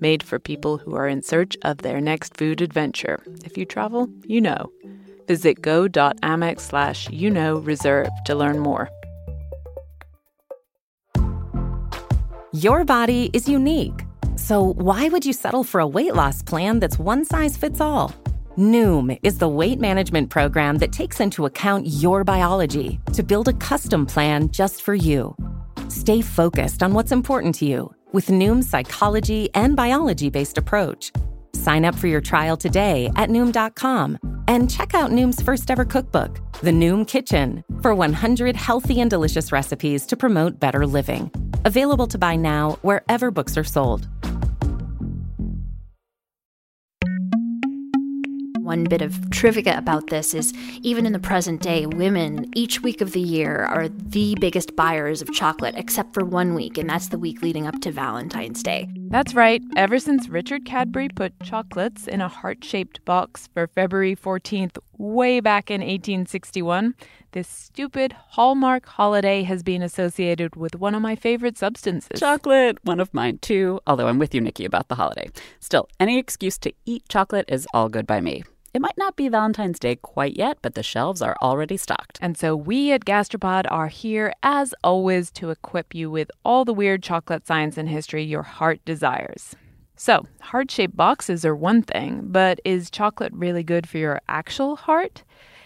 made 0.00 0.22
for 0.22 0.38
people 0.38 0.78
who 0.78 0.94
are 0.94 1.08
in 1.08 1.22
search 1.22 1.56
of 1.62 1.78
their 1.78 2.00
next 2.00 2.36
food 2.36 2.60
adventure. 2.60 3.22
If 3.44 3.56
you 3.56 3.64
travel, 3.64 4.08
you 4.24 4.40
know. 4.40 4.70
Visit 5.28 5.62
go.amex 5.62 6.60
slash 6.60 7.08
you 7.10 7.30
know 7.30 7.58
reserve 7.58 8.10
to 8.26 8.34
learn 8.34 8.58
more. 8.58 8.90
Your 12.52 12.84
body 12.84 13.30
is 13.32 13.48
unique. 13.48 14.04
So 14.36 14.74
why 14.74 15.08
would 15.08 15.24
you 15.24 15.32
settle 15.32 15.64
for 15.64 15.80
a 15.80 15.86
weight 15.86 16.14
loss 16.14 16.42
plan 16.42 16.80
that's 16.80 16.98
one 16.98 17.24
size 17.24 17.56
fits 17.56 17.80
all? 17.80 18.14
Noom 18.58 19.18
is 19.22 19.38
the 19.38 19.48
weight 19.48 19.80
management 19.80 20.28
program 20.28 20.76
that 20.78 20.92
takes 20.92 21.20
into 21.20 21.46
account 21.46 21.86
your 21.86 22.24
biology 22.24 23.00
to 23.14 23.22
build 23.22 23.48
a 23.48 23.54
custom 23.54 24.04
plan 24.04 24.50
just 24.50 24.82
for 24.82 24.94
you. 24.94 25.34
Stay 25.88 26.20
focused 26.20 26.82
on 26.82 26.92
what's 26.92 27.12
important 27.12 27.54
to 27.54 27.64
you 27.64 27.94
with 28.12 28.28
Noom's 28.28 28.68
psychology 28.68 29.48
and 29.54 29.76
biology 29.76 30.30
based 30.30 30.58
approach. 30.58 31.12
Sign 31.54 31.84
up 31.84 31.94
for 31.94 32.06
your 32.06 32.20
trial 32.20 32.56
today 32.56 33.10
at 33.16 33.28
Noom.com 33.28 34.18
and 34.48 34.70
check 34.70 34.94
out 34.94 35.10
Noom's 35.10 35.42
first 35.42 35.70
ever 35.70 35.84
cookbook, 35.84 36.40
The 36.60 36.72
Noom 36.72 37.06
Kitchen, 37.06 37.62
for 37.80 37.94
100 37.94 38.56
healthy 38.56 39.00
and 39.00 39.10
delicious 39.10 39.52
recipes 39.52 40.06
to 40.06 40.16
promote 40.16 40.58
better 40.58 40.86
living. 40.86 41.30
Available 41.64 42.06
to 42.08 42.18
buy 42.18 42.36
now 42.36 42.78
wherever 42.82 43.30
books 43.30 43.56
are 43.56 43.64
sold. 43.64 44.08
One 48.62 48.84
bit 48.84 49.02
of 49.02 49.28
trivia 49.30 49.76
about 49.76 50.06
this 50.06 50.34
is 50.34 50.54
even 50.82 51.04
in 51.04 51.12
the 51.12 51.18
present 51.18 51.62
day, 51.62 51.84
women 51.84 52.48
each 52.54 52.80
week 52.80 53.00
of 53.00 53.10
the 53.10 53.20
year 53.20 53.64
are 53.64 53.88
the 53.88 54.36
biggest 54.40 54.76
buyers 54.76 55.20
of 55.20 55.32
chocolate, 55.32 55.74
except 55.76 56.14
for 56.14 56.24
one 56.24 56.54
week, 56.54 56.78
and 56.78 56.88
that's 56.88 57.08
the 57.08 57.18
week 57.18 57.42
leading 57.42 57.66
up 57.66 57.80
to 57.80 57.90
Valentine's 57.90 58.62
Day. 58.62 58.88
That's 59.08 59.34
right. 59.34 59.60
Ever 59.76 59.98
since 59.98 60.28
Richard 60.28 60.64
Cadbury 60.64 61.08
put 61.08 61.38
chocolates 61.40 62.06
in 62.06 62.20
a 62.20 62.28
heart 62.28 62.62
shaped 62.62 63.04
box 63.04 63.48
for 63.52 63.66
February 63.66 64.14
14th, 64.14 64.78
way 64.96 65.40
back 65.40 65.68
in 65.68 65.80
1861, 65.80 66.94
this 67.32 67.48
stupid 67.48 68.12
Hallmark 68.12 68.86
holiday 68.86 69.42
has 69.42 69.64
been 69.64 69.82
associated 69.82 70.54
with 70.54 70.76
one 70.76 70.94
of 70.94 71.02
my 71.02 71.16
favorite 71.16 71.58
substances. 71.58 72.20
Chocolate, 72.20 72.78
one 72.84 73.00
of 73.00 73.12
mine 73.12 73.38
too, 73.38 73.80
although 73.88 74.06
I'm 74.06 74.20
with 74.20 74.34
you, 74.34 74.40
Nikki, 74.40 74.64
about 74.64 74.86
the 74.86 74.94
holiday. 74.94 75.30
Still, 75.58 75.88
any 75.98 76.16
excuse 76.16 76.58
to 76.58 76.72
eat 76.86 77.08
chocolate 77.08 77.46
is 77.48 77.66
all 77.74 77.88
good 77.88 78.06
by 78.06 78.20
me. 78.20 78.44
It 78.74 78.80
might 78.80 78.96
not 78.96 79.16
be 79.16 79.28
Valentine's 79.28 79.78
Day 79.78 79.96
quite 79.96 80.34
yet, 80.34 80.56
but 80.62 80.74
the 80.74 80.82
shelves 80.82 81.20
are 81.20 81.36
already 81.42 81.76
stocked. 81.76 82.18
And 82.22 82.38
so 82.38 82.56
we 82.56 82.90
at 82.92 83.04
Gastropod 83.04 83.66
are 83.70 83.88
here, 83.88 84.32
as 84.42 84.74
always, 84.82 85.30
to 85.32 85.50
equip 85.50 85.94
you 85.94 86.10
with 86.10 86.30
all 86.42 86.64
the 86.64 86.72
weird 86.72 87.02
chocolate 87.02 87.46
science 87.46 87.76
and 87.76 87.86
history 87.86 88.24
your 88.24 88.42
heart 88.42 88.82
desires. 88.86 89.54
So, 89.94 90.26
heart 90.40 90.70
shaped 90.70 90.96
boxes 90.96 91.44
are 91.44 91.54
one 91.54 91.82
thing, 91.82 92.22
but 92.24 92.60
is 92.64 92.90
chocolate 92.90 93.34
really 93.34 93.62
good 93.62 93.86
for 93.86 93.98
your 93.98 94.22
actual 94.26 94.76
heart? 94.76 95.22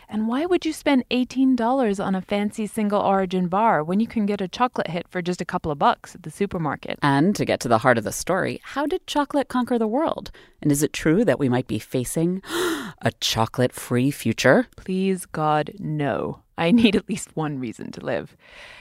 And 0.09 0.29
why 0.29 0.47
would 0.47 0.65
you 0.65 0.73
spend 0.73 1.05
$18 1.11 2.05
on 2.05 2.15
a 2.15 2.21
fancy 2.23 2.67
single 2.67 3.01
origin 3.01 3.49
bar 3.49 3.83
when 3.83 4.01
you 4.01 4.07
can 4.07 4.27
get 4.27 4.41
a 4.41 4.49
chocolate 4.49 4.89
hit 4.89 5.09
for 5.09 5.21
just 5.21 5.41
a 5.41 5.45
couple 5.45 5.73
of 5.73 5.79
bucks 5.79 6.15
at 6.15 6.23
the 6.23 6.31
supermarket? 6.31 6.99
And 7.03 7.35
to 7.37 7.45
get 7.45 7.61
to 7.61 7.69
the 7.69 7.79
heart 7.79 7.99
of 7.99 8.05
the 8.05 8.13
story, 8.13 8.61
how 8.63 8.87
did 8.87 9.07
chocolate 9.07 9.49
conquer 9.49 9.79
the 9.79 9.89
world? 9.89 10.31
And 10.63 10.71
is 10.71 10.83
it 10.83 10.93
true 10.93 11.25
that 11.25 11.39
we 11.39 11.49
might 11.49 11.67
be 11.67 11.79
facing 11.79 12.43
a 13.03 13.13
chocolate 13.21 13.73
free 13.73 14.11
future? 14.11 14.69
Please, 14.77 15.27
God, 15.27 15.73
no. 15.79 16.41
I 16.59 16.71
need 16.71 16.97
at 16.97 17.09
least 17.09 17.37
one 17.37 17.59
reason 17.59 17.93
to 17.93 18.05
live. 18.05 18.37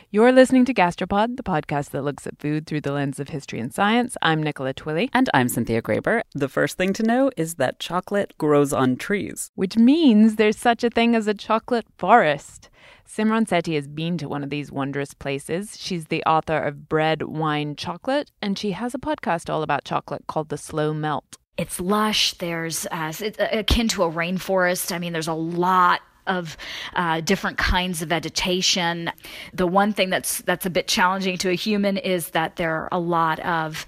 You're 0.10 0.32
listening 0.32 0.64
to 0.66 0.74
Gastropod, 0.74 1.36
the 1.36 1.44
podcast 1.44 1.90
that 1.90 2.04
looks 2.04 2.26
at 2.26 2.40
food 2.40 2.66
through 2.66 2.82
the 2.82 2.94
lens 2.94 3.20
of 3.20 3.30
history 3.30 3.60
and 3.60 3.74
science. 3.74 4.16
I'm 4.22 4.42
Nicola 4.42 4.74
Twilley. 4.74 5.10
And 5.14 5.30
I'm 5.34 5.50
Cynthia 5.50 5.82
Graber. 5.82 6.22
The 6.34 6.48
first 6.48 6.78
thing 6.78 6.94
to 6.94 7.04
know 7.04 7.32
is 7.36 7.56
that 7.56 7.80
chocolate 7.80 8.34
grows 8.38 8.72
on 8.72 8.96
trees, 8.96 9.52
which 9.56 9.76
means 9.76 10.36
there's 10.38 10.58
such 10.58 10.84
a 10.86 10.90
thing 10.90 11.16
as 11.16 11.28
a 11.28 11.34
chocolate 11.34 11.86
forest. 11.98 12.70
Simran 13.06 13.46
Sethi 13.46 13.76
has 13.76 13.88
been 13.88 14.18
to 14.20 14.30
one 14.30 14.44
of 14.44 14.50
these 14.50 14.72
wondrous 14.72 15.14
places. 15.14 15.78
She's 15.78 16.06
the 16.06 16.24
author 16.24 16.58
of 16.58 16.88
Bread, 16.88 17.24
Wine, 17.24 17.76
Chocolate, 17.76 18.32
and 18.42 18.58
she 18.58 18.72
has 18.72 18.96
a 18.96 19.00
podcast 19.00 19.50
all 19.50 19.64
about 19.64 19.84
chocolate 19.84 20.28
called 20.28 20.50
The 20.50 20.58
Slow 20.58 20.94
Melt. 20.94 21.38
It's 21.58 21.80
lush. 21.80 22.34
There's 22.34 22.86
uh, 22.88 23.14
it's 23.20 23.38
akin 23.40 23.88
to 23.90 24.04
a 24.04 24.12
rainforest. 24.12 24.94
I 24.94 25.00
mean, 25.00 25.14
there's 25.14 25.28
a 25.28 25.34
lot 25.34 26.02
of 26.28 26.58
uh, 26.96 27.22
different 27.22 27.58
kinds 27.58 28.02
of 28.02 28.10
vegetation. 28.10 29.12
The 29.54 29.68
one 29.68 29.94
thing 29.94 30.10
that's 30.10 30.42
that's 30.42 30.66
a 30.66 30.70
bit 30.70 30.88
challenging 30.88 31.38
to 31.40 31.50
a 31.50 31.56
human 31.56 31.98
is 31.98 32.30
that 32.30 32.56
there 32.56 32.76
are 32.76 32.90
a 32.92 33.00
lot 33.00 33.40
of 33.40 33.86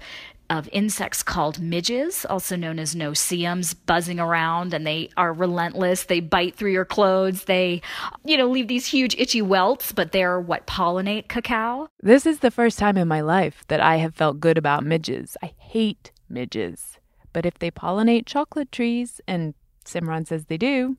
of 0.50 0.68
insects 0.72 1.22
called 1.22 1.60
midges, 1.60 2.24
also 2.24 2.56
known 2.56 2.78
as 2.78 2.96
no-see-ums, 2.96 3.74
buzzing 3.74 4.18
around 4.18 4.72
and 4.72 4.86
they 4.86 5.10
are 5.16 5.32
relentless. 5.32 6.04
They 6.04 6.20
bite 6.20 6.56
through 6.56 6.72
your 6.72 6.86
clothes. 6.86 7.44
They, 7.44 7.82
you 8.24 8.36
know, 8.38 8.48
leave 8.48 8.68
these 8.68 8.86
huge 8.86 9.14
itchy 9.18 9.42
welts, 9.42 9.92
but 9.92 10.12
they're 10.12 10.40
what 10.40 10.66
pollinate 10.66 11.28
cacao. 11.28 11.88
This 12.00 12.24
is 12.24 12.38
the 12.38 12.50
first 12.50 12.78
time 12.78 12.96
in 12.96 13.08
my 13.08 13.20
life 13.20 13.64
that 13.68 13.80
I 13.80 13.96
have 13.96 14.14
felt 14.14 14.40
good 14.40 14.56
about 14.56 14.84
midges. 14.84 15.36
I 15.42 15.52
hate 15.58 16.12
midges. 16.30 16.98
But 17.32 17.44
if 17.44 17.58
they 17.58 17.70
pollinate 17.70 18.24
chocolate 18.24 18.72
trees, 18.72 19.20
and 19.28 19.52
Simran 19.84 20.26
says 20.26 20.46
they 20.46 20.56
do, 20.56 20.96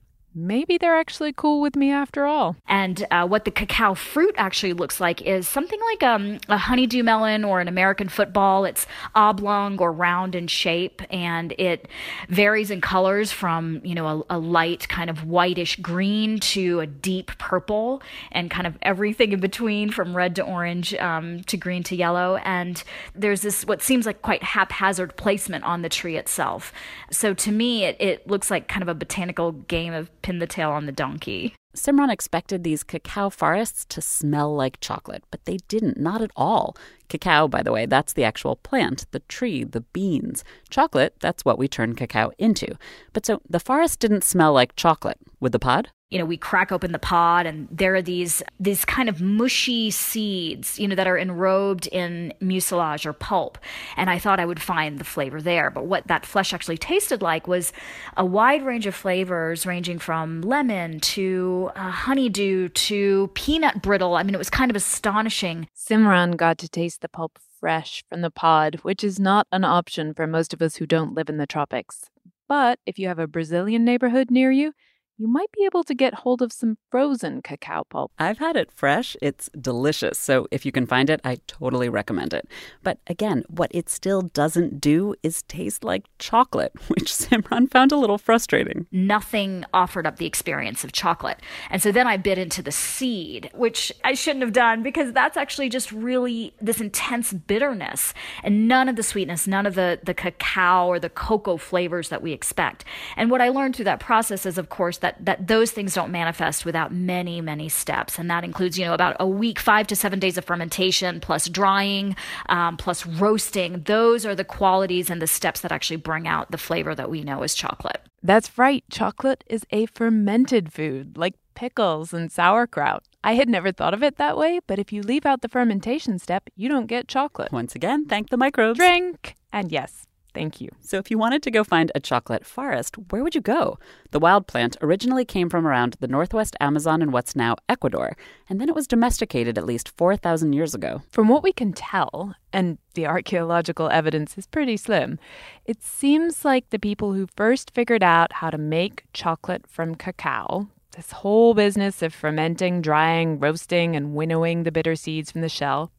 maybe 0.48 0.78
they're 0.78 0.98
actually 0.98 1.34
cool 1.34 1.62
with 1.62 1.76
me 1.76 1.92
after 1.92 2.26
all. 2.26 2.56
And 2.68 3.06
uh, 3.12 3.28
what 3.28 3.46
the 3.46 3.52
cacao 3.52 3.94
fruit 3.94 4.36
actually 4.38 4.74
looks 4.74 5.00
like 5.00 5.22
is 5.22 5.48
something 5.48 5.80
like 5.92 6.04
um, 6.04 6.40
a 6.48 6.58
honeydew 6.58 7.04
melon 7.04 7.44
or 7.44 7.60
an 7.60 7.68
American 7.68 8.10
football. 8.10 8.66
It's 8.66 8.88
oblong 9.16 9.80
or 9.80 9.92
round 9.92 10.36
in 10.36 10.48
shape, 10.48 11.02
and 11.12 11.54
it 11.58 11.88
varies 12.30 12.72
in 12.72 12.82
colors 12.82 13.32
from 13.32 13.82
you 13.84 13.96
know 13.96 14.26
a, 14.30 14.38
a 14.38 14.40
light 14.40 14.88
kind 14.88 15.10
of 15.10 15.26
whitish 15.26 15.76
green 15.78 16.40
to 16.40 16.80
a 16.80 16.88
deep 16.88 17.32
purple, 17.38 18.02
and 18.32 18.50
kind 18.50 18.68
of 18.68 18.78
everything 18.82 19.32
in 19.32 19.40
between 19.40 19.92
from 19.92 20.16
red 20.16 20.36
to 20.36 20.44
orange 20.44 20.94
um, 20.96 21.42
to 21.44 21.58
green 21.58 21.84
to 21.84 21.96
yellow. 21.96 22.38
And 22.38 22.84
there's 23.16 23.42
this 23.42 23.66
what 23.66 23.82
seems 23.82 24.06
like 24.06 24.22
quite 24.22 24.44
haphazard 24.44 25.16
placement 25.18 25.64
on 25.64 25.82
the 25.82 25.90
tree 25.90 26.18
itself. 26.18 26.72
So 27.12 27.34
to 27.34 27.52
me, 27.52 27.84
it, 27.86 27.98
it 28.00 28.28
looks 28.28 28.50
like 28.50 28.68
kind 28.68 28.82
of 28.82 28.88
a 28.88 28.94
botanical 28.94 29.52
game 29.52 29.94
of 29.94 30.10
pin 30.30 30.38
the 30.38 30.46
tail 30.46 30.70
on 30.70 30.86
the 30.86 30.92
donkey. 30.92 31.56
Simran 31.76 32.12
expected 32.12 32.64
these 32.64 32.84
cacao 32.84 33.32
forests 33.32 33.84
to 33.86 34.00
smell 34.00 34.56
like 34.56 34.80
chocolate, 34.80 35.24
but 35.32 35.44
they 35.46 35.58
didn't, 35.68 36.00
not 36.00 36.22
at 36.22 36.30
all. 36.36 36.78
Cacao, 37.08 37.48
by 37.48 37.64
the 37.64 37.72
way, 37.72 37.88
that's 37.88 38.14
the 38.14 38.24
actual 38.24 38.56
plant, 38.58 39.08
the 39.10 39.22
tree, 39.22 39.64
the 39.64 39.82
beans. 39.82 40.44
Chocolate, 40.70 41.16
that's 41.20 41.44
what 41.44 41.58
we 41.58 41.68
turn 41.68 41.96
cacao 41.96 42.32
into. 42.38 42.78
But 43.12 43.26
so 43.26 43.42
the 43.50 43.60
forest 43.60 44.00
didn't 44.00 44.24
smell 44.24 44.54
like 44.54 44.76
chocolate. 44.76 45.18
Would 45.40 45.52
the 45.52 45.58
pod? 45.58 45.90
You 46.10 46.18
know, 46.18 46.26
we 46.26 46.38
crack 46.38 46.72
open 46.72 46.92
the 46.92 47.00
pod 47.00 47.46
and 47.46 47.68
there 47.72 47.94
are 47.94 48.02
these 48.02 48.42
these 48.60 48.84
kind 48.84 49.10
of 49.10 49.22
mushy 49.22 49.92
seeds, 49.92 50.80
you 50.80 50.88
know, 50.88 50.96
that 50.96 51.06
are 51.06 51.18
enrobed 51.18 51.88
in 51.88 52.34
mucilage 52.42 53.06
or 53.06 53.14
pulp. 53.14 53.60
And 53.96 54.10
I 54.10 54.18
thought 54.18 54.40
I 54.40 54.46
would 54.46 54.62
find 54.62 54.98
the 54.98 55.04
flavor 55.04 55.40
there. 55.40 55.70
But 55.70 55.86
what 55.86 56.08
that 56.08 56.26
flesh 56.26 56.52
actually 56.52 56.78
tasted 56.78 57.22
like 57.22 57.48
was 57.48 57.72
a 58.18 58.26
wide 58.26 58.66
range 58.66 58.88
of 58.88 58.96
flavors 58.96 59.68
ranging 59.68 60.00
from 60.00 60.42
lemon 60.42 61.00
to 61.02 61.70
uh, 61.76 61.92
honeydew 61.92 62.70
to 62.70 63.30
peanut 63.36 63.84
brittle. 63.84 64.16
I 64.16 64.24
mean, 64.24 64.34
it 64.34 64.40
was 64.40 64.50
kind 64.50 64.72
of 64.72 64.76
astonishing. 64.76 65.68
Simran 65.78 66.36
got 66.36 66.58
to 66.60 66.70
taste 66.70 67.02
the 67.02 67.10
pulp 67.10 67.38
fresh 67.60 68.04
from 68.10 68.22
the 68.22 68.32
pod, 68.32 68.76
which 68.82 69.04
is 69.04 69.20
not 69.20 69.46
an 69.52 69.64
option 69.64 70.14
for 70.16 70.26
most 70.26 70.54
of 70.54 70.62
us 70.62 70.78
who 70.78 70.88
don't 70.88 71.14
live 71.14 71.30
in 71.30 71.38
the 71.38 71.46
tropics. 71.46 72.10
But 72.48 72.80
if 72.88 72.98
you 72.98 73.08
have 73.10 73.20
a 73.20 73.28
Brazilian 73.28 73.86
neighborhood 73.86 74.32
near 74.32 74.50
you, 74.50 74.74
you 75.20 75.28
might 75.28 75.52
be 75.52 75.66
able 75.66 75.84
to 75.84 75.94
get 75.94 76.14
hold 76.14 76.42
of 76.42 76.54
some 76.54 76.78
frozen 76.90 77.42
cacao 77.42 77.84
pulp. 77.90 78.14
I've 78.18 78.38
had 78.38 78.56
it 78.56 78.72
fresh. 78.72 79.18
It's 79.22 79.50
delicious. 79.60 80.18
So 80.18 80.48
if 80.50 80.66
you 80.66 80.72
can 80.72 80.86
find 80.86 81.10
it, 81.10 81.20
I 81.26 81.40
totally 81.46 81.90
recommend 81.90 82.34
it. 82.34 82.48
But 82.84 83.00
again, 83.06 83.44
what 83.50 83.70
it 83.74 83.90
still 83.90 84.22
doesn't 84.22 84.80
do 84.80 85.16
is 85.22 85.42
taste 85.44 85.84
like 85.84 86.06
chocolate, 86.20 86.72
which 86.88 87.12
Simran 87.12 87.70
found 87.70 87.92
a 87.92 87.98
little 87.98 88.18
frustrating. 88.18 88.88
Nothing 88.94 89.66
offered 89.74 90.08
up 90.08 90.16
the 90.16 90.26
experience 90.26 90.86
of 90.86 90.94
chocolate. 90.94 91.42
And 91.70 91.82
so 91.82 91.92
then 91.92 92.08
I 92.08 92.16
bit 92.16 92.38
into 92.38 92.62
the 92.62 92.72
seed, 92.72 93.50
which 93.54 93.92
I 94.06 94.14
shouldn't 94.14 94.44
have 94.44 94.54
done 94.54 94.84
because 94.84 95.12
that's 95.12 95.36
actually 95.36 95.68
just 95.68 95.92
really 95.92 96.54
this 96.62 96.80
intense 96.80 97.34
bitterness 97.34 98.14
and 98.42 98.70
none 98.70 98.88
of 98.88 98.96
the 98.96 99.04
sweetness, 99.04 99.48
none 99.48 99.66
of 99.66 99.76
the, 99.76 100.00
the 100.02 100.14
cacao 100.14 100.88
or 100.88 100.98
the 100.98 101.10
cocoa 101.10 101.58
flavors 101.58 102.08
that 102.08 102.22
we 102.22 102.32
expect. 102.32 102.86
And 103.18 103.30
what 103.30 103.42
I 103.42 103.50
learned 103.50 103.76
through 103.76 103.86
that 103.86 104.00
process 104.00 104.46
is, 104.46 104.58
of 104.58 104.70
course, 104.70 105.00
that 105.00 105.09
that, 105.10 105.26
that 105.26 105.48
those 105.48 105.72
things 105.72 105.94
don't 105.94 106.12
manifest 106.12 106.66
without 106.66 106.94
many, 106.94 107.42
many 107.42 107.70
steps. 107.70 108.20
And 108.20 108.30
that 108.30 108.44
includes, 108.44 108.78
you 108.78 108.86
know, 108.86 108.94
about 108.94 109.16
a 109.20 109.28
week, 109.28 109.60
five 109.60 109.88
to 109.88 109.96
seven 109.96 110.20
days 110.20 110.38
of 110.38 110.46
fermentation, 110.46 111.20
plus 111.20 111.50
drying, 111.50 112.16
um, 112.50 112.78
plus 112.78 113.06
roasting. 113.06 113.84
Those 113.84 114.26
are 114.26 114.36
the 114.36 114.44
qualities 114.44 115.10
and 115.10 115.22
the 115.22 115.28
steps 115.28 115.62
that 115.62 115.72
actually 115.72 115.98
bring 115.98 116.28
out 116.28 116.52
the 116.52 116.58
flavor 116.58 116.96
that 116.96 117.10
we 117.10 117.24
know 117.24 117.44
as 117.44 117.54
chocolate. 117.54 118.02
That's 118.22 118.58
right. 118.58 118.84
Chocolate 118.92 119.44
is 119.48 119.66
a 119.72 119.86
fermented 119.88 120.74
food, 120.74 121.18
like 121.18 121.36
pickles 121.56 122.14
and 122.14 122.32
sauerkraut. 122.32 123.04
I 123.24 123.34
had 123.34 123.50
never 123.50 123.72
thought 123.72 123.94
of 123.94 124.04
it 124.04 124.18
that 124.18 124.38
way, 124.38 124.60
but 124.68 124.80
if 124.80 124.94
you 124.94 125.02
leave 125.02 125.26
out 125.26 125.42
the 125.42 125.50
fermentation 125.50 126.20
step, 126.20 126.50
you 126.56 126.70
don't 126.70 126.88
get 126.88 127.08
chocolate. 127.08 127.52
Once 127.52 127.76
again, 127.76 128.06
thank 128.06 128.30
the 128.30 128.38
microbes. 128.38 128.78
Drink! 128.78 129.36
And 129.52 129.72
yes, 129.72 130.06
Thank 130.34 130.62
you. 130.62 130.70
So, 130.80 130.98
if 130.98 131.10
you 131.10 131.18
wanted 131.18 131.42
to 131.44 131.52
go 131.52 131.64
find 131.64 131.92
a 131.96 132.00
chocolate 132.00 132.46
forest, 132.46 132.96
where 133.10 133.24
would 133.24 133.34
you 133.34 133.42
go? 133.42 133.80
The 134.12 134.20
wild 134.20 134.46
plant 134.46 134.78
originally 134.80 135.26
came 135.26 135.50
from 135.50 135.66
around 135.66 135.96
the 136.00 136.08
northwest 136.08 136.56
Amazon 136.60 137.02
in 137.02 137.12
what's 137.12 137.36
now 137.36 137.56
Ecuador, 137.68 138.16
and 138.48 138.62
then 138.62 138.70
it 138.70 138.76
was 138.76 138.86
domesticated 138.86 139.58
at 139.58 139.66
least 139.66 139.90
4,000 139.98 140.54
years 140.54 140.76
ago. 140.76 141.02
From 141.10 141.30
what 141.30 141.42
we 141.42 141.52
can 141.52 141.74
tell, 141.74 142.36
and 142.54 142.78
the 142.94 143.08
archaeological 143.08 143.90
evidence 143.90 144.38
is 144.38 144.46
pretty 144.46 144.78
slim, 144.78 145.18
it 145.66 145.82
seems 145.82 146.46
like 146.46 146.70
the 146.70 146.80
people 146.80 147.14
who 147.14 147.28
first 147.36 147.72
figured 147.72 148.04
out 148.04 148.34
how 148.34 148.52
to 148.52 148.58
make 148.58 149.06
chocolate 149.14 149.66
from 149.68 149.96
cacao, 149.96 150.68
this 150.96 151.12
whole 151.12 151.56
business 151.56 152.04
of 152.04 152.14
fermenting, 152.14 152.82
drying, 152.82 153.40
roasting, 153.40 153.96
and 153.96 154.14
winnowing 154.14 154.62
the 154.62 154.72
bitter 154.72 154.96
seeds 154.96 155.32
from 155.32 155.42
the 155.42 155.50
shell, 155.50 155.92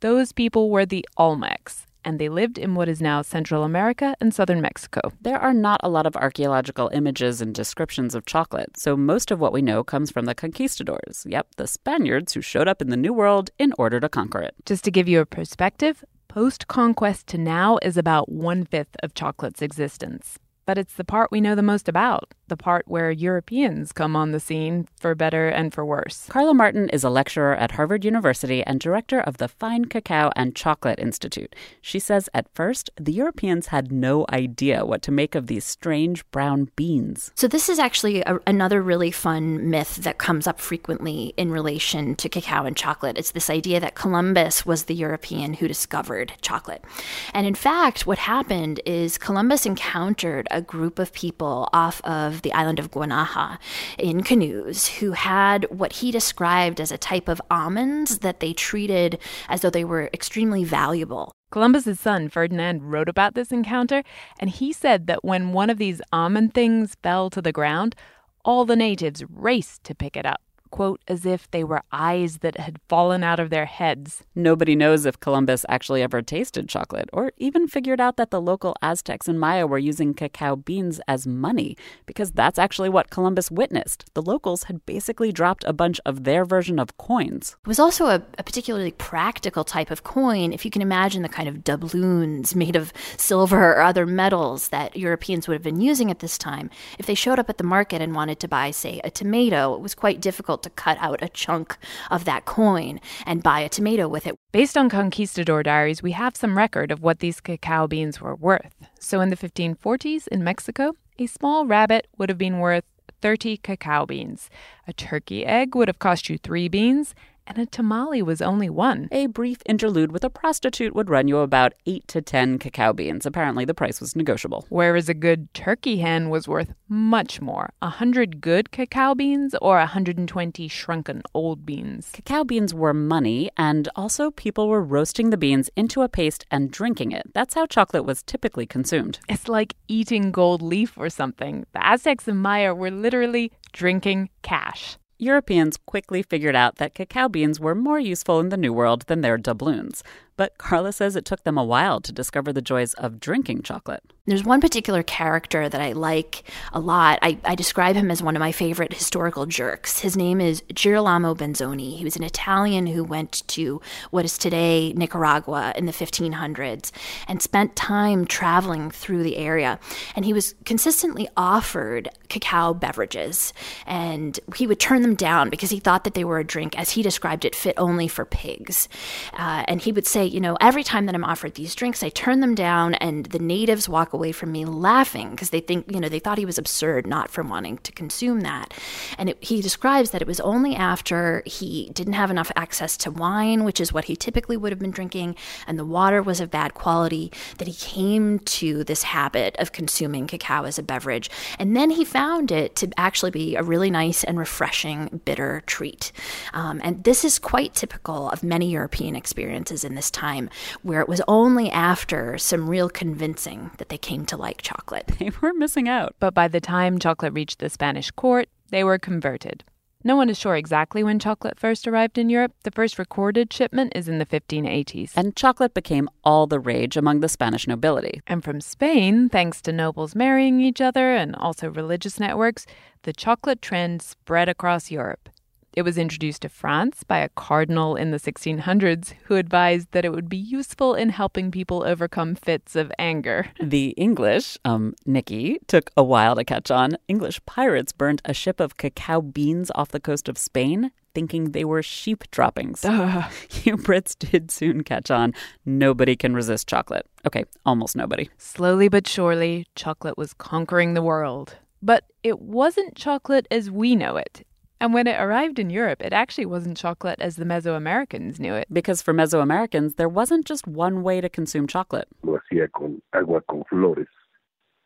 those 0.00 0.32
people 0.32 0.70
were 0.70 0.86
the 0.86 1.06
Olmecs 1.18 1.86
and 2.06 2.18
they 2.18 2.30
lived 2.30 2.56
in 2.56 2.74
what 2.74 2.88
is 2.88 3.02
now 3.02 3.20
Central 3.20 3.64
America 3.64 4.14
and 4.20 4.32
southern 4.32 4.62
Mexico. 4.62 5.12
There 5.20 5.38
are 5.38 5.52
not 5.52 5.80
a 5.82 5.90
lot 5.90 6.06
of 6.06 6.16
archaeological 6.16 6.88
images 6.94 7.42
and 7.42 7.54
descriptions 7.54 8.14
of 8.14 8.24
chocolate, 8.24 8.78
so 8.78 8.96
most 8.96 9.30
of 9.30 9.40
what 9.40 9.52
we 9.52 9.60
know 9.60 9.82
comes 9.84 10.10
from 10.10 10.24
the 10.24 10.34
conquistadors. 10.34 11.26
Yep, 11.28 11.56
the 11.56 11.66
Spaniards 11.66 12.32
who 12.32 12.40
showed 12.40 12.68
up 12.68 12.80
in 12.80 12.90
the 12.90 12.96
New 12.96 13.12
World 13.12 13.50
in 13.58 13.74
order 13.76 13.98
to 13.98 14.08
conquer 14.08 14.40
it. 14.40 14.54
Just 14.64 14.84
to 14.84 14.90
give 14.90 15.08
you 15.08 15.20
a 15.20 15.26
perspective, 15.26 16.04
post 16.28 16.68
conquest 16.68 17.26
to 17.26 17.38
now 17.38 17.78
is 17.82 17.96
about 17.96 18.30
one 18.30 18.64
fifth 18.64 18.96
of 19.02 19.14
chocolate's 19.14 19.60
existence 19.60 20.38
but 20.66 20.76
it's 20.76 20.94
the 20.94 21.04
part 21.04 21.30
we 21.30 21.40
know 21.40 21.54
the 21.54 21.62
most 21.62 21.88
about, 21.88 22.34
the 22.48 22.56
part 22.56 22.86
where 22.88 23.10
Europeans 23.10 23.92
come 23.92 24.16
on 24.16 24.32
the 24.32 24.40
scene 24.40 24.86
for 24.98 25.14
better 25.14 25.48
and 25.48 25.72
for 25.72 25.84
worse. 25.84 26.26
Carla 26.28 26.52
Martin 26.52 26.88
is 26.90 27.04
a 27.04 27.10
lecturer 27.10 27.54
at 27.54 27.72
Harvard 27.72 28.04
University 28.04 28.62
and 28.64 28.80
director 28.80 29.20
of 29.20 29.38
the 29.38 29.48
Fine 29.48 29.86
Cacao 29.86 30.32
and 30.36 30.56
Chocolate 30.56 30.98
Institute. 30.98 31.54
She 31.80 31.98
says 31.98 32.28
at 32.34 32.52
first, 32.52 32.90
the 33.00 33.12
Europeans 33.12 33.68
had 33.68 33.92
no 33.92 34.26
idea 34.30 34.84
what 34.84 35.02
to 35.02 35.12
make 35.12 35.34
of 35.34 35.46
these 35.46 35.64
strange 35.64 36.28
brown 36.30 36.68
beans. 36.76 37.30
So, 37.36 37.46
this 37.46 37.68
is 37.68 37.78
actually 37.78 38.22
a, 38.22 38.38
another 38.46 38.82
really 38.82 39.12
fun 39.12 39.70
myth 39.70 39.96
that 39.96 40.18
comes 40.18 40.46
up 40.46 40.60
frequently 40.60 41.32
in 41.36 41.50
relation 41.52 42.16
to 42.16 42.28
cacao 42.28 42.64
and 42.64 42.76
chocolate. 42.76 43.16
It's 43.16 43.30
this 43.30 43.48
idea 43.48 43.78
that 43.80 43.94
Columbus 43.94 44.66
was 44.66 44.84
the 44.84 44.94
European 44.94 45.54
who 45.54 45.68
discovered 45.68 46.32
chocolate. 46.40 46.84
And 47.32 47.46
in 47.46 47.54
fact, 47.54 48.06
what 48.06 48.18
happened 48.18 48.80
is 48.84 49.18
Columbus 49.18 49.64
encountered 49.64 50.48
a 50.56 50.62
group 50.62 50.98
of 50.98 51.12
people 51.12 51.68
off 51.74 52.00
of 52.02 52.40
the 52.40 52.52
island 52.54 52.78
of 52.78 52.90
Guanaja 52.90 53.58
in 53.98 54.22
canoes 54.22 54.88
who 54.88 55.12
had 55.12 55.66
what 55.68 55.92
he 55.92 56.10
described 56.10 56.80
as 56.80 56.90
a 56.90 56.96
type 56.96 57.28
of 57.28 57.42
almonds 57.50 58.20
that 58.20 58.40
they 58.40 58.54
treated 58.54 59.18
as 59.50 59.60
though 59.60 59.70
they 59.70 59.84
were 59.84 60.08
extremely 60.14 60.64
valuable. 60.64 61.30
Columbus's 61.50 62.00
son 62.00 62.30
Ferdinand 62.30 62.90
wrote 62.90 63.08
about 63.08 63.34
this 63.34 63.52
encounter, 63.52 64.02
and 64.40 64.48
he 64.48 64.72
said 64.72 65.06
that 65.06 65.22
when 65.22 65.52
one 65.52 65.68
of 65.68 65.76
these 65.76 66.00
almond 66.10 66.54
things 66.54 66.96
fell 67.02 67.28
to 67.30 67.42
the 67.42 67.52
ground, 67.52 67.94
all 68.42 68.64
the 68.64 68.76
natives 68.76 69.22
raced 69.28 69.84
to 69.84 69.94
pick 69.94 70.16
it 70.16 70.24
up 70.24 70.40
quote, 70.70 71.00
as 71.08 71.24
if 71.26 71.50
they 71.50 71.64
were 71.64 71.82
eyes 71.92 72.38
that 72.38 72.58
had 72.58 72.80
fallen 72.88 73.22
out 73.22 73.40
of 73.40 73.50
their 73.50 73.66
heads. 73.66 74.22
Nobody 74.34 74.76
knows 74.76 75.06
if 75.06 75.20
Columbus 75.20 75.64
actually 75.68 76.02
ever 76.02 76.22
tasted 76.22 76.68
chocolate 76.68 77.08
or 77.12 77.32
even 77.36 77.68
figured 77.68 78.00
out 78.00 78.16
that 78.16 78.30
the 78.30 78.40
local 78.40 78.76
Aztecs 78.82 79.28
and 79.28 79.38
Maya 79.40 79.66
were 79.66 79.78
using 79.78 80.14
cacao 80.14 80.56
beans 80.56 81.00
as 81.08 81.26
money, 81.26 81.76
because 82.06 82.32
that's 82.32 82.58
actually 82.58 82.88
what 82.88 83.10
Columbus 83.10 83.50
witnessed. 83.50 84.12
The 84.14 84.22
locals 84.22 84.64
had 84.64 84.84
basically 84.86 85.32
dropped 85.32 85.64
a 85.64 85.72
bunch 85.72 86.00
of 86.04 86.24
their 86.24 86.44
version 86.44 86.78
of 86.78 86.96
coins. 86.96 87.56
It 87.64 87.68
was 87.68 87.78
also 87.78 88.06
a, 88.06 88.22
a 88.38 88.42
particularly 88.42 88.92
practical 88.92 89.64
type 89.64 89.90
of 89.90 90.04
coin, 90.04 90.52
if 90.52 90.64
you 90.64 90.70
can 90.70 90.82
imagine 90.82 91.22
the 91.22 91.28
kind 91.28 91.48
of 91.48 91.64
doubloons 91.64 92.54
made 92.54 92.76
of 92.76 92.92
silver 93.16 93.72
or 93.72 93.80
other 93.80 94.06
metals 94.06 94.68
that 94.68 94.96
Europeans 94.96 95.46
would 95.46 95.54
have 95.54 95.62
been 95.62 95.80
using 95.80 96.10
at 96.10 96.20
this 96.20 96.38
time. 96.38 96.70
If 96.98 97.06
they 97.06 97.14
showed 97.14 97.38
up 97.38 97.48
at 97.48 97.58
the 97.58 97.64
market 97.64 98.00
and 98.00 98.14
wanted 98.14 98.40
to 98.40 98.48
buy, 98.48 98.70
say, 98.70 99.00
a 99.04 99.10
tomato, 99.10 99.74
it 99.74 99.80
was 99.80 99.94
quite 99.94 100.20
difficult 100.20 100.55
difficult 100.56 100.62
to 100.62 100.82
cut 100.82 100.98
out 101.00 101.22
a 101.22 101.28
chunk 101.28 101.76
of 102.10 102.24
that 102.24 102.44
coin 102.44 103.00
and 103.26 103.42
buy 103.42 103.60
a 103.60 103.68
tomato 103.68 104.08
with 104.08 104.26
it. 104.26 104.36
Based 104.52 104.76
on 104.76 104.88
conquistador 104.88 105.62
diaries, 105.62 106.02
we 106.02 106.12
have 106.12 106.36
some 106.36 106.56
record 106.56 106.90
of 106.90 107.02
what 107.02 107.18
these 107.18 107.40
cacao 107.40 107.86
beans 107.86 108.20
were 108.20 108.34
worth. 108.34 108.74
So 109.00 109.20
in 109.20 109.30
the 109.30 109.36
1540s 109.36 110.28
in 110.28 110.44
Mexico, 110.44 110.92
a 111.18 111.26
small 111.26 111.66
rabbit 111.66 112.06
would 112.18 112.28
have 112.28 112.38
been 112.38 112.58
worth 112.60 112.84
30 113.22 113.58
cacao 113.58 114.06
beans. 114.06 114.50
A 114.86 114.92
turkey 114.92 115.44
egg 115.44 115.74
would 115.74 115.88
have 115.88 115.98
cost 115.98 116.28
you 116.28 116.38
three 116.38 116.68
beans, 116.68 117.14
and 117.46 117.58
a 117.58 117.66
tamale 117.66 118.22
was 118.22 118.42
only 118.42 118.68
one. 118.68 119.08
A 119.12 119.26
brief 119.26 119.58
interlude 119.66 120.12
with 120.12 120.24
a 120.24 120.30
prostitute 120.30 120.94
would 120.94 121.10
run 121.10 121.28
you 121.28 121.38
about 121.38 121.74
8 121.86 122.06
to 122.08 122.22
10 122.22 122.58
cacao 122.58 122.92
beans. 122.92 123.26
Apparently, 123.26 123.64
the 123.64 123.74
price 123.74 124.00
was 124.00 124.16
negotiable. 124.16 124.66
Whereas 124.68 125.08
a 125.08 125.14
good 125.14 125.52
turkey 125.54 125.98
hen 125.98 126.30
was 126.30 126.48
worth 126.48 126.74
much 126.88 127.40
more 127.40 127.70
a 127.82 127.86
100 127.86 128.40
good 128.40 128.70
cacao 128.70 129.14
beans 129.14 129.54
or 129.60 129.76
a 129.76 129.80
120 129.80 130.68
shrunken 130.68 131.22
old 131.34 131.66
beans. 131.66 132.10
Cacao 132.12 132.44
beans 132.44 132.72
were 132.74 132.94
money, 132.94 133.50
and 133.56 133.88
also 133.96 134.30
people 134.30 134.68
were 134.68 134.82
roasting 134.82 135.30
the 135.30 135.36
beans 135.36 135.70
into 135.76 136.02
a 136.02 136.08
paste 136.08 136.44
and 136.50 136.70
drinking 136.70 137.12
it. 137.12 137.26
That's 137.34 137.54
how 137.54 137.66
chocolate 137.66 138.04
was 138.04 138.22
typically 138.22 138.66
consumed. 138.66 139.18
It's 139.28 139.48
like 139.48 139.74
eating 139.88 140.32
gold 140.32 140.62
leaf 140.62 140.96
or 140.96 141.10
something. 141.10 141.66
The 141.72 141.86
Aztecs 141.86 142.28
and 142.28 142.40
Maya 142.40 142.74
were 142.74 142.90
literally 142.90 143.52
drinking 143.72 144.30
cash. 144.42 144.98
Europeans 145.18 145.78
quickly 145.78 146.22
figured 146.22 146.54
out 146.54 146.76
that 146.76 146.92
cacao 146.92 147.26
beans 147.26 147.58
were 147.58 147.74
more 147.74 147.98
useful 147.98 148.38
in 148.38 148.50
the 148.50 148.56
New 148.58 148.72
World 148.72 149.04
than 149.06 149.22
their 149.22 149.38
doubloons. 149.38 150.02
But 150.36 150.58
Carla 150.58 150.92
says 150.92 151.16
it 151.16 151.24
took 151.24 151.44
them 151.44 151.56
a 151.56 151.64
while 151.64 152.00
to 152.00 152.12
discover 152.12 152.52
the 152.52 152.62
joys 152.62 152.94
of 152.94 153.20
drinking 153.20 153.62
chocolate. 153.62 154.02
There's 154.26 154.42
one 154.42 154.60
particular 154.60 155.04
character 155.04 155.68
that 155.68 155.80
I 155.80 155.92
like 155.92 156.42
a 156.72 156.80
lot. 156.80 157.20
I, 157.22 157.38
I, 157.44 157.54
describe 157.54 157.94
him 157.94 158.10
as 158.10 158.24
one 158.24 158.34
of 158.34 158.40
my 158.40 158.50
favorite 158.50 158.92
historical 158.92 159.46
jerks. 159.46 160.00
His 160.00 160.16
name 160.16 160.40
is 160.40 160.64
Girolamo 160.74 161.36
Benzoni. 161.36 161.96
He 161.96 162.02
was 162.02 162.16
an 162.16 162.24
Italian 162.24 162.88
who 162.88 163.04
went 163.04 163.46
to 163.48 163.80
what 164.10 164.24
is 164.24 164.36
today 164.36 164.92
Nicaragua 164.94 165.72
in 165.76 165.86
the 165.86 165.92
1500s 165.92 166.90
and 167.28 167.40
spent 167.40 167.76
time 167.76 168.24
traveling 168.24 168.90
through 168.90 169.22
the 169.22 169.36
area. 169.36 169.78
And 170.16 170.24
he 170.24 170.32
was 170.32 170.56
consistently 170.64 171.28
offered 171.36 172.08
cacao 172.28 172.74
beverages. 172.74 173.52
And 173.86 174.40
he 174.56 174.66
would 174.66 174.80
turn 174.80 175.02
them 175.02 175.14
down 175.14 175.50
because 175.50 175.70
he 175.70 175.78
thought 175.78 176.02
that 176.02 176.14
they 176.14 176.24
were 176.24 176.40
a 176.40 176.44
drink, 176.44 176.76
as 176.76 176.90
he 176.90 177.02
described 177.02 177.44
it, 177.44 177.54
fit 177.54 177.74
only 177.78 178.08
for 178.08 178.24
pigs. 178.24 178.88
Uh, 179.34 179.64
and 179.68 179.80
he 179.80 179.92
would 179.92 180.06
say, 180.06 180.25
you 180.28 180.40
know, 180.40 180.56
every 180.60 180.84
time 180.84 181.06
that 181.06 181.14
I'm 181.14 181.24
offered 181.24 181.54
these 181.54 181.74
drinks, 181.74 182.02
I 182.02 182.08
turn 182.08 182.40
them 182.40 182.54
down, 182.54 182.94
and 182.94 183.26
the 183.26 183.38
natives 183.38 183.88
walk 183.88 184.12
away 184.12 184.32
from 184.32 184.52
me 184.52 184.64
laughing 184.64 185.30
because 185.30 185.50
they 185.50 185.60
think, 185.60 185.90
you 185.90 186.00
know, 186.00 186.08
they 186.08 186.18
thought 186.18 186.38
he 186.38 186.46
was 186.46 186.58
absurd 186.58 187.06
not 187.06 187.30
from 187.30 187.48
wanting 187.48 187.78
to 187.78 187.92
consume 187.92 188.40
that. 188.40 188.74
And 189.18 189.30
it, 189.30 189.42
he 189.42 189.60
describes 189.60 190.10
that 190.10 190.22
it 190.22 190.28
was 190.28 190.40
only 190.40 190.74
after 190.74 191.42
he 191.46 191.90
didn't 191.92 192.14
have 192.14 192.30
enough 192.30 192.50
access 192.56 192.96
to 192.98 193.10
wine, 193.10 193.64
which 193.64 193.80
is 193.80 193.92
what 193.92 194.06
he 194.06 194.16
typically 194.16 194.56
would 194.56 194.72
have 194.72 194.78
been 194.78 194.90
drinking, 194.90 195.36
and 195.66 195.78
the 195.78 195.84
water 195.84 196.22
was 196.22 196.40
of 196.40 196.50
bad 196.50 196.74
quality, 196.74 197.32
that 197.58 197.68
he 197.68 197.74
came 197.74 198.38
to 198.40 198.84
this 198.84 199.04
habit 199.04 199.56
of 199.58 199.72
consuming 199.72 200.26
cacao 200.26 200.64
as 200.64 200.78
a 200.78 200.82
beverage. 200.82 201.30
And 201.58 201.76
then 201.76 201.90
he 201.90 202.04
found 202.04 202.50
it 202.50 202.76
to 202.76 202.90
actually 202.96 203.30
be 203.30 203.56
a 203.56 203.62
really 203.62 203.90
nice 203.90 204.24
and 204.24 204.38
refreshing 204.38 205.20
bitter 205.24 205.62
treat. 205.66 206.12
Um, 206.52 206.80
and 206.82 207.04
this 207.04 207.24
is 207.24 207.38
quite 207.38 207.74
typical 207.74 208.30
of 208.30 208.42
many 208.42 208.70
European 208.70 209.16
experiences 209.16 209.84
in 209.84 209.94
this 209.94 210.10
time, 210.16 210.50
where 210.82 211.00
it 211.00 211.08
was 211.08 211.22
only 211.28 211.70
after 211.70 212.38
some 212.38 212.68
real 212.68 212.88
convincing 212.88 213.70
that 213.78 213.88
they 213.90 213.98
came 213.98 214.26
to 214.26 214.36
like 214.36 214.62
chocolate. 214.62 215.12
They 215.18 215.30
were 215.40 215.54
missing 215.54 215.88
out. 215.88 216.14
But 216.18 216.34
by 216.34 216.48
the 216.48 216.60
time 216.60 216.98
chocolate 216.98 217.32
reached 217.32 217.58
the 217.58 217.70
Spanish 217.70 218.10
court, 218.10 218.48
they 218.70 218.84
were 218.84 218.98
converted. 218.98 219.64
No 220.04 220.14
one 220.14 220.30
is 220.30 220.38
sure 220.38 220.54
exactly 220.54 221.02
when 221.02 221.18
chocolate 221.18 221.58
first 221.58 221.88
arrived 221.88 222.16
in 222.16 222.30
Europe. 222.30 222.52
The 222.62 222.70
first 222.70 222.96
recorded 222.96 223.52
shipment 223.52 223.92
is 223.96 224.06
in 224.06 224.18
the 224.18 224.26
1580s. 224.26 225.12
And 225.16 225.34
chocolate 225.34 225.74
became 225.74 226.08
all 226.22 226.46
the 226.46 226.60
rage 226.60 226.96
among 226.96 227.20
the 227.20 227.28
Spanish 227.28 227.66
nobility. 227.66 228.20
And 228.28 228.44
from 228.44 228.60
Spain, 228.60 229.28
thanks 229.28 229.60
to 229.62 229.72
nobles 229.72 230.14
marrying 230.14 230.60
each 230.60 230.80
other 230.80 231.12
and 231.12 231.34
also 231.34 231.68
religious 231.68 232.20
networks, 232.20 232.66
the 233.02 233.12
chocolate 233.12 233.60
trend 233.60 234.00
spread 234.00 234.48
across 234.48 234.92
Europe. 234.92 235.28
It 235.76 235.84
was 235.84 235.98
introduced 235.98 236.40
to 236.40 236.48
France 236.48 237.04
by 237.04 237.18
a 237.18 237.28
cardinal 237.28 237.96
in 237.96 238.10
the 238.10 238.16
1600s 238.16 239.12
who 239.24 239.36
advised 239.36 239.88
that 239.92 240.06
it 240.06 240.10
would 240.10 240.26
be 240.26 240.38
useful 240.38 240.94
in 240.94 241.10
helping 241.10 241.50
people 241.50 241.84
overcome 241.84 242.34
fits 242.34 242.74
of 242.76 242.90
anger. 242.98 243.48
The 243.62 243.88
English, 243.90 244.56
um, 244.64 244.94
Nikki, 245.04 245.58
took 245.66 245.90
a 245.94 246.02
while 246.02 246.34
to 246.36 246.44
catch 246.44 246.70
on. 246.70 246.96
English 247.08 247.44
pirates 247.44 247.92
burned 247.92 248.22
a 248.24 248.32
ship 248.32 248.58
of 248.58 248.78
cacao 248.78 249.20
beans 249.20 249.70
off 249.74 249.90
the 249.90 250.00
coast 250.00 250.30
of 250.30 250.38
Spain 250.38 250.92
thinking 251.14 251.52
they 251.52 251.64
were 251.64 251.82
sheep 251.82 252.24
droppings. 252.30 252.82
You 253.64 253.76
Brits 253.76 254.18
did 254.18 254.50
soon 254.50 254.82
catch 254.82 255.10
on. 255.10 255.34
Nobody 255.66 256.16
can 256.16 256.34
resist 256.34 256.68
chocolate. 256.68 257.06
Okay, 257.26 257.44
almost 257.66 257.96
nobody. 257.96 258.30
Slowly 258.38 258.88
but 258.88 259.06
surely, 259.06 259.66
chocolate 259.74 260.16
was 260.16 260.32
conquering 260.32 260.94
the 260.94 261.02
world. 261.02 261.56
But 261.82 262.04
it 262.22 262.40
wasn't 262.40 262.94
chocolate 262.94 263.46
as 263.50 263.70
we 263.70 263.94
know 263.94 264.16
it. 264.16 264.46
And 264.80 264.92
when 264.92 265.06
it 265.06 265.18
arrived 265.18 265.58
in 265.58 265.70
Europe, 265.70 266.02
it 266.02 266.12
actually 266.12 266.46
wasn't 266.46 266.76
chocolate 266.76 267.20
as 267.20 267.36
the 267.36 267.44
Mesoamericans 267.44 268.38
knew 268.38 268.54
it. 268.54 268.68
Because 268.70 269.00
for 269.00 269.14
Mesoamericans, 269.14 269.96
there 269.96 270.08
wasn't 270.08 270.44
just 270.44 270.66
one 270.66 271.02
way 271.02 271.20
to 271.20 271.28
consume 271.28 271.66
chocolate. 271.66 272.08
Lo 272.22 272.38
hacía 272.38 272.70
con 272.72 273.00
agua 273.14 273.40
con 273.48 273.64
flores, 273.70 274.08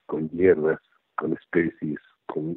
con 0.08 0.28
hierbas, 0.28 0.78
con 1.18 1.36
especies, 1.36 1.98
con 2.32 2.56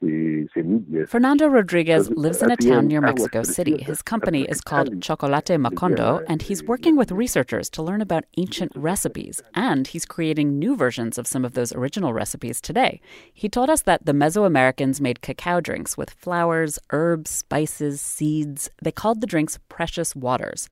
Fernando 0.00 1.48
Rodriguez 1.48 2.08
lives 2.10 2.40
in 2.40 2.50
a 2.50 2.56
town 2.56 2.86
near 2.86 3.00
Mexico 3.00 3.42
City. 3.42 3.82
His 3.82 4.00
company 4.00 4.44
is 4.44 4.60
called 4.60 5.02
Chocolate 5.02 5.46
Macondo, 5.60 6.24
and 6.28 6.40
he's 6.42 6.62
working 6.62 6.96
with 6.96 7.10
researchers 7.10 7.68
to 7.70 7.82
learn 7.82 8.00
about 8.00 8.24
ancient 8.36 8.72
recipes. 8.76 9.42
And 9.54 9.88
he's 9.88 10.06
creating 10.06 10.58
new 10.58 10.76
versions 10.76 11.18
of 11.18 11.26
some 11.26 11.44
of 11.44 11.54
those 11.54 11.72
original 11.74 12.12
recipes 12.12 12.60
today. 12.60 13.00
He 13.34 13.48
told 13.48 13.70
us 13.70 13.82
that 13.82 14.06
the 14.06 14.12
Mesoamericans 14.12 15.00
made 15.00 15.20
cacao 15.20 15.60
drinks 15.60 15.96
with 15.96 16.10
flowers, 16.10 16.78
herbs, 16.90 17.30
spices, 17.30 18.00
seeds. 18.00 18.70
They 18.80 18.92
called 18.92 19.20
the 19.20 19.26
drinks 19.26 19.58
precious 19.68 20.14
waters 20.14 20.68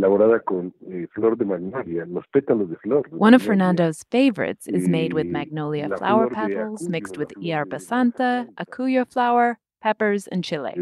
elaborada 0.00 0.40
con 0.40 0.72
eh, 0.90 1.06
flor 1.14 1.36
de 1.36 1.44
magnolia, 1.44 2.06
los 2.06 2.26
pétalos 2.28 2.70
de 2.70 2.76
flor. 2.76 3.08
De 3.08 3.16
One 3.16 3.34
of 3.34 3.42
Fernando's 3.42 4.04
favorites 4.10 4.66
is 4.66 4.88
made 4.88 5.12
with 5.12 5.26
magnolia 5.26 5.88
flower 5.96 6.28
petals 6.30 6.88
mixed 6.88 7.18
with 7.18 7.30
hierba 7.36 7.80
santa, 7.80 8.48
acuyo 8.58 9.06
flower, 9.06 9.58
peppers, 9.82 10.26
and 10.28 10.42
chile. 10.42 10.74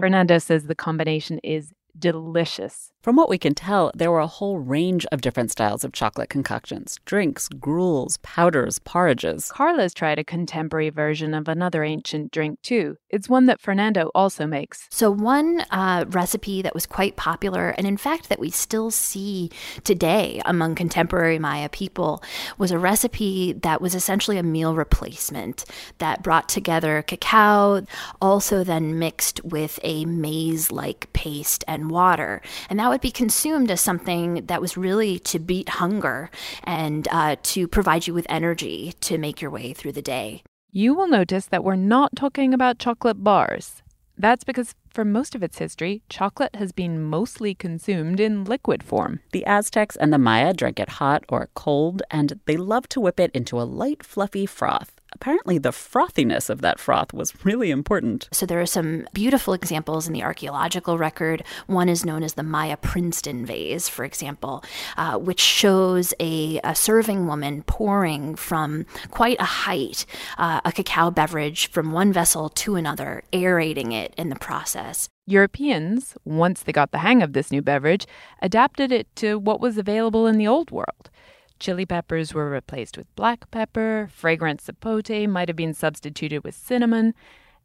Fernando 0.00 0.38
says 0.38 0.66
the 0.66 0.74
combination 0.74 1.38
is 1.42 1.72
delicious. 1.98 2.90
From 3.04 3.16
what 3.16 3.28
we 3.28 3.36
can 3.36 3.54
tell, 3.54 3.92
there 3.94 4.10
were 4.10 4.20
a 4.20 4.26
whole 4.26 4.58
range 4.58 5.04
of 5.12 5.20
different 5.20 5.50
styles 5.50 5.84
of 5.84 5.92
chocolate 5.92 6.30
concoctions 6.30 6.98
drinks, 7.04 7.48
gruels, 7.48 8.16
powders, 8.22 8.78
porridges. 8.78 9.50
Carla's 9.52 9.92
tried 9.92 10.18
a 10.18 10.24
contemporary 10.24 10.88
version 10.88 11.34
of 11.34 11.46
another 11.46 11.84
ancient 11.84 12.32
drink, 12.32 12.62
too. 12.62 12.96
It's 13.10 13.28
one 13.28 13.44
that 13.44 13.60
Fernando 13.60 14.10
also 14.14 14.46
makes. 14.46 14.88
So, 14.90 15.10
one 15.10 15.60
uh, 15.70 16.06
recipe 16.08 16.62
that 16.62 16.72
was 16.72 16.86
quite 16.86 17.16
popular, 17.16 17.74
and 17.76 17.86
in 17.86 17.98
fact, 17.98 18.30
that 18.30 18.40
we 18.40 18.50
still 18.50 18.90
see 18.90 19.50
today 19.84 20.40
among 20.46 20.74
contemporary 20.74 21.38
Maya 21.38 21.68
people, 21.68 22.22
was 22.56 22.70
a 22.70 22.78
recipe 22.78 23.52
that 23.52 23.82
was 23.82 23.94
essentially 23.94 24.38
a 24.38 24.42
meal 24.42 24.74
replacement 24.74 25.66
that 25.98 26.22
brought 26.22 26.48
together 26.48 27.02
cacao, 27.02 27.84
also 28.22 28.64
then 28.64 28.98
mixed 28.98 29.44
with 29.44 29.78
a 29.82 30.06
maize 30.06 30.72
like 30.72 31.12
paste 31.12 31.64
and 31.68 31.83
water. 31.88 32.42
And 32.68 32.78
that 32.78 32.88
would 32.88 33.00
be 33.00 33.10
consumed 33.10 33.70
as 33.70 33.80
something 33.80 34.46
that 34.46 34.60
was 34.60 34.76
really 34.76 35.18
to 35.20 35.38
beat 35.38 35.68
hunger 35.68 36.30
and 36.62 37.08
uh, 37.10 37.36
to 37.42 37.68
provide 37.68 38.06
you 38.06 38.14
with 38.14 38.26
energy 38.28 38.94
to 39.00 39.18
make 39.18 39.40
your 39.40 39.50
way 39.50 39.72
through 39.72 39.92
the 39.92 40.02
day. 40.02 40.42
You 40.70 40.94
will 40.94 41.08
notice 41.08 41.46
that 41.46 41.62
we're 41.62 41.76
not 41.76 42.16
talking 42.16 42.52
about 42.52 42.78
chocolate 42.78 43.22
bars. 43.22 43.82
That's 44.16 44.44
because 44.44 44.74
for 44.88 45.04
most 45.04 45.34
of 45.34 45.42
its 45.42 45.58
history, 45.58 46.02
chocolate 46.08 46.54
has 46.54 46.72
been 46.72 47.02
mostly 47.02 47.54
consumed 47.54 48.20
in 48.20 48.44
liquid 48.44 48.82
form. 48.82 49.20
The 49.32 49.44
Aztecs 49.44 49.96
and 49.96 50.12
the 50.12 50.18
Maya 50.18 50.52
drank 50.52 50.78
it 50.78 50.88
hot 50.88 51.24
or 51.28 51.48
cold, 51.54 52.02
and 52.10 52.40
they 52.46 52.56
loved 52.56 52.90
to 52.90 53.00
whip 53.00 53.18
it 53.18 53.32
into 53.32 53.60
a 53.60 53.64
light, 53.64 54.04
fluffy 54.04 54.46
froth 54.46 54.93
apparently 55.14 55.58
the 55.58 55.70
frothiness 55.70 56.50
of 56.50 56.60
that 56.60 56.78
froth 56.78 57.12
was 57.12 57.32
really 57.44 57.70
important. 57.70 58.28
So 58.32 58.46
there 58.46 58.60
are 58.60 58.66
some 58.66 59.06
beautiful 59.12 59.54
examples 59.54 60.06
in 60.06 60.12
the 60.12 60.22
archaeological 60.22 60.98
record. 60.98 61.42
One 61.66 61.88
is 61.88 62.04
known 62.04 62.22
as 62.22 62.34
the 62.34 62.42
Maya 62.42 62.76
Princeton 62.76 63.46
vase, 63.46 63.88
for 63.88 64.04
example, 64.04 64.64
uh, 64.96 65.18
which 65.18 65.40
shows 65.40 66.12
a, 66.20 66.60
a, 66.64 66.74
serving 66.74 67.26
woman 67.26 67.62
pouring 67.62 68.34
from 68.34 68.84
quite 69.10 69.40
a 69.40 69.44
height 69.44 70.04
uh, 70.36 70.60
a 70.64 70.72
cacao 70.72 71.10
beverage 71.10 71.68
from 71.70 71.92
one 71.92 72.12
vessel 72.12 72.48
to 72.50 72.76
another, 72.76 73.22
aerating 73.32 73.92
it 73.92 74.12
in 74.18 74.28
the 74.28 74.36
process. 74.36 75.08
Europeans, 75.26 76.14
once 76.24 76.62
they 76.62 76.72
got 76.72 76.90
the 76.90 76.98
hang 76.98 77.22
of 77.22 77.32
this 77.32 77.50
new 77.50 77.62
beverage, 77.62 78.06
adapted 78.42 78.92
it 78.92 79.06
to 79.16 79.38
what 79.38 79.60
was 79.60 79.78
available 79.78 80.26
in 80.26 80.36
the 80.36 80.46
old 80.46 80.70
world. 80.70 81.10
Chili 81.58 81.86
peppers 81.86 82.34
were 82.34 82.50
replaced 82.50 82.96
with 82.98 83.14
black 83.16 83.50
pepper, 83.50 84.08
fragrant 84.12 84.60
sapote 84.62 85.28
might 85.28 85.48
have 85.48 85.56
been 85.56 85.74
substituted 85.74 86.44
with 86.44 86.54
cinnamon, 86.54 87.14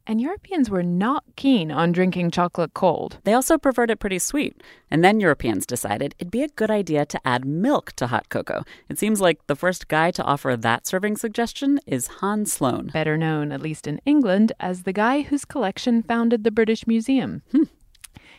and 0.09 0.19
Europeans 0.19 0.71
were 0.71 0.81
not 0.81 1.23
keen 1.35 1.71
on 1.71 1.91
drinking 1.91 2.31
chocolate 2.31 2.73
cold. 2.73 3.19
They 3.25 3.33
also 3.33 3.59
preferred 3.59 3.91
it 3.91 3.99
pretty 3.99 4.17
sweet. 4.17 4.59
And 4.89 5.03
then 5.03 5.19
Europeans 5.19 5.67
decided 5.67 6.15
it'd 6.17 6.31
be 6.31 6.41
a 6.41 6.47
good 6.47 6.71
idea 6.71 7.05
to 7.05 7.21
add 7.23 7.45
milk 7.45 7.91
to 7.97 8.07
hot 8.07 8.27
cocoa. 8.29 8.63
It 8.89 8.97
seems 8.97 9.21
like 9.21 9.45
the 9.45 9.55
first 9.55 9.87
guy 9.87 10.09
to 10.11 10.23
offer 10.23 10.57
that 10.57 10.87
serving 10.87 11.17
suggestion 11.17 11.79
is 11.85 12.07
Hans 12.07 12.51
Sloane. 12.53 12.87
Better 12.87 13.17
known, 13.17 13.51
at 13.51 13.61
least 13.61 13.85
in 13.85 14.01
England, 14.03 14.51
as 14.59 14.81
the 14.81 14.93
guy 14.93 15.21
whose 15.21 15.45
collection 15.45 16.01
founded 16.01 16.43
the 16.43 16.49
British 16.49 16.87
Museum. 16.87 17.43
Hmm. 17.51 17.63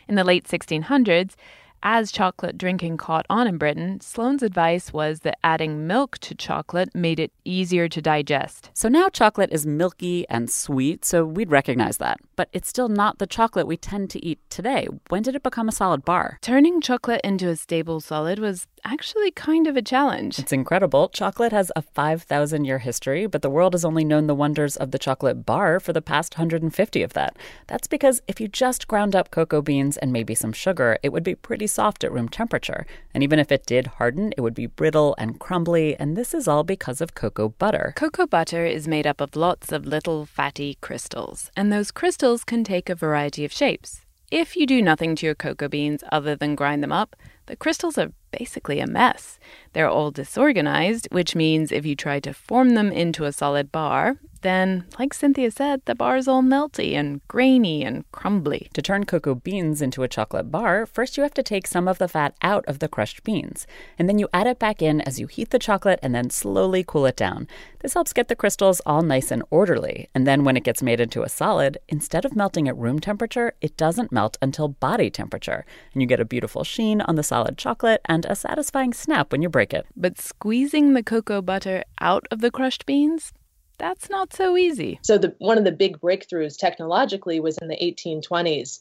In 0.09 0.15
the 0.15 0.25
late 0.25 0.45
1600s, 0.45 1.35
as 1.83 2.11
chocolate 2.11 2.57
drinking 2.57 2.97
caught 2.97 3.25
on 3.29 3.47
in 3.47 3.57
Britain, 3.57 3.99
Sloane's 4.01 4.43
advice 4.43 4.93
was 4.93 5.21
that 5.21 5.39
adding 5.43 5.87
milk 5.87 6.17
to 6.19 6.35
chocolate 6.35 6.93
made 6.93 7.19
it 7.19 7.31
easier 7.43 7.87
to 7.89 8.01
digest. 8.01 8.69
So 8.73 8.87
now 8.87 9.09
chocolate 9.09 9.51
is 9.51 9.65
milky 9.65 10.27
and 10.29 10.49
sweet, 10.49 11.03
so 11.05 11.25
we'd 11.25 11.51
recognize 11.51 11.97
that. 11.97 12.19
But 12.35 12.49
it's 12.53 12.69
still 12.69 12.89
not 12.89 13.19
the 13.19 13.27
chocolate 13.27 13.67
we 13.67 13.77
tend 13.77 14.09
to 14.11 14.25
eat 14.25 14.39
today. 14.49 14.87
When 15.09 15.23
did 15.23 15.35
it 15.35 15.43
become 15.43 15.67
a 15.67 15.71
solid 15.71 16.05
bar? 16.05 16.37
Turning 16.41 16.81
chocolate 16.81 17.21
into 17.23 17.49
a 17.49 17.55
stable 17.55 17.99
solid 17.99 18.39
was 18.39 18.67
actually 18.83 19.31
kind 19.31 19.67
of 19.67 19.77
a 19.77 19.81
challenge. 19.81 20.39
It's 20.39 20.51
incredible. 20.51 21.09
Chocolate 21.09 21.51
has 21.51 21.71
a 21.75 21.81
5,000 21.81 22.65
year 22.65 22.79
history, 22.79 23.25
but 23.27 23.41
the 23.41 23.49
world 23.49 23.73
has 23.73 23.85
only 23.85 24.03
known 24.03 24.27
the 24.27 24.35
wonders 24.35 24.75
of 24.75 24.91
the 24.91 24.99
chocolate 24.99 25.45
bar 25.45 25.79
for 25.79 25.93
the 25.93 26.01
past 26.01 26.35
150 26.35 27.03
of 27.03 27.13
that. 27.13 27.37
That's 27.67 27.87
because 27.87 28.21
if 28.27 28.39
you 28.39 28.47
just 28.47 28.87
ground 28.87 29.15
up 29.15 29.31
cocoa 29.31 29.61
beans 29.61 29.97
and 29.97 30.11
maybe 30.11 30.35
some 30.35 30.53
sugar, 30.53 30.97
it 31.03 31.09
would 31.09 31.23
be 31.23 31.35
pretty 31.35 31.67
soft 31.71 32.03
at 32.03 32.11
room 32.11 32.29
temperature. 32.29 32.85
And 33.13 33.23
even 33.23 33.39
if 33.39 33.51
it 33.51 33.65
did 33.65 33.87
harden, 33.87 34.33
it 34.37 34.41
would 34.41 34.53
be 34.53 34.65
brittle 34.65 35.15
and 35.17 35.39
crumbly, 35.39 35.95
and 35.95 36.15
this 36.15 36.33
is 36.33 36.47
all 36.47 36.63
because 36.63 37.01
of 37.01 37.15
cocoa 37.15 37.49
butter. 37.49 37.93
Cocoa 37.95 38.27
butter 38.27 38.65
is 38.65 38.87
made 38.87 39.07
up 39.07 39.21
of 39.21 39.35
lots 39.35 39.71
of 39.71 39.85
little 39.85 40.25
fatty 40.25 40.77
crystals, 40.81 41.49
and 41.55 41.71
those 41.71 41.91
crystals 41.91 42.43
can 42.43 42.63
take 42.63 42.89
a 42.89 42.95
variety 42.95 43.45
of 43.45 43.53
shapes. 43.53 44.05
If 44.31 44.55
you 44.55 44.65
do 44.65 44.81
nothing 44.81 45.15
to 45.17 45.25
your 45.25 45.35
cocoa 45.35 45.67
beans 45.67 46.05
other 46.09 46.37
than 46.37 46.55
grind 46.55 46.81
them 46.81 46.91
up, 46.93 47.17
the 47.47 47.57
crystals 47.57 47.97
are 47.97 48.13
basically 48.31 48.79
a 48.79 48.87
mess. 48.87 49.39
They're 49.73 49.89
all 49.89 50.09
disorganized, 50.09 51.09
which 51.11 51.35
means 51.35 51.71
if 51.71 51.85
you 51.85 51.97
try 51.97 52.21
to 52.21 52.33
form 52.33 52.69
them 52.69 52.93
into 52.93 53.25
a 53.25 53.33
solid 53.33 53.73
bar, 53.73 54.17
then, 54.41 54.85
like 54.99 55.13
Cynthia 55.13 55.51
said, 55.51 55.81
the 55.85 55.95
bar's 55.95 56.27
all 56.27 56.41
melty 56.41 56.93
and 56.93 57.25
grainy 57.27 57.83
and 57.83 58.09
crumbly. 58.11 58.69
To 58.73 58.81
turn 58.81 59.05
cocoa 59.05 59.35
beans 59.35 59.81
into 59.81 60.03
a 60.03 60.07
chocolate 60.07 60.51
bar, 60.51 60.85
first 60.85 61.17
you 61.17 61.23
have 61.23 61.33
to 61.35 61.43
take 61.43 61.67
some 61.67 61.87
of 61.87 61.97
the 61.97 62.07
fat 62.07 62.35
out 62.41 62.65
of 62.65 62.79
the 62.79 62.87
crushed 62.87 63.23
beans, 63.23 63.67
and 63.97 64.07
then 64.07 64.19
you 64.19 64.27
add 64.33 64.47
it 64.47 64.59
back 64.59 64.81
in 64.81 65.01
as 65.01 65.19
you 65.19 65.27
heat 65.27 65.49
the 65.49 65.59
chocolate 65.59 65.99
and 66.01 66.13
then 66.13 66.29
slowly 66.29 66.83
cool 66.85 67.05
it 67.05 67.15
down. 67.15 67.47
This 67.79 67.93
helps 67.93 68.13
get 68.13 68.27
the 68.27 68.35
crystals 68.35 68.81
all 68.85 69.01
nice 69.01 69.31
and 69.31 69.43
orderly, 69.49 70.09
and 70.13 70.27
then 70.27 70.43
when 70.43 70.57
it 70.57 70.63
gets 70.63 70.83
made 70.83 70.99
into 70.99 71.23
a 71.23 71.29
solid, 71.29 71.77
instead 71.87 72.25
of 72.25 72.35
melting 72.35 72.67
at 72.67 72.77
room 72.77 72.99
temperature, 72.99 73.53
it 73.61 73.77
doesn't 73.77 74.11
melt 74.11 74.37
until 74.41 74.67
body 74.67 75.09
temperature, 75.09 75.65
and 75.93 76.01
you 76.01 76.07
get 76.07 76.19
a 76.19 76.25
beautiful 76.25 76.63
sheen 76.63 77.01
on 77.01 77.15
the 77.15 77.23
solid 77.23 77.57
chocolate 77.57 78.01
and 78.05 78.25
a 78.25 78.35
satisfying 78.35 78.93
snap 78.93 79.31
when 79.31 79.41
you 79.41 79.49
break 79.49 79.73
it. 79.73 79.85
But 79.95 80.19
squeezing 80.19 80.93
the 80.93 81.03
cocoa 81.03 81.41
butter 81.41 81.83
out 81.99 82.27
of 82.31 82.41
the 82.41 82.51
crushed 82.51 82.85
beans? 82.85 83.33
That's 83.81 84.11
not 84.11 84.31
so 84.31 84.57
easy. 84.57 84.99
So 85.01 85.17
the 85.17 85.35
one 85.39 85.57
of 85.57 85.63
the 85.63 85.71
big 85.71 85.99
breakthroughs 85.99 86.55
technologically 86.55 87.39
was 87.39 87.57
in 87.57 87.67
the 87.67 87.75
1820s 87.75 88.79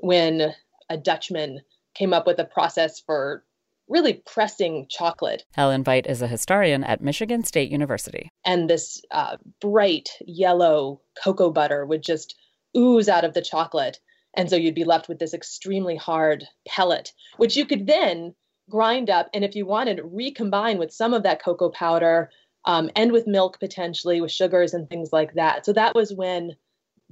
when 0.00 0.54
a 0.90 0.96
Dutchman 0.98 1.62
came 1.94 2.12
up 2.12 2.26
with 2.26 2.38
a 2.38 2.44
process 2.44 3.00
for 3.00 3.44
really 3.88 4.22
pressing 4.26 4.86
chocolate. 4.90 5.44
Helen 5.52 5.82
Veit 5.82 6.06
is 6.06 6.20
a 6.20 6.26
historian 6.26 6.84
at 6.84 7.00
Michigan 7.00 7.44
State 7.44 7.70
University. 7.70 8.28
And 8.44 8.68
this 8.68 9.02
uh, 9.10 9.38
bright 9.60 10.10
yellow 10.26 11.00
cocoa 11.22 11.50
butter 11.50 11.86
would 11.86 12.02
just 12.02 12.36
ooze 12.76 13.08
out 13.08 13.24
of 13.24 13.32
the 13.32 13.42
chocolate. 13.42 14.00
And 14.34 14.50
so 14.50 14.56
you'd 14.56 14.74
be 14.74 14.84
left 14.84 15.08
with 15.08 15.18
this 15.18 15.34
extremely 15.34 15.96
hard 15.96 16.44
pellet, 16.66 17.12
which 17.38 17.56
you 17.56 17.64
could 17.64 17.86
then 17.86 18.34
grind 18.70 19.10
up 19.10 19.28
and 19.34 19.44
if 19.44 19.54
you 19.56 19.66
wanted 19.66 20.00
recombine 20.04 20.78
with 20.78 20.92
some 20.92 21.12
of 21.12 21.24
that 21.24 21.42
cocoa 21.42 21.68
powder 21.68 22.30
um, 22.64 22.90
and 22.96 23.12
with 23.12 23.26
milk 23.26 23.58
potentially 23.60 24.20
with 24.20 24.30
sugars 24.30 24.74
and 24.74 24.88
things 24.88 25.12
like 25.12 25.34
that 25.34 25.64
so 25.64 25.72
that 25.72 25.94
was 25.94 26.12
when 26.12 26.56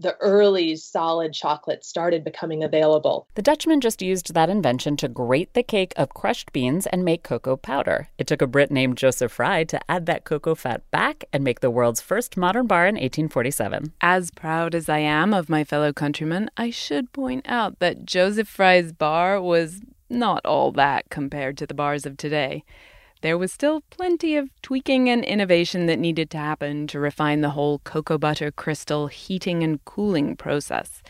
the 0.00 0.16
early 0.20 0.76
solid 0.76 1.32
chocolate 1.32 1.84
started 1.84 2.24
becoming 2.24 2.64
available. 2.64 3.28
The 3.34 3.42
Dutchman 3.42 3.80
just 3.80 4.00
used 4.00 4.32
that 4.32 4.48
invention 4.48 4.96
to 4.96 5.08
grate 5.08 5.52
the 5.52 5.62
cake 5.62 5.92
of 5.96 6.14
crushed 6.14 6.52
beans 6.52 6.86
and 6.86 7.04
make 7.04 7.22
cocoa 7.22 7.56
powder. 7.56 8.08
It 8.16 8.26
took 8.26 8.40
a 8.40 8.46
Brit 8.46 8.70
named 8.70 8.96
Joseph 8.96 9.32
Fry 9.32 9.64
to 9.64 9.80
add 9.90 10.06
that 10.06 10.24
cocoa 10.24 10.54
fat 10.54 10.90
back 10.90 11.24
and 11.32 11.44
make 11.44 11.60
the 11.60 11.70
world's 11.70 12.00
first 12.00 12.36
modern 12.36 12.66
bar 12.66 12.86
in 12.86 12.94
1847. 12.94 13.92
As 14.00 14.30
proud 14.30 14.74
as 14.74 14.88
I 14.88 14.98
am 14.98 15.34
of 15.34 15.50
my 15.50 15.64
fellow 15.64 15.92
countrymen, 15.92 16.50
I 16.56 16.70
should 16.70 17.12
point 17.12 17.46
out 17.46 17.78
that 17.80 18.06
Joseph 18.06 18.48
Fry's 18.48 18.92
bar 18.92 19.40
was 19.40 19.82
not 20.08 20.44
all 20.46 20.72
that 20.72 21.10
compared 21.10 21.58
to 21.58 21.66
the 21.66 21.74
bars 21.74 22.06
of 22.06 22.16
today 22.16 22.64
there 23.20 23.38
was 23.38 23.52
still 23.52 23.82
plenty 23.90 24.36
of 24.36 24.48
tweaking 24.62 25.08
and 25.08 25.24
innovation 25.24 25.86
that 25.86 25.98
needed 25.98 26.30
to 26.30 26.38
happen 26.38 26.86
to 26.88 27.00
refine 27.00 27.40
the 27.40 27.50
whole 27.50 27.80
cocoa 27.80 28.18
butter 28.18 28.50
crystal 28.50 29.08
heating 29.08 29.62
and 29.62 29.84
cooling 29.84 30.36
process. 30.36 31.02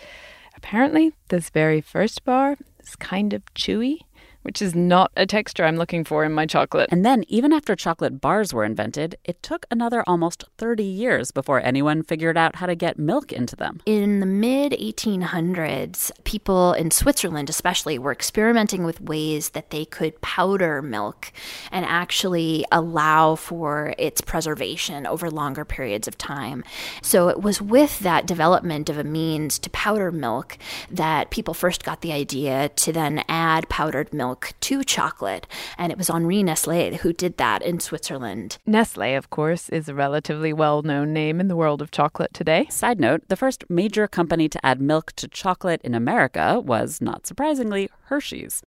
Apparently, 0.57 1.13
this 1.29 1.51
very 1.51 1.81
first 1.81 2.25
bar 2.25 2.57
is 2.81 2.97
kind 2.97 3.33
of 3.33 3.43
chewy 3.55 4.01
which 4.43 4.63
is 4.63 4.75
not 4.75 5.13
a 5.17 5.27
texture 5.27 5.65
I'm 5.65 5.77
looking 5.77 6.05
for 6.05 6.25
in 6.25 6.33
my 6.33 6.47
chocolate. 6.47 6.89
And 6.91 7.05
then, 7.05 7.25
even 7.29 7.53
after 7.53 7.77
chocolate 7.77 8.21
bars 8.21 8.55
were 8.55 8.65
invented, 8.65 9.17
it 9.25 9.43
took 9.43 9.67
another 9.71 10.03
almost 10.07 10.45
30 10.59 10.83
years 10.83 11.31
before 11.31 11.61
anyone 11.61 12.03
figured 12.03 12.37
out 12.37 12.57
how 12.57 12.67
to 12.67 12.75
get 12.75 12.99
milk 12.99 13.33
into 13.33 13.57
them. 13.57 13.81
In 13.87 14.21
the 14.21 14.27
mid 14.27 14.73
1800s, 14.73 16.11
people 16.25 16.73
in 16.73 16.91
Switzerland, 16.91 17.51
especially, 17.51 17.99
were 17.99 18.13
experimenting 18.13 18.85
with 18.85 19.01
ways 19.01 19.51
that 19.51 19.71
they 19.71 19.85
could 19.85 20.21
powder 20.21 20.83
milk 20.83 21.33
and 21.71 21.85
actually 21.85 22.65
allow 22.73 23.35
for 23.35 23.95
its 23.99 24.21
preservation 24.21 25.07
over 25.07 25.31
longer 25.31 25.65
periods 25.65 26.09
of 26.09 26.17
time. 26.17 26.65
So, 27.03 27.29
it 27.29 27.43
was 27.43 27.61
with 27.61 27.99
that 28.01 28.27
development 28.27 28.89
of 28.89 28.99
a 28.99 29.05
means 29.05 29.59
to 29.61 29.71
powder 29.71 30.11
milk 30.11 30.57
that 30.91 31.31
people 31.31 31.55
first 31.55 31.85
got 31.85 32.01
the 32.01 32.13
idea 32.13 32.71
to 32.71 32.93
then 32.93 33.25
add 33.29 33.69
powdered 33.69 34.13
milk 34.15 34.30
milk 34.31 34.53
to 34.61 34.85
chocolate. 34.85 35.49
And 35.77 35.91
it 35.91 35.99
was 35.99 36.09
Henri 36.09 36.45
Nestle 36.45 36.95
who 36.99 37.13
did 37.13 37.37
that 37.39 37.63
in 37.63 37.81
Switzerland. 37.81 38.59
Nestle, 38.65 39.17
of 39.17 39.29
course, 39.29 39.69
is 39.71 39.89
a 39.89 39.95
relatively 39.95 40.53
well 40.53 40.83
known 40.83 41.13
name 41.13 41.41
in 41.41 41.49
the 41.49 41.57
world 41.57 41.83
of 41.83 41.91
chocolate 41.91 42.33
today. 42.33 42.69
Side 42.71 43.01
note 43.01 43.23
the 43.27 43.35
first 43.35 43.65
major 43.69 44.07
company 44.07 44.49
to 44.49 44.65
add 44.65 44.81
milk 44.81 45.13
to 45.15 45.27
chocolate 45.27 45.81
in 45.83 45.97
America 45.97 46.61
was, 46.61 47.01
not 47.01 47.27
surprisingly, 47.27 47.91
Hershey's. 48.05 48.63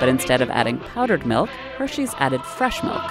But 0.00 0.08
instead 0.08 0.40
of 0.40 0.50
adding 0.50 0.78
powdered 0.78 1.24
milk, 1.24 1.50
Hershey's 1.78 2.14
added 2.14 2.42
fresh 2.42 2.82
milk. 2.82 3.02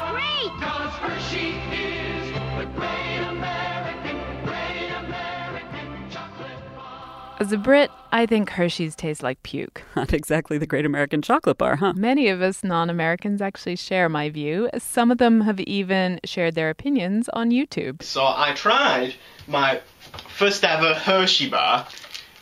As 7.40 7.54
a 7.54 7.58
Brit, 7.58 7.90
I 8.12 8.26
think 8.26 8.50
Hershey's 8.50 8.98
tastes 8.98 9.24
like 9.24 9.42
puke. 9.44 9.82
Not 9.96 10.12
exactly 10.12 10.58
the 10.58 10.68
great 10.68 10.86
American 10.86 11.22
chocolate 11.22 11.58
bar, 11.58 11.78
huh? 11.78 11.94
Many 11.96 12.28
of 12.28 12.42
us 12.42 12.66
non 12.66 12.90
Americans 12.90 13.42
actually 13.42 13.78
share 13.78 14.10
my 14.10 14.30
view. 14.30 14.70
Some 14.78 15.10
of 15.10 15.20
them 15.20 15.40
have 15.42 15.62
even 15.62 16.20
shared 16.26 16.56
their 16.56 16.70
opinions 16.70 17.30
on 17.30 17.52
YouTube. 17.52 18.04
So 18.04 18.26
I 18.26 18.52
tried 18.56 19.16
my 19.48 19.80
first 20.28 20.66
ever 20.66 20.94
Hershey 20.94 21.50
bar. 21.50 21.88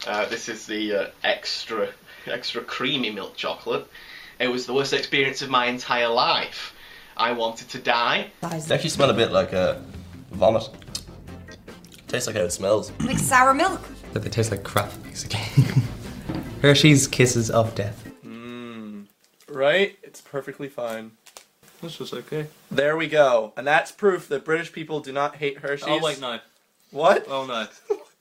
Uh, 0.07 0.25
this 0.29 0.49
is 0.49 0.65
the 0.65 0.95
uh, 0.95 1.07
extra, 1.23 1.89
extra 2.25 2.63
creamy 2.63 3.11
milk 3.11 3.35
chocolate. 3.35 3.87
It 4.39 4.47
was 4.47 4.65
the 4.65 4.73
worst 4.73 4.93
experience 4.93 5.43
of 5.43 5.51
my 5.51 5.67
entire 5.67 6.09
life. 6.09 6.73
I 7.15 7.33
wanted 7.33 7.69
to 7.69 7.77
die. 7.77 8.31
They 8.41 8.73
actually 8.73 8.89
smell 8.89 9.11
a 9.11 9.13
bit 9.13 9.31
like 9.31 9.53
a 9.53 9.75
uh, 9.75 9.81
vomit. 10.31 10.67
Tastes 12.07 12.25
like 12.25 12.35
how 12.35 12.43
it 12.43 12.51
smells. 12.51 12.91
Like 13.01 13.19
sour 13.19 13.53
milk 13.53 13.81
but 14.17 14.23
they 14.23 14.29
taste 14.31 14.49
like 14.49 14.63
crap, 14.63 14.91
basically. 15.03 15.39
Hershey's 16.63 17.05
Kisses 17.05 17.51
of 17.51 17.75
Death. 17.75 18.09
Mmm. 18.25 19.05
Right? 19.47 19.95
It's 20.01 20.21
perfectly 20.21 20.69
fine. 20.69 21.11
This 21.83 22.01
is 22.01 22.11
okay. 22.11 22.47
There 22.71 22.97
we 22.97 23.07
go. 23.07 23.53
And 23.55 23.67
that's 23.67 23.91
proof 23.91 24.27
that 24.29 24.43
British 24.43 24.71
people 24.71 24.99
do 25.01 25.11
not 25.11 25.35
hate 25.35 25.59
Hershey's. 25.59 25.87
Oh, 25.87 25.99
wait, 26.01 26.19
no. 26.19 26.39
What? 26.89 27.27
Oh, 27.29 27.45
no. 27.45 27.67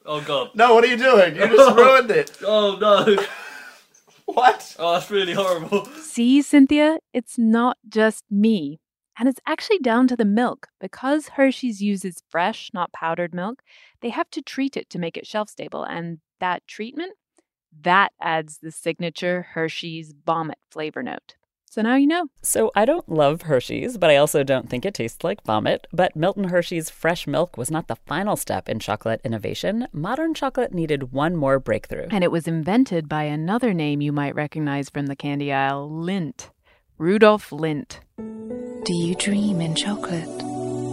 Oh, 0.05 0.21
God. 0.21 0.51
no, 0.55 0.75
what 0.75 0.85
are 0.85 0.89
you 0.89 0.99
doing? 0.99 1.35
You 1.35 1.47
just 1.49 1.77
ruined 1.79 2.11
it. 2.11 2.37
Oh, 2.45 2.77
no. 2.79 3.17
what? 4.27 4.77
Oh, 4.79 4.93
that's 4.93 5.11
really 5.11 5.33
horrible. 5.33 5.87
See, 5.87 6.43
Cynthia, 6.43 6.99
it's 7.15 7.39
not 7.39 7.79
just 7.89 8.25
me. 8.31 8.81
And 9.19 9.29
it's 9.29 9.41
actually 9.47 9.79
down 9.79 10.09
to 10.09 10.17
the 10.17 10.25
milk. 10.25 10.69
Because 10.81 11.29
Hershey's 11.29 11.81
uses 11.83 12.23
fresh, 12.29 12.71
not 12.75 12.93
powdered 12.93 13.35
milk, 13.35 13.63
they 14.01 14.11
have 14.11 14.31
to 14.31 14.43
treat 14.43 14.77
it 14.77 14.91
to 14.91 14.99
make 14.99 15.17
it 15.17 15.27
shelf 15.27 15.49
stable. 15.49 15.85
And 15.85 16.19
that 16.41 16.67
treatment, 16.67 17.15
that 17.83 18.13
adds 18.21 18.59
the 18.63 18.71
signature 18.71 19.47
Hershey's 19.55 20.15
vomit 20.25 20.59
flavor 20.71 21.03
note. 21.03 21.35
So 21.69 21.83
now 21.83 21.97
you 21.97 22.07
know. 22.07 22.29
So 22.43 22.71
I 22.75 22.85
don't 22.85 23.09
love 23.09 23.43
Hershey's, 23.43 23.99
but 23.99 24.09
I 24.09 24.17
also 24.17 24.43
don't 24.43 24.71
think 24.71 24.87
it 24.87 24.95
tastes 24.95 25.23
like 25.25 25.45
vomit. 25.45 25.87
But 25.93 26.17
Milton 26.17 26.45
Hershey's 26.45 26.89
fresh 26.89 27.27
milk 27.27 27.59
was 27.59 27.71
not 27.71 27.89
the 27.89 27.97
final 27.97 28.37
step 28.37 28.69
in 28.69 28.79
chocolate 28.79 29.21
innovation. 29.25 29.89
Modern 29.93 30.33
chocolate 30.33 30.73
needed 30.73 31.13
one 31.13 31.37
more 31.37 31.59
breakthrough. 31.59 32.07
And 32.11 32.25
it 32.25 32.31
was 32.31 32.49
invented 32.49 33.09
by 33.09 33.25
another 33.25 33.75
name 33.75 34.01
you 34.01 34.13
might 34.13 34.35
recognize 34.35 34.89
from 34.89 35.07
the 35.07 35.17
candy 35.17 35.53
aisle 35.53 35.91
Lindt. 35.91 36.51
Rudolf 36.99 37.51
Lindt. 37.51 37.99
Do 38.87 38.95
you 38.95 39.17
dream 39.17 39.61
in 39.61 39.75
chocolate? 39.75 40.29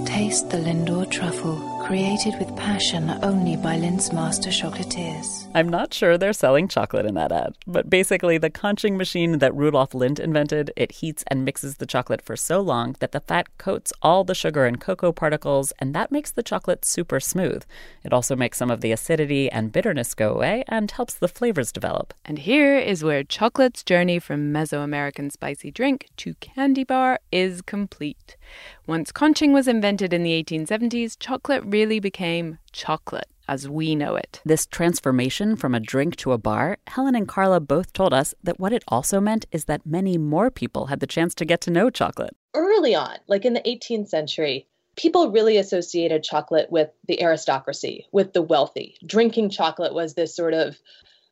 Taste 0.07 0.49
the 0.49 0.57
Lindor 0.57 1.07
truffle 1.11 1.72
created 1.83 2.33
with 2.39 2.55
passion 2.55 3.09
only 3.23 3.57
by 3.57 3.77
Lindt's 3.77 4.13
master 4.13 4.49
chocolatiers. 4.49 5.49
I'm 5.53 5.67
not 5.67 5.93
sure 5.93 6.17
they're 6.17 6.31
selling 6.31 6.67
chocolate 6.67 7.05
in 7.05 7.15
that 7.15 7.31
ad, 7.31 7.55
but 7.67 7.89
basically, 7.89 8.37
the 8.37 8.49
conching 8.49 8.95
machine 8.95 9.39
that 9.39 9.53
Rudolf 9.53 9.91
Lindt 9.91 10.19
invented, 10.19 10.71
it 10.77 10.93
heats 10.93 11.23
and 11.27 11.43
mixes 11.43 11.77
the 11.77 11.85
chocolate 11.85 12.21
for 12.21 12.37
so 12.37 12.61
long 12.61 12.95
that 12.99 13.11
the 13.11 13.19
fat 13.19 13.57
coats 13.57 13.91
all 14.01 14.23
the 14.23 14.33
sugar 14.33 14.65
and 14.65 14.79
cocoa 14.79 15.11
particles, 15.11 15.73
and 15.77 15.93
that 15.93 16.11
makes 16.11 16.31
the 16.31 16.41
chocolate 16.41 16.85
super 16.85 17.19
smooth. 17.19 17.63
It 18.03 18.13
also 18.13 18.35
makes 18.35 18.57
some 18.57 18.71
of 18.71 18.81
the 18.81 18.93
acidity 18.93 19.51
and 19.51 19.71
bitterness 19.71 20.13
go 20.13 20.33
away 20.33 20.63
and 20.69 20.89
helps 20.89 21.13
the 21.13 21.27
flavors 21.27 21.71
develop. 21.71 22.13
And 22.23 22.39
here 22.39 22.77
is 22.77 23.03
where 23.03 23.23
chocolate's 23.23 23.83
journey 23.83 24.19
from 24.19 24.53
Mesoamerican 24.53 25.31
spicy 25.31 25.69
drink 25.69 26.07
to 26.17 26.33
candy 26.35 26.85
bar 26.85 27.19
is 27.31 27.61
complete. 27.61 28.37
Once 28.85 29.13
conching 29.13 29.53
was 29.53 29.65
invented 29.65 30.11
in 30.11 30.23
the 30.23 30.43
1870s, 30.43 31.15
chocolate 31.17 31.63
really 31.65 32.01
became 32.01 32.57
chocolate 32.73 33.29
as 33.47 33.69
we 33.69 33.95
know 33.95 34.15
it. 34.17 34.41
This 34.43 34.65
transformation 34.65 35.55
from 35.55 35.73
a 35.73 35.79
drink 35.79 36.17
to 36.17 36.33
a 36.33 36.37
bar, 36.37 36.77
Helen 36.87 37.15
and 37.15 37.25
Carla 37.25 37.61
both 37.61 37.93
told 37.93 38.13
us 38.13 38.33
that 38.43 38.59
what 38.59 38.73
it 38.73 38.83
also 38.89 39.21
meant 39.21 39.45
is 39.53 39.65
that 39.65 39.85
many 39.85 40.17
more 40.17 40.51
people 40.51 40.87
had 40.87 40.99
the 40.99 41.07
chance 41.07 41.33
to 41.35 41.45
get 41.45 41.61
to 41.61 41.71
know 41.71 41.89
chocolate. 41.89 42.35
Early 42.53 42.93
on, 42.93 43.17
like 43.27 43.45
in 43.45 43.53
the 43.53 43.61
18th 43.61 44.09
century, 44.09 44.67
people 44.97 45.31
really 45.31 45.57
associated 45.57 46.21
chocolate 46.21 46.69
with 46.69 46.89
the 47.07 47.23
aristocracy, 47.23 48.07
with 48.11 48.33
the 48.33 48.41
wealthy. 48.41 48.97
Drinking 49.05 49.49
chocolate 49.49 49.93
was 49.93 50.13
this 50.13 50.35
sort 50.35 50.53
of 50.53 50.77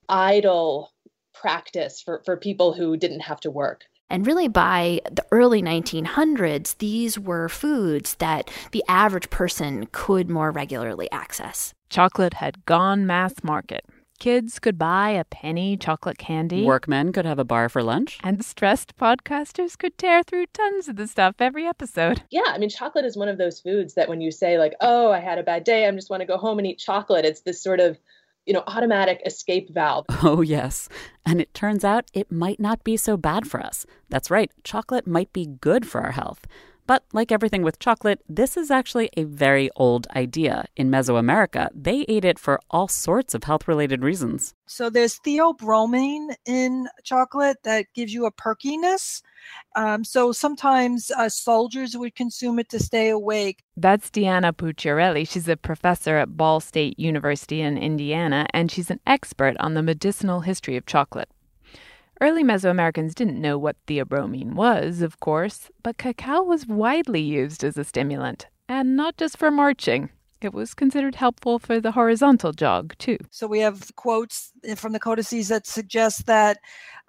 idle 0.08 0.94
practice 1.34 2.02
for, 2.02 2.22
for 2.26 2.38
people 2.38 2.72
who 2.72 2.96
didn't 2.96 3.22
have 3.22 3.42
to 3.42 3.52
work. 3.52 3.84
And 4.12 4.28
really, 4.28 4.50
by 4.50 5.00
the 5.10 5.26
early 5.32 5.62
1900s, 5.62 6.78
these 6.80 7.18
were 7.18 7.48
foods 7.48 8.16
that 8.16 8.52
the 8.74 8.84
average 8.90 9.30
person 9.30 9.88
could 9.94 10.30
more 10.30 10.52
regularly 10.52 11.10
access. 11.14 11.74
Chocolate 11.90 12.34
had 12.34 12.66
gone 12.66 13.08
mass 13.08 13.36
market. 13.42 13.86
Kids 14.20 14.60
could 14.60 14.78
buy 14.78 15.12
a 15.12 15.24
penny 15.24 15.78
chocolate 15.78 16.18
candy. 16.18 16.66
Workmen 16.66 17.14
could 17.14 17.26
have 17.26 17.40
a 17.40 17.46
bar 17.46 17.70
for 17.70 17.82
lunch. 17.82 18.20
And 18.22 18.44
stressed 18.44 18.98
podcasters 18.98 19.78
could 19.78 19.98
tear 19.98 20.24
through 20.24 20.48
tons 20.48 20.90
of 20.90 20.98
the 20.98 21.08
stuff 21.08 21.36
every 21.40 21.66
episode. 21.66 22.22
Yeah, 22.30 22.44
I 22.48 22.58
mean, 22.58 22.70
chocolate 22.70 23.06
is 23.06 23.16
one 23.16 23.30
of 23.30 23.38
those 23.38 23.62
foods 23.62 23.94
that 23.94 24.10
when 24.10 24.20
you 24.20 24.30
say, 24.30 24.60
like, 24.60 24.76
oh, 24.82 25.10
I 25.10 25.20
had 25.20 25.40
a 25.40 25.44
bad 25.44 25.64
day, 25.64 25.88
I 25.88 25.92
just 25.92 26.10
want 26.10 26.20
to 26.20 26.28
go 26.28 26.38
home 26.38 26.60
and 26.60 26.68
eat 26.68 26.80
chocolate, 26.80 27.24
it's 27.24 27.42
this 27.42 27.64
sort 27.64 27.80
of 27.80 27.98
you 28.46 28.54
know, 28.54 28.64
automatic 28.68 29.22
escape 29.26 29.70
valve. 29.74 30.06
Oh, 30.24 30.42
yes. 30.42 30.88
And 31.26 31.42
it 31.42 31.54
turns 31.54 31.84
out 31.84 32.06
it 32.14 32.32
might 32.32 32.60
not 32.60 32.84
be 32.84 32.96
so 32.96 33.18
bad 33.18 33.48
for 33.48 33.60
us. 33.60 33.86
That's 34.10 34.30
right, 34.30 34.52
chocolate 34.64 35.08
might 35.08 35.34
be 35.34 35.46
good 35.46 35.86
for 35.86 36.02
our 36.02 36.12
health. 36.12 36.46
But 36.88 37.04
like 37.14 37.32
everything 37.32 37.64
with 37.64 37.80
chocolate, 37.80 38.22
this 38.28 38.58
is 38.58 38.70
actually 38.70 39.10
a 39.16 39.24
very 39.24 39.70
old 39.76 40.08
idea. 40.16 40.66
In 40.76 40.90
Mesoamerica, 40.90 41.70
they 41.74 42.06
ate 42.08 42.26
it 42.26 42.38
for 42.38 42.60
all 42.70 42.88
sorts 42.88 43.34
of 43.34 43.44
health 43.44 43.68
related 43.68 44.04
reasons. 44.04 44.54
So 44.68 44.90
there's 44.90 45.20
theobromine 45.26 46.36
in 46.46 46.88
chocolate 47.04 47.58
that 47.64 47.86
gives 47.96 48.14
you 48.14 48.26
a 48.26 48.32
perkiness. 48.32 49.22
Um, 49.76 50.04
so 50.04 50.32
sometimes 50.32 51.12
uh, 51.12 51.30
soldiers 51.30 51.98
would 51.98 52.16
consume 52.16 52.60
it 52.60 52.70
to 52.70 52.80
stay 52.80 53.10
awake. 53.10 53.64
That's 53.78 54.10
Deanna 54.10 54.54
Pucciarelli. 54.54 55.28
She's 55.28 55.48
a 55.48 55.58
professor 55.58 56.18
at 56.18 56.38
Ball 56.38 56.60
State 56.60 57.00
University 57.00 57.62
in 57.62 57.78
Indiana, 57.78 58.48
and 58.54 58.72
she's 58.72 58.92
an 58.92 59.00
expert 59.08 59.56
on 59.60 59.74
the 59.74 59.84
medicinal 59.84 60.42
history 60.42 60.78
of 60.78 60.86
chocolate. 60.86 61.30
Early 62.20 62.44
Mesoamericans 62.44 63.16
didn't 63.16 63.42
know 63.42 63.58
what 63.58 63.78
theobromine 63.88 64.54
was, 64.54 65.02
of 65.02 65.20
course, 65.20 65.72
but 65.82 65.98
cacao 65.98 66.44
was 66.44 66.68
widely 66.68 67.22
used 67.22 67.64
as 67.64 67.78
a 67.78 67.84
stimulant, 67.84 68.46
and 68.70 68.96
not 68.96 69.18
just 69.18 69.38
for 69.38 69.50
marching. 69.50 70.12
It 70.40 70.54
was 70.54 70.74
considered 70.74 71.16
helpful 71.16 71.58
for 71.58 71.80
the 71.80 71.92
horizontal 71.92 72.52
jog, 72.52 72.96
too. 73.00 73.18
So 73.32 73.48
we 73.48 73.60
have 73.60 73.96
quotes 73.96 74.52
from 74.76 74.94
the 74.94 75.00
codices 75.00 75.48
that 75.48 75.66
suggest 75.66 76.28
that, 76.28 76.60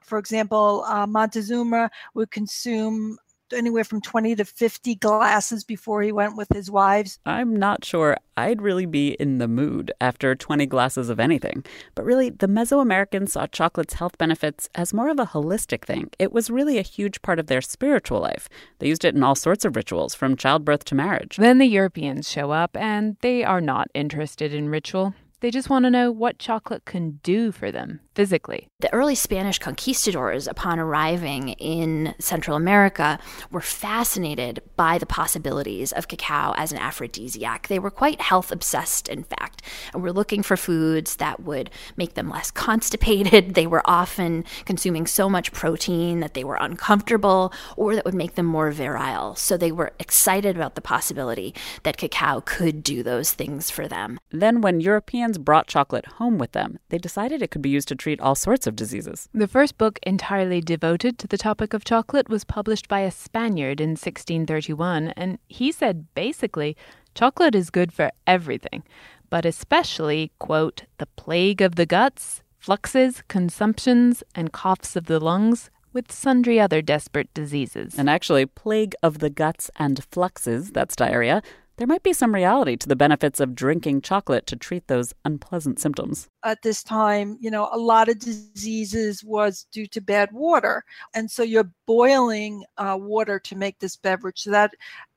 for 0.04 0.18
example, 0.18 0.84
uh, 0.86 1.06
Montezuma 1.06 1.90
would 2.14 2.30
consume 2.30 3.18
anywhere 3.52 3.84
from 3.84 4.00
20 4.00 4.36
to 4.36 4.44
50 4.44 4.94
glasses 4.96 5.64
before 5.64 6.02
he 6.02 6.12
went 6.12 6.36
with 6.36 6.48
his 6.52 6.70
wives. 6.70 7.18
I'm 7.26 7.54
not 7.54 7.84
sure 7.84 8.16
I'd 8.36 8.62
really 8.62 8.86
be 8.86 9.10
in 9.12 9.38
the 9.38 9.48
mood 9.48 9.92
after 10.00 10.34
20 10.34 10.66
glasses 10.66 11.08
of 11.08 11.20
anything. 11.20 11.64
But 11.94 12.04
really, 12.04 12.30
the 12.30 12.48
Mesoamericans 12.48 13.30
saw 13.30 13.46
chocolate's 13.46 13.94
health 13.94 14.18
benefits 14.18 14.68
as 14.74 14.94
more 14.94 15.10
of 15.10 15.18
a 15.18 15.26
holistic 15.26 15.84
thing. 15.84 16.10
It 16.18 16.32
was 16.32 16.50
really 16.50 16.78
a 16.78 16.82
huge 16.82 17.22
part 17.22 17.38
of 17.38 17.46
their 17.46 17.60
spiritual 17.60 18.20
life. 18.20 18.48
They 18.78 18.88
used 18.88 19.04
it 19.04 19.14
in 19.14 19.22
all 19.22 19.34
sorts 19.34 19.64
of 19.64 19.76
rituals, 19.76 20.14
from 20.14 20.36
childbirth 20.36 20.84
to 20.86 20.94
marriage. 20.94 21.36
Then 21.36 21.58
the 21.58 21.66
Europeans 21.66 22.30
show 22.30 22.50
up, 22.50 22.76
and 22.76 23.16
they 23.20 23.44
are 23.44 23.60
not 23.60 23.88
interested 23.94 24.54
in 24.54 24.68
ritual. 24.68 25.14
They 25.40 25.50
just 25.50 25.68
want 25.68 25.84
to 25.84 25.90
know 25.90 26.12
what 26.12 26.38
chocolate 26.38 26.84
can 26.84 27.18
do 27.24 27.50
for 27.50 27.72
them 27.72 27.98
physically. 28.14 28.68
The 28.82 28.92
early 28.92 29.14
Spanish 29.14 29.60
conquistadors, 29.60 30.48
upon 30.48 30.80
arriving 30.80 31.50
in 31.50 32.16
Central 32.18 32.56
America, 32.56 33.20
were 33.52 33.60
fascinated 33.60 34.60
by 34.74 34.98
the 34.98 35.06
possibilities 35.06 35.92
of 35.92 36.08
cacao 36.08 36.52
as 36.56 36.72
an 36.72 36.78
aphrodisiac. 36.78 37.68
They 37.68 37.78
were 37.78 37.92
quite 37.92 38.20
health 38.20 38.50
obsessed, 38.50 39.08
in 39.08 39.22
fact, 39.22 39.62
and 39.94 40.02
were 40.02 40.12
looking 40.12 40.42
for 40.42 40.56
foods 40.56 41.14
that 41.16 41.44
would 41.44 41.70
make 41.96 42.14
them 42.14 42.28
less 42.28 42.50
constipated. 42.66 43.54
They 43.54 43.68
were 43.68 43.82
often 43.84 44.44
consuming 44.64 45.06
so 45.06 45.28
much 45.28 45.52
protein 45.52 46.18
that 46.18 46.34
they 46.34 46.42
were 46.42 46.58
uncomfortable 46.60 47.52
or 47.76 47.94
that 47.94 48.04
would 48.04 48.14
make 48.14 48.34
them 48.34 48.46
more 48.46 48.72
virile. 48.72 49.36
So 49.36 49.56
they 49.56 49.70
were 49.70 49.92
excited 50.00 50.56
about 50.56 50.74
the 50.74 50.80
possibility 50.80 51.54
that 51.84 51.98
cacao 51.98 52.40
could 52.40 52.82
do 52.82 53.04
those 53.04 53.30
things 53.30 53.70
for 53.70 53.86
them. 53.86 54.18
Then, 54.32 54.60
when 54.60 54.80
Europeans 54.80 55.38
brought 55.38 55.68
chocolate 55.68 56.06
home 56.18 56.36
with 56.36 56.50
them, 56.50 56.80
they 56.88 56.98
decided 56.98 57.42
it 57.42 57.52
could 57.52 57.62
be 57.62 57.70
used 57.70 57.86
to 57.86 57.94
treat 57.94 58.20
all 58.20 58.34
sorts 58.34 58.66
of 58.66 58.71
diseases. 58.76 59.28
The 59.32 59.48
first 59.48 59.78
book 59.78 59.98
entirely 60.02 60.60
devoted 60.60 61.18
to 61.18 61.26
the 61.26 61.38
topic 61.38 61.74
of 61.74 61.84
chocolate 61.84 62.28
was 62.28 62.44
published 62.44 62.88
by 62.88 63.00
a 63.00 63.10
Spaniard 63.10 63.80
in 63.80 63.90
1631, 63.90 65.08
and 65.16 65.38
he 65.48 65.72
said 65.72 66.12
basically, 66.14 66.76
chocolate 67.14 67.54
is 67.54 67.70
good 67.70 67.92
for 67.92 68.10
everything, 68.26 68.82
but 69.30 69.44
especially, 69.44 70.32
quote, 70.38 70.84
the 70.98 71.06
plague 71.16 71.62
of 71.62 71.76
the 71.76 71.86
guts, 71.86 72.42
fluxes, 72.58 73.22
consumptions, 73.28 74.22
and 74.34 74.52
coughs 74.52 74.96
of 74.96 75.06
the 75.06 75.20
lungs, 75.20 75.70
with 75.92 76.10
sundry 76.10 76.58
other 76.58 76.80
desperate 76.80 77.32
diseases. 77.34 77.94
And 77.98 78.08
actually, 78.08 78.46
plague 78.46 78.94
of 79.02 79.18
the 79.18 79.30
guts 79.30 79.70
and 79.76 80.02
fluxes, 80.10 80.70
that's 80.70 80.96
diarrhea, 80.96 81.42
there 81.76 81.86
might 81.86 82.02
be 82.02 82.12
some 82.12 82.34
reality 82.34 82.76
to 82.76 82.88
the 82.88 82.96
benefits 82.96 83.40
of 83.40 83.54
drinking 83.54 84.02
chocolate 84.02 84.46
to 84.46 84.56
treat 84.56 84.86
those 84.88 85.14
unpleasant 85.24 85.80
symptoms. 85.80 86.28
At 86.44 86.62
this 86.62 86.82
time, 86.82 87.38
you 87.40 87.50
know, 87.50 87.68
a 87.72 87.78
lot 87.78 88.08
of 88.08 88.18
diseases 88.18 89.24
was 89.24 89.66
due 89.72 89.86
to 89.88 90.00
bad 90.00 90.30
water. 90.32 90.84
And 91.14 91.30
so 91.30 91.42
you're 91.42 91.70
boiling 91.86 92.64
uh, 92.76 92.98
water 93.00 93.38
to 93.40 93.56
make 93.56 93.78
this 93.78 93.96
beverage. 93.96 94.40
So 94.40 94.50
that 94.50 94.72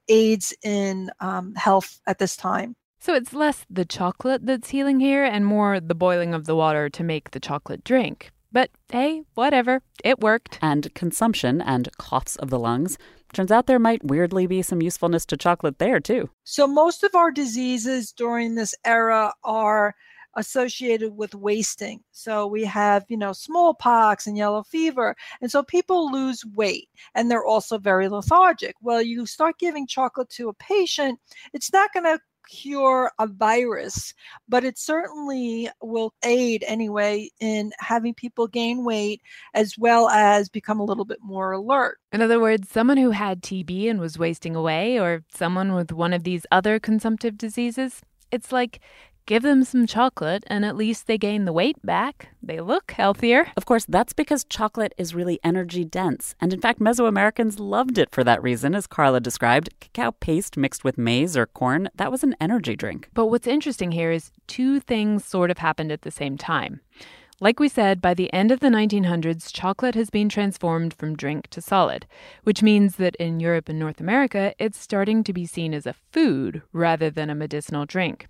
aids 0.08 0.54
in 0.64 1.12
um, 1.20 1.56
health 1.56 2.00
at 2.08 2.20
this 2.20 2.36
time. 2.38 2.76
So 3.00 3.14
it's 3.14 3.34
less 3.34 3.66
the 3.70 3.86
chocolate 3.86 4.46
that's 4.46 4.70
healing 4.70 5.00
here 5.00 5.24
and 5.24 5.46
more 5.46 5.80
the 5.80 5.94
boiling 5.94 6.34
of 6.34 6.46
the 6.46 6.56
water 6.56 6.90
to 6.90 7.04
make 7.04 7.32
the 7.32 7.40
chocolate 7.40 7.84
drink. 7.84 8.32
But 8.56 8.72
hey, 8.88 9.24
whatever, 9.34 9.82
it 10.02 10.22
worked. 10.22 10.60
And 10.62 10.94
consumption 10.94 11.62
and 11.62 11.90
coughs 11.98 12.38
of 12.38 12.50
the 12.50 12.58
lungs. 12.58 12.98
Turns 13.34 13.52
out 13.52 13.68
there 13.68 13.80
might 13.80 14.06
weirdly 14.06 14.48
be 14.48 14.62
some 14.62 14.82
usefulness 14.82 15.26
to 15.26 15.36
chocolate 15.36 15.78
there, 15.78 16.00
too. 16.00 16.30
So 16.46 16.66
most 16.66 17.04
of 17.04 17.14
our 17.16 17.32
diseases 17.32 18.14
during 18.14 18.56
this 18.56 18.74
era 18.86 19.34
are 19.44 19.94
associated 20.38 21.18
with 21.18 21.36
wasting. 21.36 22.00
So 22.14 22.48
we 22.48 22.64
have, 22.64 23.04
you 23.10 23.18
know, 23.18 23.34
smallpox 23.34 24.26
and 24.26 24.38
yellow 24.38 24.64
fever. 24.64 25.18
And 25.42 25.52
so 25.52 25.62
people 25.62 26.10
lose 26.10 26.46
weight 26.54 26.88
and 27.14 27.30
they're 27.30 27.46
also 27.46 27.78
very 27.78 28.08
lethargic. 28.08 28.76
Well, 28.82 29.02
you 29.02 29.26
start 29.26 29.60
giving 29.60 29.86
chocolate 29.86 30.30
to 30.30 30.48
a 30.48 30.54
patient, 30.54 31.20
it's 31.52 31.74
not 31.74 31.92
going 31.94 32.06
to 32.06 32.20
cure 32.48 33.12
a 33.20 33.28
virus, 33.28 34.14
but 34.48 34.64
it 34.64 34.78
certainly 34.78 35.70
will 35.82 36.14
aid 36.24 36.64
anyway 36.68 37.30
in 37.40 37.72
having 37.80 38.14
people 38.14 38.48
gain 38.48 38.84
weight 38.84 39.22
as 39.54 39.78
well 39.78 40.10
as 40.10 40.50
become 40.50 40.80
a 40.80 40.86
little 40.86 41.06
bit 41.06 41.20
more 41.22 41.52
alert. 41.52 41.98
In 42.12 42.22
other 42.22 42.40
words, 42.40 42.70
someone 42.70 42.98
who 42.98 43.12
had 43.12 43.42
TB 43.42 43.90
and 43.90 44.00
was 44.00 44.18
wasting 44.18 44.56
away, 44.56 45.00
or 45.00 45.24
someone 45.34 45.74
with 45.74 45.92
one 45.92 46.14
of 46.14 46.24
these 46.24 46.46
other 46.52 46.80
consumptive 46.80 47.38
diseases, 47.38 48.02
it's 48.32 48.52
like 48.52 48.80
Give 49.28 49.42
them 49.42 49.64
some 49.64 49.88
chocolate, 49.88 50.44
and 50.46 50.64
at 50.64 50.76
least 50.76 51.08
they 51.08 51.18
gain 51.18 51.46
the 51.46 51.54
weight 51.54 51.84
back. 51.84 52.30
They 52.44 52.62
look 52.62 52.92
healthier. 52.92 53.48
Of 53.58 53.66
course, 53.66 53.84
that's 53.86 54.14
because 54.14 54.44
chocolate 54.44 54.94
is 55.00 55.16
really 55.16 55.40
energy 55.44 55.84
dense. 55.84 56.36
And 56.40 56.54
in 56.54 56.62
fact, 56.62 56.80
Mesoamericans 56.80 57.56
loved 57.58 57.98
it 57.98 58.12
for 58.12 58.24
that 58.24 58.44
reason, 58.44 58.76
as 58.76 58.86
Carla 58.86 59.20
described. 59.20 59.70
Cacao 59.80 60.12
paste 60.12 60.58
mixed 60.58 60.84
with 60.84 61.00
maize 61.00 61.36
or 61.36 61.48
corn, 61.48 61.90
that 61.96 62.12
was 62.12 62.24
an 62.24 62.36
energy 62.40 62.76
drink. 62.76 63.10
But 63.16 63.26
what's 63.26 63.48
interesting 63.48 63.94
here 63.94 64.12
is 64.12 64.30
two 64.46 64.80
things 64.80 65.26
sort 65.26 65.50
of 65.50 65.58
happened 65.58 65.92
at 65.92 66.04
the 66.04 66.12
same 66.12 66.38
time. 66.38 66.82
Like 67.40 67.60
we 67.60 67.68
said, 67.68 68.04
by 68.04 68.14
the 68.14 68.32
end 68.32 68.52
of 68.52 68.60
the 68.60 68.68
1900s, 68.68 69.52
chocolate 69.52 69.96
has 69.96 70.12
been 70.12 70.30
transformed 70.30 70.94
from 70.94 71.18
drink 71.18 71.48
to 71.48 71.62
solid, 71.62 72.06
which 72.44 72.62
means 72.62 72.98
that 72.98 73.16
in 73.16 73.40
Europe 73.40 73.70
and 73.70 73.80
North 73.80 74.00
America, 74.00 74.54
it's 74.60 74.80
starting 74.80 75.24
to 75.24 75.34
be 75.34 75.48
seen 75.48 75.74
as 75.74 75.88
a 75.88 75.96
food 76.12 76.62
rather 76.72 77.10
than 77.10 77.32
a 77.32 77.36
medicinal 77.36 77.88
drink. 77.88 78.28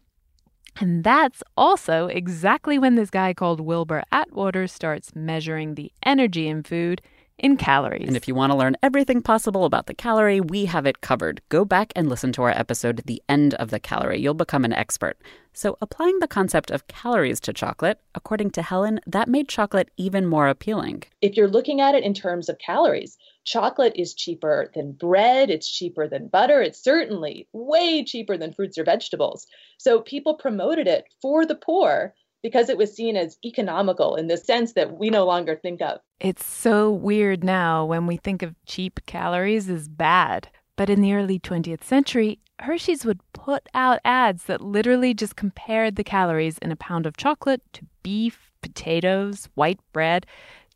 And 0.78 1.04
that's 1.04 1.42
also 1.56 2.08
exactly 2.08 2.78
when 2.78 2.96
this 2.96 3.10
guy 3.10 3.34
called 3.34 3.62
Wilbur 3.62 4.04
Atwater 4.12 4.68
starts 4.68 5.16
measuring 5.16 5.76
the 5.76 5.92
energy 6.04 6.48
in 6.48 6.64
food 6.64 7.02
in 7.38 7.58
calories. 7.58 8.08
And 8.08 8.16
if 8.16 8.28
you 8.28 8.36
want 8.36 8.52
to 8.52 8.58
learn 8.58 8.78
everything 8.82 9.22
possible 9.22 9.66
about 9.66 9.88
the 9.88 9.94
calorie, 9.94 10.40
we 10.40 10.66
have 10.66 10.86
it 10.86 11.02
covered. 11.02 11.42
Go 11.50 11.66
back 11.66 11.92
and 11.96 12.10
listen 12.10 12.32
to 12.34 12.44
our 12.44 12.52
episode, 12.52 13.02
The 13.06 13.22
End 13.28 13.54
of 13.56 13.70
the 13.72 13.80
Calorie. 13.80 14.22
You'll 14.22 14.34
become 14.34 14.64
an 14.66 14.74
expert. 14.74 15.18
So, 15.54 15.78
applying 15.82 16.20
the 16.20 16.28
concept 16.28 16.72
of 16.72 16.88
calories 16.88 17.40
to 17.42 17.54
chocolate, 17.54 18.00
according 18.14 18.52
to 18.52 18.62
Helen, 18.62 19.00
that 19.08 19.30
made 19.30 19.48
chocolate 19.48 19.90
even 19.98 20.26
more 20.26 20.48
appealing. 20.48 21.04
If 21.22 21.38
you're 21.38 21.48
looking 21.48 21.82
at 21.82 21.96
it 21.96 22.04
in 22.04 22.14
terms 22.14 22.50
of 22.50 22.58
calories, 22.60 23.18
chocolate 23.46 23.94
is 23.96 24.14
cheaper 24.14 24.72
than 24.76 24.92
bread, 24.92 25.50
it's 25.50 25.70
cheaper 25.70 26.08
than 26.08 26.28
butter, 26.28 26.62
it's 26.62 26.84
certainly 26.84 27.48
way 27.54 28.04
cheaper 28.04 28.38
than 28.38 28.54
fruits 28.54 28.78
or 28.78 28.84
vegetables. 28.84 29.48
So, 29.78 30.02
people 30.02 30.36
promoted 30.36 30.88
it 30.88 31.06
for 31.22 31.46
the 31.46 31.56
poor 31.56 32.14
because 32.44 32.70
it 32.70 32.78
was 32.78 32.94
seen 32.94 33.16
as 33.16 33.38
economical 33.44 34.16
in 34.16 34.28
the 34.28 34.38
sense 34.38 34.74
that 34.74 35.00
we 35.00 35.10
no 35.10 35.26
longer 35.26 35.56
think 35.56 35.82
of. 35.82 36.00
It's 36.20 36.46
so 36.46 36.92
weird 36.92 37.44
now 37.44 37.86
when 37.86 38.06
we 38.06 38.18
think 38.18 38.44
of 38.44 38.54
cheap 38.66 39.00
calories 39.08 39.70
as 39.70 39.88
bad. 39.88 40.50
But 40.76 40.90
in 40.90 41.02
the 41.02 41.14
early 41.14 41.40
20th 41.40 41.84
century, 41.84 42.40
Hershey's 42.60 43.06
would 43.06 43.20
put 43.34 43.68
out 43.74 44.00
ads 44.06 44.44
that 44.44 44.62
literally 44.62 45.14
just 45.14 45.36
compared 45.36 45.96
the 45.96 46.04
calories 46.04 46.58
in 46.60 46.72
a 46.72 46.76
pound 46.76 47.06
of 47.06 47.18
chocolate 47.18 47.62
to 47.74 47.86
beef, 48.04 48.52
potatoes, 48.62 49.50
white 49.56 49.80
bread. 49.92 50.26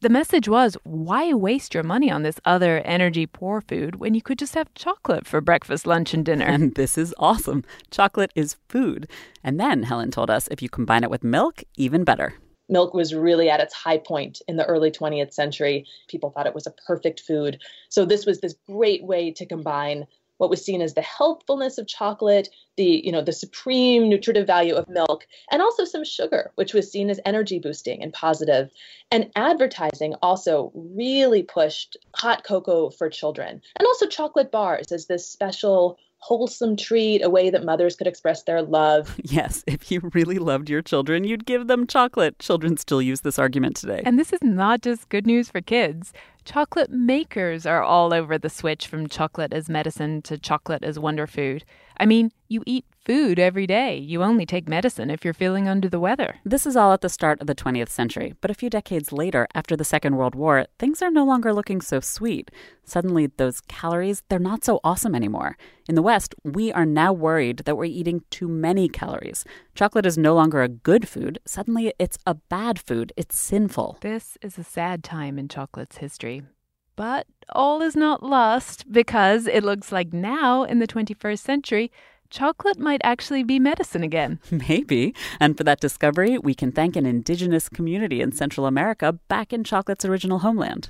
The 0.01 0.07
message 0.07 0.47
was 0.47 0.77
why 0.83 1.33
waste 1.33 1.73
your 1.73 1.83
money 1.83 2.09
on 2.09 2.23
this 2.23 2.39
other 2.45 2.77
energy 2.85 3.25
poor 3.25 3.59
food 3.59 3.97
when 3.97 4.13
you 4.13 4.21
could 4.21 4.39
just 4.39 4.55
have 4.55 4.73
chocolate 4.73 5.27
for 5.27 5.41
breakfast, 5.41 5.85
lunch, 5.85 6.13
and 6.13 6.23
dinner? 6.23 6.45
And 6.45 6.73
this 6.75 6.97
is 6.97 7.13
awesome. 7.19 7.65
Chocolate 7.91 8.31
is 8.33 8.55
food. 8.69 9.09
And 9.43 9.59
then 9.59 9.83
Helen 9.83 10.09
told 10.09 10.29
us 10.29 10.47
if 10.47 10.61
you 10.61 10.69
combine 10.69 11.03
it 11.03 11.09
with 11.09 11.21
milk, 11.21 11.65
even 11.75 12.05
better. 12.05 12.33
Milk 12.69 12.93
was 12.93 13.13
really 13.13 13.49
at 13.49 13.59
its 13.59 13.73
high 13.73 13.97
point 13.97 14.41
in 14.47 14.55
the 14.55 14.65
early 14.67 14.89
20th 14.89 15.33
century. 15.33 15.85
People 16.07 16.29
thought 16.29 16.47
it 16.47 16.55
was 16.55 16.67
a 16.67 16.73
perfect 16.87 17.19
food. 17.19 17.59
So, 17.89 18.05
this 18.05 18.25
was 18.25 18.39
this 18.39 18.55
great 18.67 19.03
way 19.03 19.31
to 19.31 19.45
combine 19.45 20.07
what 20.39 20.49
was 20.49 20.65
seen 20.65 20.81
as 20.81 20.95
the 20.95 21.01
healthfulness 21.01 21.77
of 21.77 21.85
chocolate, 21.85 22.49
the 22.75 23.01
you 23.05 23.11
know 23.11 23.21
the 23.21 23.31
supreme 23.31 24.09
nutritive 24.09 24.47
value 24.47 24.73
of 24.73 24.89
milk, 24.89 25.27
and 25.51 25.61
also 25.61 25.85
some 25.85 26.03
sugar, 26.03 26.51
which 26.55 26.73
was 26.73 26.91
seen 26.91 27.09
as 27.09 27.19
energy 27.25 27.59
boosting 27.59 28.01
and 28.01 28.11
positive. 28.11 28.71
And 29.11 29.29
advertising 29.35 30.15
also 30.21 30.71
really 30.73 31.43
pushed 31.43 31.97
hot 32.15 32.43
cocoa 32.43 32.89
for 32.89 33.09
children, 33.09 33.61
and 33.77 33.85
also 33.85 34.07
chocolate 34.07 34.51
bars 34.51 34.91
as 34.91 35.05
this 35.05 35.29
special 35.29 35.97
wholesome 36.19 36.75
treat, 36.75 37.23
a 37.23 37.29
way 37.29 37.49
that 37.49 37.63
mothers 37.63 37.95
could 37.95 38.07
express 38.07 38.43
their 38.43 38.61
love. 38.61 39.15
Yes, 39.29 39.63
if 39.67 39.91
you 39.91 40.09
really 40.13 40.39
loved 40.39 40.69
your 40.69 40.81
children, 40.81 41.23
you'd 41.23 41.45
give 41.45 41.67
them 41.67 41.85
chocolate. 41.85 42.39
Children 42.39 42.77
still 42.77 43.01
use 43.01 43.21
this 43.21 43.37
argument 43.37 43.75
today. 43.75 44.01
And 44.05 44.17
this 44.17 44.33
is 44.33 44.41
not 44.41 44.81
just 44.81 45.07
good 45.09 45.27
news 45.27 45.49
for 45.49 45.61
kids. 45.61 46.11
Chocolate 46.45 46.89
makers 46.89 47.65
are 47.67 47.83
all 47.83 48.11
over 48.13 48.37
the 48.37 48.49
switch 48.49 48.87
from 48.87 49.07
chocolate 49.07 49.53
as 49.53 49.69
medicine 49.69 50.21
to 50.23 50.37
chocolate 50.37 50.83
as 50.83 50.97
wonder 50.97 51.27
food. 51.27 51.63
I 51.97 52.05
mean, 52.05 52.31
You 52.47 52.63
eat 52.65 52.85
food 53.09 53.39
every 53.39 53.65
day. 53.65 53.97
You 53.97 54.21
only 54.21 54.45
take 54.45 54.69
medicine 54.69 55.09
if 55.09 55.25
you're 55.25 55.33
feeling 55.33 55.67
under 55.67 55.89
the 55.89 55.99
weather. 55.99 56.35
This 56.45 56.67
is 56.67 56.75
all 56.75 56.93
at 56.93 57.01
the 57.01 57.09
start 57.09 57.41
of 57.41 57.47
the 57.47 57.55
20th 57.55 57.89
century, 57.89 58.35
but 58.39 58.51
a 58.51 58.53
few 58.53 58.69
decades 58.69 59.11
later, 59.11 59.47
after 59.55 59.75
the 59.75 59.83
Second 59.83 60.15
World 60.15 60.35
War, 60.35 60.67
things 60.77 61.01
are 61.01 61.09
no 61.09 61.25
longer 61.25 61.51
looking 61.51 61.81
so 61.81 62.01
sweet. 62.01 62.51
Suddenly, 62.85 63.31
those 63.37 63.61
calories, 63.61 64.21
they're 64.29 64.37
not 64.37 64.63
so 64.63 64.79
awesome 64.83 65.15
anymore. 65.15 65.57
In 65.87 65.95
the 65.95 66.03
West, 66.03 66.35
we 66.43 66.71
are 66.71 66.85
now 66.85 67.11
worried 67.11 67.63
that 67.65 67.77
we're 67.77 67.85
eating 67.85 68.21
too 68.29 68.47
many 68.47 68.87
calories. 68.87 69.43
Chocolate 69.73 70.05
is 70.05 70.15
no 70.15 70.35
longer 70.35 70.61
a 70.61 70.69
good 70.69 71.07
food. 71.09 71.39
Suddenly, 71.47 71.91
it's 71.97 72.19
a 72.27 72.35
bad 72.35 72.77
food. 72.77 73.11
It's 73.17 73.35
sinful. 73.35 73.97
This 74.01 74.37
is 74.43 74.59
a 74.59 74.63
sad 74.63 75.03
time 75.03 75.39
in 75.39 75.47
chocolate's 75.47 75.97
history. 75.97 76.43
But 76.95 77.25
all 77.53 77.81
is 77.81 77.95
not 77.95 78.21
lost 78.21 78.91
because 78.91 79.47
it 79.47 79.63
looks 79.63 79.91
like 79.91 80.13
now, 80.13 80.63
in 80.63 80.77
the 80.77 80.85
21st 80.85 81.39
century, 81.39 81.91
chocolate 82.29 82.79
might 82.79 83.01
actually 83.03 83.43
be 83.43 83.59
medicine 83.59 84.03
again. 84.03 84.39
Maybe. 84.51 85.13
And 85.39 85.57
for 85.57 85.63
that 85.63 85.79
discovery, 85.79 86.37
we 86.37 86.53
can 86.53 86.71
thank 86.71 86.95
an 86.95 87.05
indigenous 87.05 87.69
community 87.69 88.21
in 88.21 88.31
Central 88.31 88.65
America 88.65 89.13
back 89.27 89.53
in 89.53 89.63
chocolate's 89.63 90.05
original 90.05 90.39
homeland. 90.39 90.89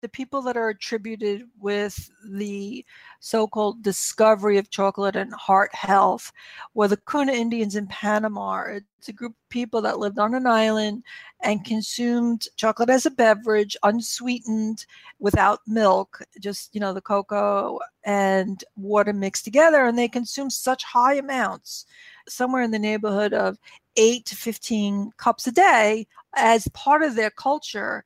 The 0.00 0.08
people 0.08 0.40
that 0.42 0.56
are 0.56 0.68
attributed 0.68 1.48
with 1.58 2.10
the 2.30 2.84
so-called 3.20 3.82
discovery 3.82 4.58
of 4.58 4.70
chocolate 4.70 5.16
and 5.16 5.32
heart 5.34 5.74
health 5.74 6.30
were 6.74 6.88
the 6.88 7.00
Kuna 7.10 7.32
Indians 7.32 7.74
in 7.74 7.86
Panama. 7.88 8.62
It's 8.68 9.08
a 9.08 9.12
group 9.12 9.32
of 9.32 9.48
people 9.48 9.80
that 9.82 9.98
lived 9.98 10.18
on 10.18 10.34
an 10.34 10.46
island 10.46 11.02
and 11.42 11.64
consumed 11.64 12.46
chocolate 12.56 12.90
as 12.90 13.06
a 13.06 13.10
beverage, 13.10 13.76
unsweetened, 13.82 14.86
without 15.18 15.60
milk, 15.66 16.22
just 16.40 16.74
you 16.74 16.80
know 16.80 16.92
the 16.92 17.00
cocoa 17.00 17.80
and 18.04 18.64
water 18.76 19.12
mixed 19.12 19.44
together, 19.44 19.86
and 19.86 19.98
they 19.98 20.08
consumed 20.08 20.52
such 20.52 20.84
high 20.84 21.14
amounts, 21.14 21.86
somewhere 22.28 22.62
in 22.62 22.70
the 22.70 22.78
neighborhood 22.78 23.32
of 23.32 23.58
eight 23.96 24.24
to 24.26 24.36
fifteen 24.36 25.10
cups 25.16 25.46
a 25.48 25.52
day, 25.52 26.06
as 26.36 26.68
part 26.68 27.02
of 27.02 27.16
their 27.16 27.30
culture 27.30 28.04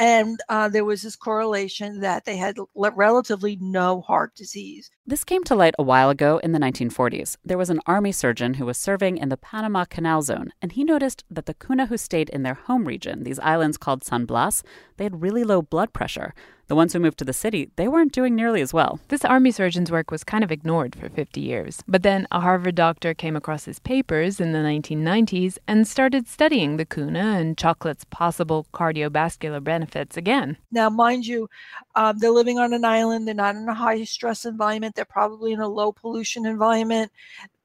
and 0.00 0.40
uh, 0.48 0.66
there 0.66 0.84
was 0.84 1.02
this 1.02 1.14
correlation 1.14 2.00
that 2.00 2.24
they 2.24 2.38
had 2.38 2.56
relatively 2.74 3.58
no 3.60 4.00
heart 4.00 4.34
disease. 4.34 4.90
This 5.06 5.24
came 5.24 5.44
to 5.44 5.54
light 5.54 5.74
a 5.78 5.82
while 5.82 6.08
ago 6.08 6.38
in 6.38 6.52
the 6.52 6.58
1940s. 6.58 7.36
There 7.44 7.58
was 7.58 7.68
an 7.68 7.82
army 7.86 8.10
surgeon 8.10 8.54
who 8.54 8.64
was 8.64 8.78
serving 8.78 9.18
in 9.18 9.28
the 9.28 9.36
Panama 9.36 9.84
Canal 9.84 10.22
Zone, 10.22 10.54
and 10.62 10.72
he 10.72 10.84
noticed 10.84 11.24
that 11.30 11.44
the 11.44 11.52
Kuna 11.52 11.86
who 11.86 11.98
stayed 11.98 12.30
in 12.30 12.44
their 12.44 12.54
home 12.54 12.88
region, 12.88 13.24
these 13.24 13.38
islands 13.40 13.76
called 13.76 14.02
San 14.02 14.24
Blas, 14.24 14.62
they 14.96 15.04
had 15.04 15.20
really 15.20 15.44
low 15.44 15.60
blood 15.60 15.92
pressure. 15.92 16.34
The 16.70 16.76
ones 16.76 16.92
who 16.92 17.00
moved 17.00 17.18
to 17.18 17.24
the 17.24 17.32
city, 17.32 17.68
they 17.74 17.88
weren't 17.88 18.12
doing 18.12 18.36
nearly 18.36 18.60
as 18.60 18.72
well. 18.72 19.00
This 19.08 19.24
army 19.24 19.50
surgeon's 19.50 19.90
work 19.90 20.12
was 20.12 20.22
kind 20.22 20.44
of 20.44 20.52
ignored 20.52 20.94
for 20.94 21.08
50 21.08 21.40
years. 21.40 21.82
But 21.88 22.04
then 22.04 22.28
a 22.30 22.38
Harvard 22.38 22.76
doctor 22.76 23.12
came 23.12 23.34
across 23.34 23.64
his 23.64 23.80
papers 23.80 24.38
in 24.38 24.52
the 24.52 24.60
1990s 24.60 25.58
and 25.66 25.88
started 25.88 26.28
studying 26.28 26.76
the 26.76 26.84
Kuna 26.84 27.38
and 27.38 27.58
chocolate's 27.58 28.04
possible 28.04 28.68
cardiovascular 28.72 29.64
benefits 29.64 30.16
again. 30.16 30.58
Now, 30.70 30.88
mind 30.88 31.26
you, 31.26 31.50
um, 31.96 32.18
they're 32.18 32.30
living 32.30 32.60
on 32.60 32.72
an 32.72 32.84
island. 32.84 33.26
They're 33.26 33.34
not 33.34 33.56
in 33.56 33.68
a 33.68 33.74
high 33.74 34.04
stress 34.04 34.44
environment. 34.44 34.94
They're 34.94 35.04
probably 35.04 35.50
in 35.50 35.58
a 35.58 35.66
low 35.66 35.90
pollution 35.90 36.46
environment. 36.46 37.10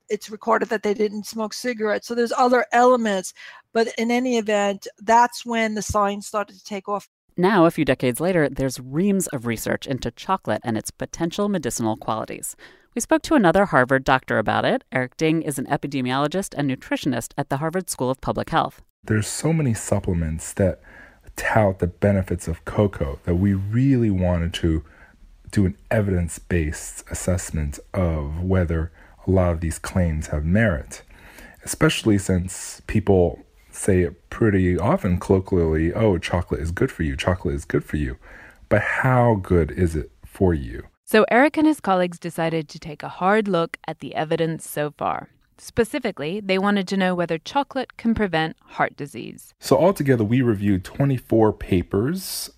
It's 0.10 0.32
recorded 0.32 0.70
that 0.70 0.82
they 0.82 0.96
didn't 0.96 1.28
smoke 1.28 1.54
cigarettes. 1.54 2.08
So 2.08 2.16
there's 2.16 2.34
other 2.36 2.66
elements. 2.72 3.36
But 3.72 3.90
in 4.00 4.10
any 4.10 4.40
event, 4.40 4.88
that's 4.98 5.46
when 5.46 5.76
the 5.76 5.84
science 5.84 6.26
started 6.26 6.58
to 6.58 6.64
take 6.64 6.90
off. 6.90 7.08
Now, 7.38 7.66
a 7.66 7.72
few 7.72 7.84
decades 7.84 8.22
later, 8.22 8.48
there's 8.48 8.80
reams 8.80 9.28
of 9.28 9.46
research 9.46 9.86
into 9.86 10.10
chocolate 10.10 10.62
and 10.64 10.78
its 10.78 10.90
potential 10.90 11.50
medicinal 11.50 11.98
qualities. 11.98 12.56
We 12.96 13.02
spoke 13.02 13.24
to 13.24 13.36
another 13.36 13.66
Harvard 13.66 14.06
doctor 14.06 14.38
about 14.38 14.64
it. 14.64 14.86
Eric 14.94 15.18
Ding 15.18 15.42
is 15.42 15.60
an 15.60 15.66
epidemiologist 15.66 16.54
and 16.58 16.72
nutritionist 16.72 17.34
at 17.38 17.50
the 17.50 17.58
Harvard 17.58 17.90
School 17.90 18.10
of 18.10 18.22
Public 18.22 18.52
Health. 18.52 18.82
There's 19.04 19.28
so 19.28 19.52
many 19.52 19.74
supplements 19.74 20.54
that 20.54 20.80
tout 21.36 21.80
the 21.80 21.88
benefits 21.88 22.48
of 22.48 22.64
cocoa 22.64 23.20
that 23.26 23.36
we 23.36 23.54
really 23.54 24.10
wanted 24.10 24.54
to 24.54 24.86
do 25.52 25.66
an 25.66 25.78
evidence 25.92 26.40
based 26.40 27.04
assessment 27.12 27.80
of 27.94 28.42
whether 28.42 28.94
a 29.28 29.32
lot 29.32 29.52
of 29.52 29.60
these 29.60 29.78
claims 29.78 30.28
have 30.28 30.46
merit, 30.46 31.02
especially 31.66 32.18
since 32.18 32.82
people 32.88 33.45
say 33.76 34.02
it 34.02 34.30
pretty 34.30 34.78
often 34.78 35.20
colloquially 35.20 35.94
oh, 35.94 36.18
chocolate 36.18 36.62
is 36.62 36.72
good 36.72 36.92
for 36.92 37.04
you, 37.04 37.16
chocolate 37.16 37.56
is 37.56 37.66
good 37.66 37.84
for 37.84 37.98
you. 37.98 38.18
But 38.70 38.82
how 38.82 39.36
good 39.36 39.72
is 39.72 39.96
it 39.96 40.12
for 40.26 40.54
you? 40.54 40.84
So 41.06 41.26
Eric 41.30 41.58
and 41.58 41.68
his 41.68 41.80
colleagues 41.80 42.18
decided 42.18 42.68
to 42.70 42.80
take 42.80 43.04
a 43.04 43.10
hard 43.10 43.48
look 43.48 43.78
at 43.88 44.00
the 44.00 44.16
evidence 44.16 44.68
so 44.68 44.92
far. 44.92 45.30
Specifically, 45.58 46.40
they 46.42 46.58
wanted 46.58 46.88
to 46.90 46.98
know 46.98 47.16
whether 47.16 47.38
chocolate 47.38 47.96
can 47.98 48.14
prevent 48.14 48.58
heart 48.62 48.98
disease. 48.98 49.54
So, 49.60 49.78
altogether, 49.78 50.24
we 50.24 50.42
reviewed 50.42 50.84
24 50.84 51.54
papers 51.54 52.50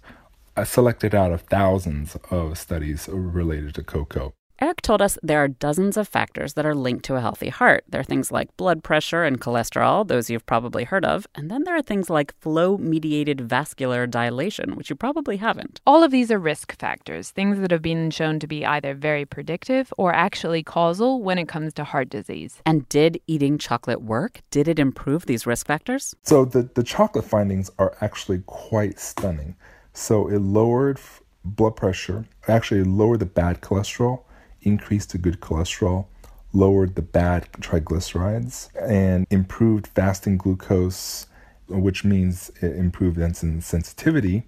uh, 0.56 0.64
selected 0.64 1.14
out 1.14 1.32
of 1.32 1.42
thousands 1.42 2.18
of 2.32 2.58
studies 2.58 3.08
related 3.08 3.76
to 3.76 3.84
cocoa. 3.84 4.34
Eric 4.60 4.82
told 4.82 5.04
us 5.04 5.20
there 5.22 5.44
are 5.44 5.48
dozens 5.48 5.98
of 5.98 6.08
factors 6.08 6.56
that 6.56 6.66
are 6.66 6.74
linked 6.74 7.06
to 7.06 7.16
a 7.16 7.22
healthy 7.22 7.50
heart. 7.50 7.84
There 7.88 8.02
are 8.02 8.04
things 8.04 8.32
like 8.32 8.58
blood 8.58 8.84
pressure 8.84 9.24
and 9.24 9.40
cholesterol, 9.40 10.08
those 10.08 10.32
you've 10.32 10.48
probably 10.48 10.84
heard 10.84 11.06
of. 11.06 11.28
And 11.36 11.52
then 11.52 11.64
there 11.64 11.76
are 11.76 11.82
things 11.84 12.10
like 12.10 12.36
flow 12.40 12.76
mediated 12.76 13.40
vascular 13.40 14.08
dilation, 14.08 14.76
which 14.76 14.90
you 14.90 14.96
probably 14.96 15.38
haven't. 15.38 15.80
All 15.86 16.04
of 16.04 16.10
these 16.10 16.32
are 16.32 16.40
risk 16.40 16.76
factors, 16.80 17.30
things 17.30 17.60
that 17.60 17.70
have 17.70 17.84
been 17.84 18.10
shown 18.10 18.40
to 18.40 18.48
be 18.48 18.66
either 18.66 18.96
very 18.96 19.26
predictive 19.26 19.94
or 19.96 20.12
actually 20.12 20.64
causal 20.64 21.22
when 21.22 21.38
it 21.38 21.48
comes 21.48 21.72
to 21.74 21.84
heart 21.84 22.10
disease. 22.10 22.60
And 22.66 22.90
did 22.90 23.22
eating 23.28 23.60
chocolate 23.60 24.02
work? 24.02 24.42
Did 24.50 24.68
it 24.68 24.80
improve 24.80 25.28
these 25.28 25.46
risk 25.46 25.68
factors? 25.68 26.16
So 26.24 26.46
the, 26.46 26.64
the 26.74 26.84
chocolate 26.84 27.26
findings 27.26 27.70
are 27.78 27.96
actually 28.02 28.42
quite 28.48 29.00
stunning. 29.00 29.56
So 29.94 30.28
it 30.30 30.40
lowered 30.40 30.98
f- 30.98 31.22
blood 31.46 31.76
pressure, 31.76 32.26
actually 32.48 32.82
it 32.82 32.88
lowered 32.88 33.20
the 33.20 33.28
bad 33.28 33.62
cholesterol, 33.62 34.24
increased 34.68 35.12
the 35.12 35.18
good 35.18 35.40
cholesterol, 35.40 36.08
lowered 36.54 36.96
the 36.96 37.02
bad 37.02 37.52
triglycerides, 37.54 38.70
and 38.82 39.26
improved 39.30 39.88
fasting 39.88 40.38
glucose, 40.38 41.28
which 41.68 42.04
means 42.04 42.52
it 42.62 42.76
improved 42.76 43.18
insulin 43.18 43.62
sensitivity. 43.62 44.44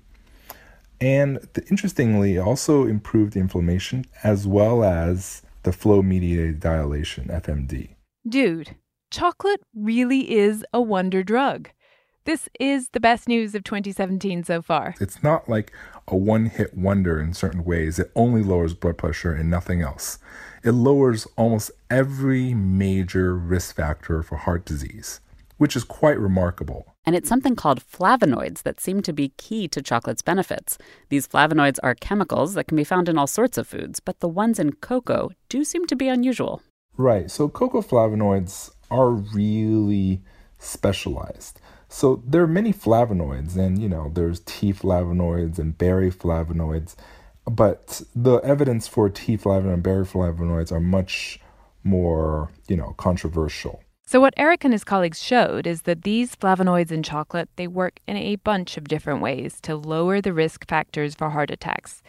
And 1.02 1.38
the, 1.54 1.66
interestingly, 1.70 2.38
also 2.38 2.86
improved 2.86 3.36
inflammation 3.36 4.06
as 4.24 4.46
well 4.46 4.84
as 4.84 5.42
the 5.64 5.72
flow 5.72 6.02
mediated 6.02 6.60
dilation, 6.60 7.26
FMD. 7.26 7.96
Dude, 8.28 8.76
chocolate 9.12 9.62
really 9.74 10.32
is 10.38 10.66
a 10.74 10.82
wonder 10.82 11.24
drug. 11.24 11.70
This 12.26 12.50
is 12.60 12.90
the 12.90 13.00
best 13.00 13.28
news 13.28 13.56
of 13.56 13.64
2017 13.64 14.44
so 14.44 14.62
far. 14.62 14.94
It's 15.00 15.24
not 15.24 15.50
like 15.50 15.72
a 16.08 16.16
one 16.16 16.48
hit 16.48 16.78
wonder 16.78 17.20
in 17.20 17.34
certain 17.34 17.64
ways. 17.64 17.98
It 17.98 18.12
only 18.16 18.44
lowers 18.44 18.74
blood 18.74 18.98
pressure 18.98 19.34
and 19.34 19.50
nothing 19.50 19.82
else. 19.82 20.20
It 20.64 20.72
lowers 20.72 21.28
almost 21.38 21.72
every 21.90 22.54
major 22.54 23.36
risk 23.36 23.76
factor 23.76 24.22
for 24.22 24.36
heart 24.36 24.66
disease, 24.66 25.22
which 25.58 25.76
is 25.76 25.84
quite 25.86 26.20
remarkable. 26.20 26.94
And 27.06 27.16
it's 27.16 27.30
something 27.30 27.56
called 27.56 27.82
flavonoids 27.82 28.64
that 28.64 28.82
seem 28.82 29.02
to 29.04 29.14
be 29.14 29.30
key 29.38 29.68
to 29.70 29.82
chocolate's 29.82 30.22
benefits. 30.22 30.78
These 31.08 31.28
flavonoids 31.28 31.80
are 31.82 31.96
chemicals 31.96 32.54
that 32.54 32.68
can 32.68 32.76
be 32.76 32.84
found 32.84 33.08
in 33.08 33.18
all 33.18 33.28
sorts 33.28 33.58
of 33.58 33.68
foods, 33.68 34.00
but 34.00 34.20
the 34.20 34.28
ones 34.28 34.60
in 34.60 34.74
cocoa 34.74 35.32
do 35.48 35.64
seem 35.64 35.88
to 35.88 35.96
be 35.96 36.10
unusual. 36.10 36.62
Right. 36.98 37.32
So, 37.32 37.48
cocoa 37.48 37.82
flavonoids 37.82 38.72
are 38.92 39.10
really 39.10 40.22
specialized. 40.58 41.62
So 41.90 42.22
there 42.26 42.44
are 42.44 42.48
many 42.48 42.72
flavonoids, 42.72 43.58
and 43.58 43.82
you 43.82 43.90
know, 43.90 44.12
there's 44.14 44.42
tea 44.42 44.74
flavonoids 44.74 45.58
and 45.58 45.78
berry 45.78 46.12
flavonoids, 46.12 46.96
but 47.46 48.04
the 48.16 48.36
evidence 48.38 48.88
for 48.88 49.10
tea 49.10 49.38
flavonoid 49.38 49.74
and 49.74 49.84
berry 49.84 50.06
flavonoids 50.06 50.72
are 50.72 50.80
much 50.80 51.40
more, 51.84 52.52
you 52.68 52.78
know, 52.78 52.94
controversial. 52.98 53.82
So 54.06 54.20
what 54.20 54.34
Eric 54.38 54.64
and 54.64 54.74
his 54.74 54.84
colleagues 54.84 55.22
showed 55.22 55.68
is 55.68 55.84
that 55.84 56.04
these 56.04 56.36
flavonoids 56.36 56.92
in 56.92 57.04
chocolate, 57.04 57.50
they 57.56 57.68
work 57.68 58.00
in 58.08 58.18
a 58.18 58.38
bunch 58.38 58.78
of 58.78 58.88
different 58.88 59.22
ways 59.22 59.60
to 59.62 59.76
lower 59.76 60.22
the 60.22 60.34
risk 60.34 60.68
factors 60.68 61.16
for 61.16 61.32
heart 61.32 61.52
attacks. 61.52 62.02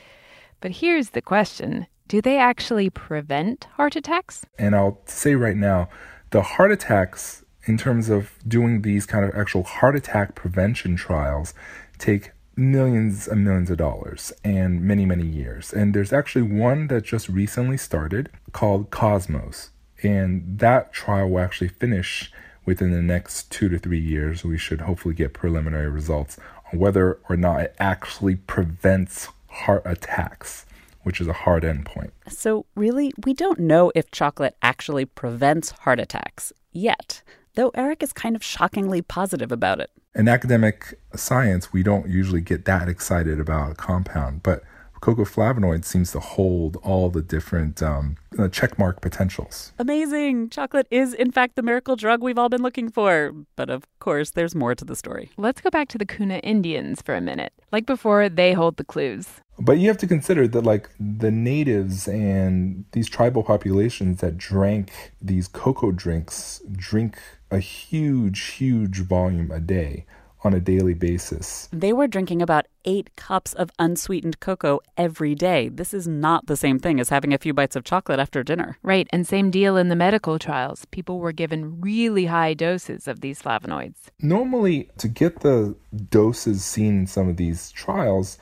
But 0.60 0.72
here's 0.72 1.10
the 1.10 1.22
question, 1.22 1.86
do 2.06 2.20
they 2.20 2.38
actually 2.38 2.90
prevent 2.90 3.64
heart 3.76 3.96
attacks? 3.96 4.44
And 4.58 4.74
I'll 4.74 5.00
say 5.06 5.34
right 5.34 5.56
now, 5.56 5.88
the 6.30 6.42
heart 6.42 6.70
attacks 6.72 7.39
in 7.64 7.76
terms 7.76 8.08
of 8.08 8.32
doing 8.46 8.82
these 8.82 9.06
kind 9.06 9.24
of 9.24 9.34
actual 9.34 9.62
heart 9.62 9.96
attack 9.96 10.34
prevention 10.34 10.96
trials 10.96 11.54
take 11.98 12.32
millions 12.56 13.28
and 13.28 13.44
millions 13.44 13.70
of 13.70 13.78
dollars 13.78 14.32
and 14.44 14.82
many, 14.82 15.06
many 15.06 15.26
years. 15.26 15.72
And 15.72 15.94
there's 15.94 16.12
actually 16.12 16.42
one 16.42 16.88
that 16.88 17.04
just 17.04 17.28
recently 17.28 17.76
started 17.76 18.30
called 18.52 18.90
Cosmos. 18.90 19.70
And 20.02 20.58
that 20.58 20.92
trial 20.92 21.28
will 21.30 21.40
actually 21.40 21.68
finish 21.68 22.32
within 22.64 22.92
the 22.92 23.02
next 23.02 23.50
two 23.50 23.68
to 23.68 23.78
three 23.78 24.00
years. 24.00 24.44
We 24.44 24.58
should 24.58 24.82
hopefully 24.82 25.14
get 25.14 25.34
preliminary 25.34 25.88
results 25.88 26.38
on 26.72 26.78
whether 26.78 27.18
or 27.28 27.36
not 27.36 27.60
it 27.60 27.76
actually 27.78 28.36
prevents 28.36 29.28
heart 29.48 29.82
attacks 29.84 30.66
which 31.02 31.20
is 31.20 31.26
a 31.26 31.32
hard 31.32 31.62
endpoint. 31.62 32.10
So, 32.28 32.66
really, 32.74 33.12
we 33.24 33.32
don't 33.32 33.58
know 33.58 33.90
if 33.94 34.10
chocolate 34.10 34.54
actually 34.60 35.06
prevents 35.06 35.70
heart 35.70 35.98
attacks 35.98 36.52
yet 36.72 37.22
though 37.54 37.70
Eric 37.74 38.02
is 38.02 38.12
kind 38.12 38.36
of 38.36 38.42
shockingly 38.42 39.02
positive 39.02 39.52
about 39.52 39.80
it. 39.80 39.90
In 40.14 40.28
academic 40.28 40.98
science, 41.14 41.72
we 41.72 41.82
don't 41.82 42.08
usually 42.08 42.40
get 42.40 42.64
that 42.64 42.88
excited 42.88 43.38
about 43.38 43.72
a 43.72 43.74
compound, 43.74 44.42
but 44.42 44.62
cocoa 45.00 45.24
flavonoid 45.24 45.84
seems 45.84 46.12
to 46.12 46.20
hold 46.20 46.76
all 46.82 47.10
the 47.10 47.22
different 47.22 47.82
um, 47.82 48.16
uh, 48.38 48.42
checkmark 48.44 49.00
potentials. 49.00 49.72
Amazing! 49.78 50.50
Chocolate 50.50 50.86
is, 50.90 51.14
in 51.14 51.30
fact, 51.30 51.56
the 51.56 51.62
miracle 51.62 51.96
drug 51.96 52.22
we've 52.22 52.38
all 52.38 52.48
been 52.48 52.62
looking 52.62 52.90
for. 52.90 53.32
But 53.56 53.70
of 53.70 53.84
course, 53.98 54.30
there's 54.30 54.54
more 54.54 54.74
to 54.74 54.84
the 54.84 54.96
story. 54.96 55.30
Let's 55.36 55.60
go 55.60 55.70
back 55.70 55.88
to 55.88 55.98
the 55.98 56.06
Kuna 56.06 56.38
Indians 56.38 57.02
for 57.02 57.14
a 57.14 57.20
minute. 57.20 57.52
Like 57.72 57.86
before, 57.86 58.28
they 58.28 58.52
hold 58.52 58.76
the 58.76 58.84
clues. 58.84 59.28
But 59.58 59.78
you 59.78 59.88
have 59.88 59.98
to 59.98 60.06
consider 60.06 60.48
that, 60.48 60.64
like, 60.64 60.88
the 60.98 61.30
natives 61.30 62.08
and 62.08 62.86
these 62.92 63.10
tribal 63.10 63.42
populations 63.42 64.20
that 64.20 64.38
drank 64.38 65.12
these 65.20 65.48
cocoa 65.48 65.92
drinks 65.92 66.62
drink 66.72 67.18
a 67.50 67.58
huge, 67.58 68.40
huge 68.40 69.00
volume 69.00 69.50
a 69.50 69.60
day 69.60 70.06
on 70.42 70.54
a 70.54 70.60
daily 70.60 70.94
basis. 70.94 71.68
They 71.72 71.92
were 71.92 72.06
drinking 72.06 72.42
about 72.42 72.66
eight 72.84 73.14
cups 73.16 73.52
of 73.52 73.70
unsweetened 73.78 74.40
cocoa 74.40 74.80
every 74.96 75.34
day. 75.34 75.68
This 75.68 75.92
is 75.92 76.08
not 76.08 76.46
the 76.46 76.56
same 76.56 76.78
thing 76.78 77.00
as 77.00 77.08
having 77.10 77.32
a 77.32 77.38
few 77.38 77.52
bites 77.52 77.76
of 77.76 77.84
chocolate 77.84 78.18
after 78.18 78.42
dinner. 78.42 78.78
Right, 78.82 79.06
and 79.12 79.26
same 79.26 79.50
deal 79.50 79.76
in 79.76 79.88
the 79.88 79.96
medical 79.96 80.38
trials. 80.38 80.86
People 80.86 81.18
were 81.18 81.32
given 81.32 81.80
really 81.80 82.26
high 82.26 82.54
doses 82.54 83.06
of 83.06 83.20
these 83.20 83.42
flavonoids. 83.42 83.96
Normally, 84.20 84.90
to 84.98 85.08
get 85.08 85.40
the 85.40 85.76
doses 86.08 86.64
seen 86.64 87.00
in 87.00 87.06
some 87.06 87.28
of 87.28 87.36
these 87.36 87.70
trials, 87.72 88.38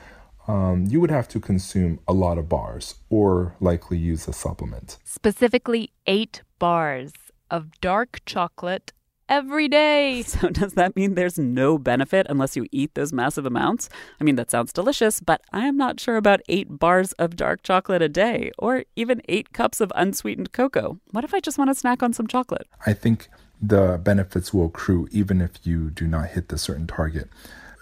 um, 0.47 0.85
you 0.87 0.99
would 0.99 1.11
have 1.11 1.27
to 1.29 1.39
consume 1.39 1.99
a 2.07 2.13
lot 2.13 2.37
of 2.37 2.49
bars 2.49 2.95
or 3.09 3.55
likely 3.59 3.97
use 3.97 4.27
a 4.27 4.33
supplement. 4.33 4.97
Specifically, 5.03 5.91
eight 6.07 6.41
bars 6.57 7.11
of 7.51 7.79
dark 7.81 8.19
chocolate 8.25 8.91
every 9.29 9.67
day. 9.67 10.23
So, 10.29 10.49
does 10.49 10.73
that 10.73 10.95
mean 10.95 11.15
there's 11.15 11.37
no 11.37 11.77
benefit 11.77 12.27
unless 12.29 12.55
you 12.55 12.65
eat 12.71 12.93
those 12.93 13.11
massive 13.11 13.45
amounts? 13.45 13.89
I 14.21 14.23
mean, 14.23 14.35
that 14.35 14.51
sounds 14.51 14.71
delicious, 14.71 15.19
but 15.19 15.41
I 15.51 15.65
am 15.65 15.75
not 15.75 15.99
sure 15.99 16.17
about 16.17 16.41
eight 16.47 16.79
bars 16.79 17.13
of 17.13 17.35
dark 17.35 17.63
chocolate 17.63 18.01
a 18.01 18.09
day 18.09 18.51
or 18.57 18.85
even 18.95 19.21
eight 19.27 19.51
cups 19.51 19.81
of 19.81 19.91
unsweetened 19.95 20.51
cocoa. 20.51 20.99
What 21.11 21.23
if 21.23 21.33
I 21.33 21.39
just 21.39 21.57
want 21.57 21.69
to 21.71 21.75
snack 21.75 22.01
on 22.03 22.13
some 22.13 22.27
chocolate? 22.27 22.67
I 22.85 22.93
think 22.93 23.27
the 23.61 23.99
benefits 24.01 24.53
will 24.53 24.67
accrue 24.67 25.07
even 25.11 25.41
if 25.41 25.65
you 25.65 25.89
do 25.89 26.07
not 26.07 26.29
hit 26.29 26.49
the 26.49 26.57
certain 26.57 26.87
target. 26.87 27.27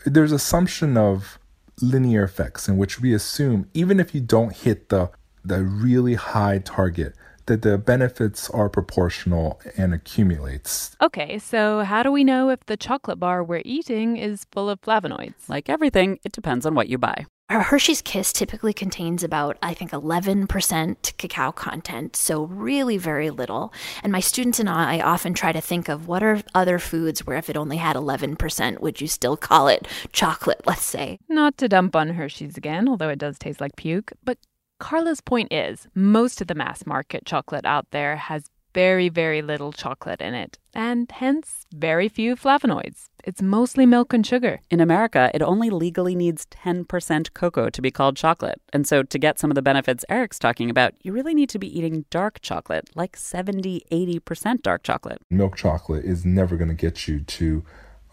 There's 0.05 0.31
assumption 0.31 0.97
of 0.97 1.37
linear 1.81 2.23
effects 2.23 2.67
in 2.67 2.77
which 2.77 2.99
we 2.99 3.13
assume 3.13 3.69
even 3.73 3.99
if 3.99 4.15
you 4.15 4.21
don't 4.21 4.53
hit 4.55 4.89
the 4.89 5.11
the 5.45 5.63
really 5.63 6.15
high 6.15 6.59
target 6.59 7.13
that 7.47 7.63
the 7.63 7.77
benefits 7.77 8.49
are 8.51 8.69
proportional 8.69 9.59
and 9.75 9.93
accumulates. 9.93 10.95
Okay, 11.01 11.39
so 11.39 11.83
how 11.83 12.03
do 12.03 12.11
we 12.11 12.23
know 12.23 12.49
if 12.49 12.65
the 12.65 12.77
chocolate 12.77 13.19
bar 13.19 13.43
we're 13.43 13.63
eating 13.65 14.17
is 14.17 14.45
full 14.51 14.69
of 14.69 14.81
flavonoids? 14.81 15.49
Like 15.49 15.69
everything, 15.69 16.19
it 16.23 16.31
depends 16.31 16.65
on 16.65 16.75
what 16.75 16.87
you 16.89 16.97
buy. 16.97 17.25
Our 17.49 17.61
Hershey's 17.61 18.01
Kiss 18.01 18.33
typically 18.33 18.73
contains 18.73 19.23
about, 19.23 19.57
I 19.63 19.73
think, 19.73 19.91
11% 19.91 21.17
cacao 21.17 21.53
content, 21.53 22.17
so 22.17 22.43
really 22.43 22.97
very 22.97 23.29
little. 23.29 23.73
And 24.03 24.11
my 24.11 24.19
students 24.19 24.59
and 24.59 24.69
I 24.69 24.99
often 24.99 25.33
try 25.33 25.53
to 25.53 25.61
think 25.61 25.87
of 25.87 26.09
what 26.09 26.21
are 26.23 26.43
other 26.53 26.77
foods 26.77 27.25
where 27.25 27.37
if 27.37 27.49
it 27.49 27.55
only 27.55 27.77
had 27.77 27.95
11%, 27.95 28.81
would 28.81 28.99
you 28.99 29.07
still 29.07 29.37
call 29.37 29.69
it 29.69 29.87
chocolate, 30.11 30.59
let's 30.65 30.83
say? 30.83 31.19
Not 31.29 31.57
to 31.59 31.69
dump 31.69 31.95
on 31.95 32.09
Hershey's 32.09 32.57
again, 32.57 32.89
although 32.89 33.07
it 33.07 33.19
does 33.19 33.39
taste 33.39 33.61
like 33.61 33.77
puke, 33.77 34.11
but 34.25 34.37
Carla's 34.79 35.21
point 35.21 35.51
is 35.51 35.87
most 35.95 36.41
of 36.41 36.47
the 36.47 36.55
mass 36.55 36.85
market 36.85 37.25
chocolate 37.25 37.65
out 37.65 37.87
there 37.91 38.15
has 38.15 38.49
very, 38.73 39.09
very 39.09 39.41
little 39.41 39.71
chocolate 39.71 40.21
in 40.21 40.35
it, 40.35 40.59
and 40.75 41.11
hence 41.11 41.65
very 41.73 42.07
few 42.07 42.35
flavonoids. 42.35 43.05
It's 43.23 43.41
mostly 43.41 43.87
milk 43.87 44.13
and 44.13 44.23
sugar. 44.25 44.59
In 44.69 44.79
America, 44.79 45.31
it 45.33 45.41
only 45.41 45.71
legally 45.71 46.13
needs 46.15 46.45
10% 46.45 47.33
cocoa 47.33 47.71
to 47.71 47.81
be 47.81 47.89
called 47.89 48.15
chocolate. 48.15 48.61
And 48.71 48.87
so, 48.87 49.01
to 49.01 49.17
get 49.17 49.39
some 49.39 49.49
of 49.49 49.55
the 49.55 49.63
benefits 49.63 50.05
Eric's 50.09 50.37
talking 50.37 50.69
about, 50.69 50.93
you 51.01 51.11
really 51.11 51.33
need 51.33 51.49
to 51.49 51.59
be 51.59 51.75
eating 51.75 52.05
dark 52.11 52.39
chocolate, 52.41 52.87
like 52.93 53.17
70, 53.17 53.81
80% 53.91 54.61
dark 54.61 54.83
chocolate. 54.83 55.21
Milk 55.31 55.55
chocolate 55.55 56.05
is 56.05 56.23
never 56.23 56.55
going 56.55 56.69
to 56.69 56.75
get 56.75 57.07
you 57.07 57.21
to 57.21 57.65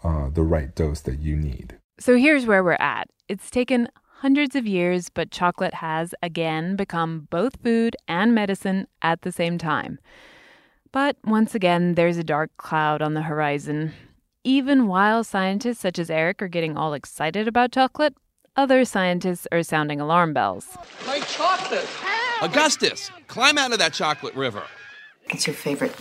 uh, 0.03 0.29
the 0.29 0.43
right 0.43 0.73
dose 0.73 1.01
that 1.01 1.19
you 1.19 1.35
need. 1.35 1.77
So, 1.99 2.15
here's 2.17 2.47
where 2.47 2.63
we're 2.63 2.73
at. 2.79 3.07
It's 3.29 3.51
taken 3.51 3.87
hundreds 4.25 4.55
of 4.55 4.65
years, 4.65 5.07
but 5.07 5.29
chocolate 5.29 5.75
has 5.75 6.15
again 6.23 6.75
become 6.75 7.27
both 7.29 7.61
food 7.61 7.95
and 8.07 8.33
medicine 8.33 8.87
at 9.03 9.21
the 9.21 9.31
same 9.31 9.55
time. 9.55 9.99
But 10.91 11.15
once 11.25 11.53
again, 11.53 11.93
there's 11.93 12.17
a 12.17 12.23
dark 12.23 12.49
cloud 12.57 13.03
on 13.03 13.13
the 13.13 13.21
horizon. 13.21 13.93
Even 14.43 14.87
while 14.87 15.23
scientists 15.23 15.77
such 15.77 15.99
as 15.99 16.09
Eric 16.09 16.41
are 16.41 16.47
getting 16.47 16.75
all 16.75 16.95
excited 16.95 17.47
about 17.47 17.71
chocolate, 17.71 18.15
other 18.55 18.83
scientists 18.83 19.45
are 19.51 19.61
sounding 19.61 20.01
alarm 20.01 20.33
bells. 20.33 20.75
My 21.05 21.19
chocolate! 21.19 21.87
Augustus, 22.41 23.11
climb 23.27 23.59
out 23.59 23.73
of 23.73 23.77
that 23.77 23.93
chocolate 23.93 24.33
river. 24.33 24.63
What's 25.29 25.45
your 25.45 25.55
favorite? 25.55 25.95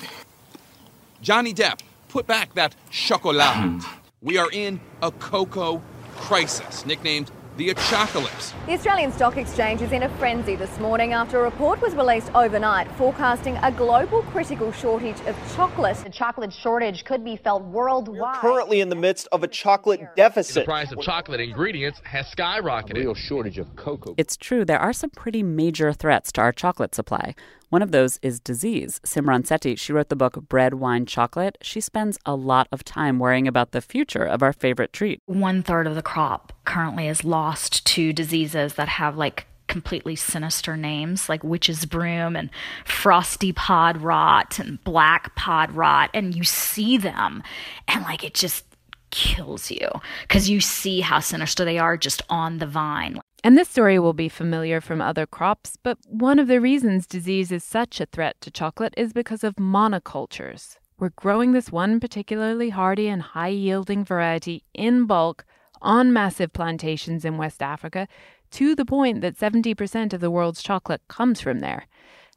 Johnny 1.20 1.52
Depp, 1.52 1.80
put 2.08 2.26
back 2.26 2.54
that 2.54 2.74
chocolat. 2.90 3.84
we 4.22 4.38
are 4.38 4.50
in 4.50 4.80
a 5.02 5.10
cocoa 5.10 5.82
crisis, 6.16 6.86
nicknamed 6.86 7.30
the 7.56 7.72
Achocalypse. 7.72 8.52
The 8.66 8.72
Australian 8.72 9.12
Stock 9.12 9.36
Exchange 9.36 9.80
is 9.80 9.92
in 9.92 10.02
a 10.02 10.08
frenzy 10.18 10.56
this 10.56 10.78
morning 10.80 11.12
after 11.12 11.38
a 11.38 11.42
report 11.42 11.80
was 11.80 11.94
released 11.94 12.34
overnight 12.34 12.90
forecasting 12.92 13.56
a 13.58 13.70
global 13.70 14.22
critical 14.24 14.72
shortage 14.72 15.20
of 15.26 15.36
chocolate. 15.54 15.96
The 15.98 16.10
chocolate 16.10 16.52
shortage 16.52 17.04
could 17.04 17.24
be 17.24 17.36
felt 17.36 17.62
worldwide. 17.64 18.40
Currently 18.40 18.80
in 18.80 18.88
the 18.88 18.96
midst 18.96 19.28
of 19.30 19.44
a 19.44 19.48
chocolate 19.48 20.00
deficit. 20.16 20.54
The 20.54 20.64
price 20.64 20.90
of 20.90 21.00
chocolate 21.00 21.40
ingredients 21.40 22.00
has 22.04 22.26
skyrocketed. 22.26 22.96
A 22.96 23.00
real 23.00 23.14
shortage 23.14 23.58
of 23.58 23.76
cocoa. 23.76 24.14
It's 24.16 24.36
true, 24.36 24.64
there 24.64 24.80
are 24.80 24.92
some 24.92 25.10
pretty 25.10 25.42
major 25.42 25.92
threats 25.92 26.32
to 26.32 26.40
our 26.40 26.52
chocolate 26.52 26.94
supply. 26.94 27.34
One 27.74 27.82
of 27.82 27.90
those 27.90 28.20
is 28.22 28.38
disease. 28.38 29.00
Simran 29.04 29.44
Sethi, 29.44 29.76
she 29.76 29.92
wrote 29.92 30.08
the 30.08 30.14
book 30.14 30.48
Bread, 30.48 30.74
Wine, 30.74 31.06
Chocolate. 31.06 31.58
She 31.60 31.80
spends 31.80 32.20
a 32.24 32.36
lot 32.36 32.68
of 32.70 32.84
time 32.84 33.18
worrying 33.18 33.48
about 33.48 33.72
the 33.72 33.80
future 33.80 34.22
of 34.22 34.44
our 34.44 34.52
favorite 34.52 34.92
treat. 34.92 35.18
One 35.26 35.60
third 35.60 35.88
of 35.88 35.96
the 35.96 36.00
crop 36.00 36.52
currently 36.64 37.08
is 37.08 37.24
lost 37.24 37.84
to 37.86 38.12
diseases 38.12 38.74
that 38.74 38.86
have 38.86 39.16
like 39.16 39.48
completely 39.66 40.14
sinister 40.14 40.76
names 40.76 41.28
like 41.28 41.42
witch's 41.42 41.84
broom 41.84 42.36
and 42.36 42.48
frosty 42.84 43.52
pod 43.52 43.96
rot 43.96 44.60
and 44.60 44.80
black 44.84 45.34
pod 45.34 45.72
rot. 45.72 46.10
And 46.14 46.32
you 46.32 46.44
see 46.44 46.96
them 46.96 47.42
and 47.88 48.04
like 48.04 48.22
it 48.22 48.34
just 48.34 48.64
kills 49.10 49.72
you 49.72 49.88
because 50.22 50.48
you 50.48 50.60
see 50.60 51.00
how 51.00 51.18
sinister 51.18 51.64
they 51.64 51.78
are 51.78 51.96
just 51.96 52.22
on 52.30 52.58
the 52.58 52.66
vine. 52.66 53.18
And 53.44 53.58
this 53.58 53.68
story 53.68 53.98
will 53.98 54.14
be 54.14 54.30
familiar 54.30 54.80
from 54.80 55.02
other 55.02 55.26
crops, 55.26 55.76
but 55.82 55.98
one 56.08 56.38
of 56.38 56.48
the 56.48 56.62
reasons 56.62 57.06
disease 57.06 57.52
is 57.52 57.62
such 57.62 58.00
a 58.00 58.06
threat 58.06 58.40
to 58.40 58.50
chocolate 58.50 58.94
is 58.96 59.12
because 59.12 59.44
of 59.44 59.56
monocultures. 59.56 60.78
We're 60.98 61.10
growing 61.10 61.52
this 61.52 61.70
one 61.70 62.00
particularly 62.00 62.70
hardy 62.70 63.06
and 63.06 63.20
high 63.20 63.48
yielding 63.48 64.02
variety 64.02 64.64
in 64.72 65.04
bulk 65.04 65.44
on 65.82 66.10
massive 66.10 66.54
plantations 66.54 67.22
in 67.22 67.36
West 67.36 67.62
Africa 67.62 68.08
to 68.52 68.74
the 68.74 68.86
point 68.86 69.20
that 69.20 69.36
70% 69.36 70.14
of 70.14 70.22
the 70.22 70.30
world's 70.30 70.62
chocolate 70.62 71.02
comes 71.08 71.42
from 71.42 71.60
there. 71.60 71.86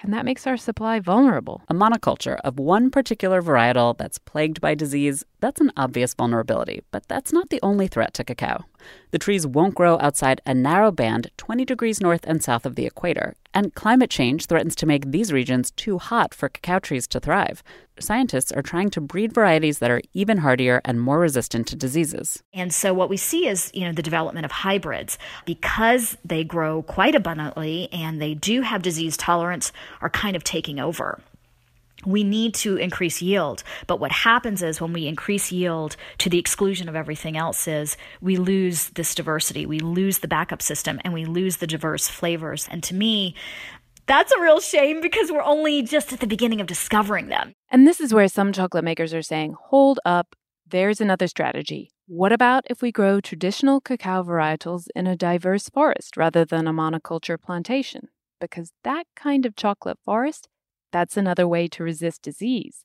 And 0.01 0.13
that 0.13 0.25
makes 0.25 0.45
our 0.45 0.57
supply 0.57 0.99
vulnerable. 0.99 1.61
A 1.69 1.73
monoculture 1.73 2.37
of 2.43 2.59
one 2.59 2.91
particular 2.91 3.41
varietal 3.41 3.97
that's 3.97 4.19
plagued 4.19 4.59
by 4.59 4.75
disease, 4.75 5.23
that's 5.39 5.61
an 5.61 5.71
obvious 5.77 6.13
vulnerability, 6.13 6.81
but 6.91 7.07
that's 7.07 7.31
not 7.31 7.49
the 7.49 7.61
only 7.63 7.87
threat 7.87 8.13
to 8.15 8.25
cacao. 8.25 8.65
The 9.11 9.19
trees 9.19 9.47
won't 9.47 9.75
grow 9.75 9.97
outside 9.99 10.41
a 10.45 10.53
narrow 10.53 10.91
band 10.91 11.31
20 11.37 11.65
degrees 11.65 12.01
north 12.01 12.25
and 12.25 12.43
south 12.43 12.65
of 12.65 12.75
the 12.75 12.85
equator, 12.85 13.35
and 13.53 13.73
climate 13.73 14.09
change 14.09 14.45
threatens 14.45 14.75
to 14.75 14.85
make 14.85 15.11
these 15.11 15.31
regions 15.31 15.71
too 15.71 15.97
hot 15.97 16.33
for 16.33 16.49
cacao 16.49 16.79
trees 16.79 17.07
to 17.07 17.19
thrive. 17.19 17.63
Scientists 17.99 18.51
are 18.51 18.61
trying 18.61 18.89
to 18.91 19.01
breed 19.01 19.33
varieties 19.33 19.79
that 19.79 19.89
are 19.89 20.01
even 20.13 20.39
hardier 20.39 20.81
and 20.85 21.01
more 21.01 21.19
resistant 21.19 21.67
to 21.67 21.75
diseases. 21.75 22.43
And 22.53 22.73
so 22.73 22.93
what 22.93 23.09
we 23.09 23.17
see 23.17 23.47
is, 23.47 23.71
you 23.73 23.85
know, 23.85 23.93
the 23.93 24.03
development 24.03 24.45
of 24.45 24.51
hybrids 24.51 25.17
because 25.45 26.17
they 26.23 26.43
grow 26.43 26.83
quite 26.83 27.15
abundantly 27.15 27.89
and 27.91 28.21
they 28.21 28.33
do 28.33 28.61
have 28.61 28.81
disease 28.81 29.17
tolerance 29.17 29.71
are 30.01 30.09
kind 30.09 30.35
of 30.35 30.43
taking 30.43 30.79
over 30.79 31.21
we 32.05 32.23
need 32.23 32.53
to 32.55 32.77
increase 32.77 33.21
yield. 33.21 33.63
But 33.87 33.99
what 33.99 34.11
happens 34.11 34.61
is 34.61 34.79
when 34.79 34.93
we 34.93 35.07
increase 35.07 35.51
yield 35.51 35.95
to 36.19 36.29
the 36.29 36.39
exclusion 36.39 36.87
of 36.87 36.95
everything 36.95 37.37
else 37.37 37.67
is 37.67 37.97
we 38.21 38.37
lose 38.37 38.89
this 38.89 39.15
diversity. 39.15 39.65
We 39.65 39.79
lose 39.79 40.19
the 40.19 40.27
backup 40.27 40.61
system 40.61 41.01
and 41.03 41.13
we 41.13 41.25
lose 41.25 41.57
the 41.57 41.67
diverse 41.67 42.07
flavors. 42.07 42.67
And 42.69 42.83
to 42.83 42.93
me, 42.93 43.35
that's 44.05 44.31
a 44.31 44.39
real 44.39 44.61
shame 44.61 45.01
because 45.01 45.31
we're 45.31 45.41
only 45.43 45.81
just 45.81 46.13
at 46.13 46.19
the 46.19 46.27
beginning 46.27 46.61
of 46.61 46.67
discovering 46.67 47.27
them. 47.27 47.53
And 47.69 47.85
this 47.85 47.99
is 47.99 48.13
where 48.13 48.27
some 48.27 48.53
chocolate 48.53 48.83
makers 48.83 49.13
are 49.13 49.21
saying, 49.21 49.55
hold 49.59 49.99
up, 50.05 50.35
there's 50.65 51.01
another 51.01 51.27
strategy. 51.27 51.91
What 52.07 52.31
about 52.31 52.63
if 52.69 52.81
we 52.81 52.91
grow 52.91 53.19
traditional 53.19 53.81
cacao 53.81 54.23
varietals 54.23 54.87
in 54.95 55.07
a 55.07 55.17
diverse 55.17 55.67
forest 55.67 56.15
rather 56.15 56.45
than 56.45 56.67
a 56.67 56.73
monoculture 56.73 57.41
plantation? 57.41 58.07
Because 58.39 58.71
that 58.83 59.07
kind 59.15 59.45
of 59.45 59.57
chocolate 59.57 59.97
forest 60.05 60.47
that's 60.91 61.17
another 61.17 61.47
way 61.47 61.67
to 61.69 61.83
resist 61.83 62.21
disease. 62.21 62.83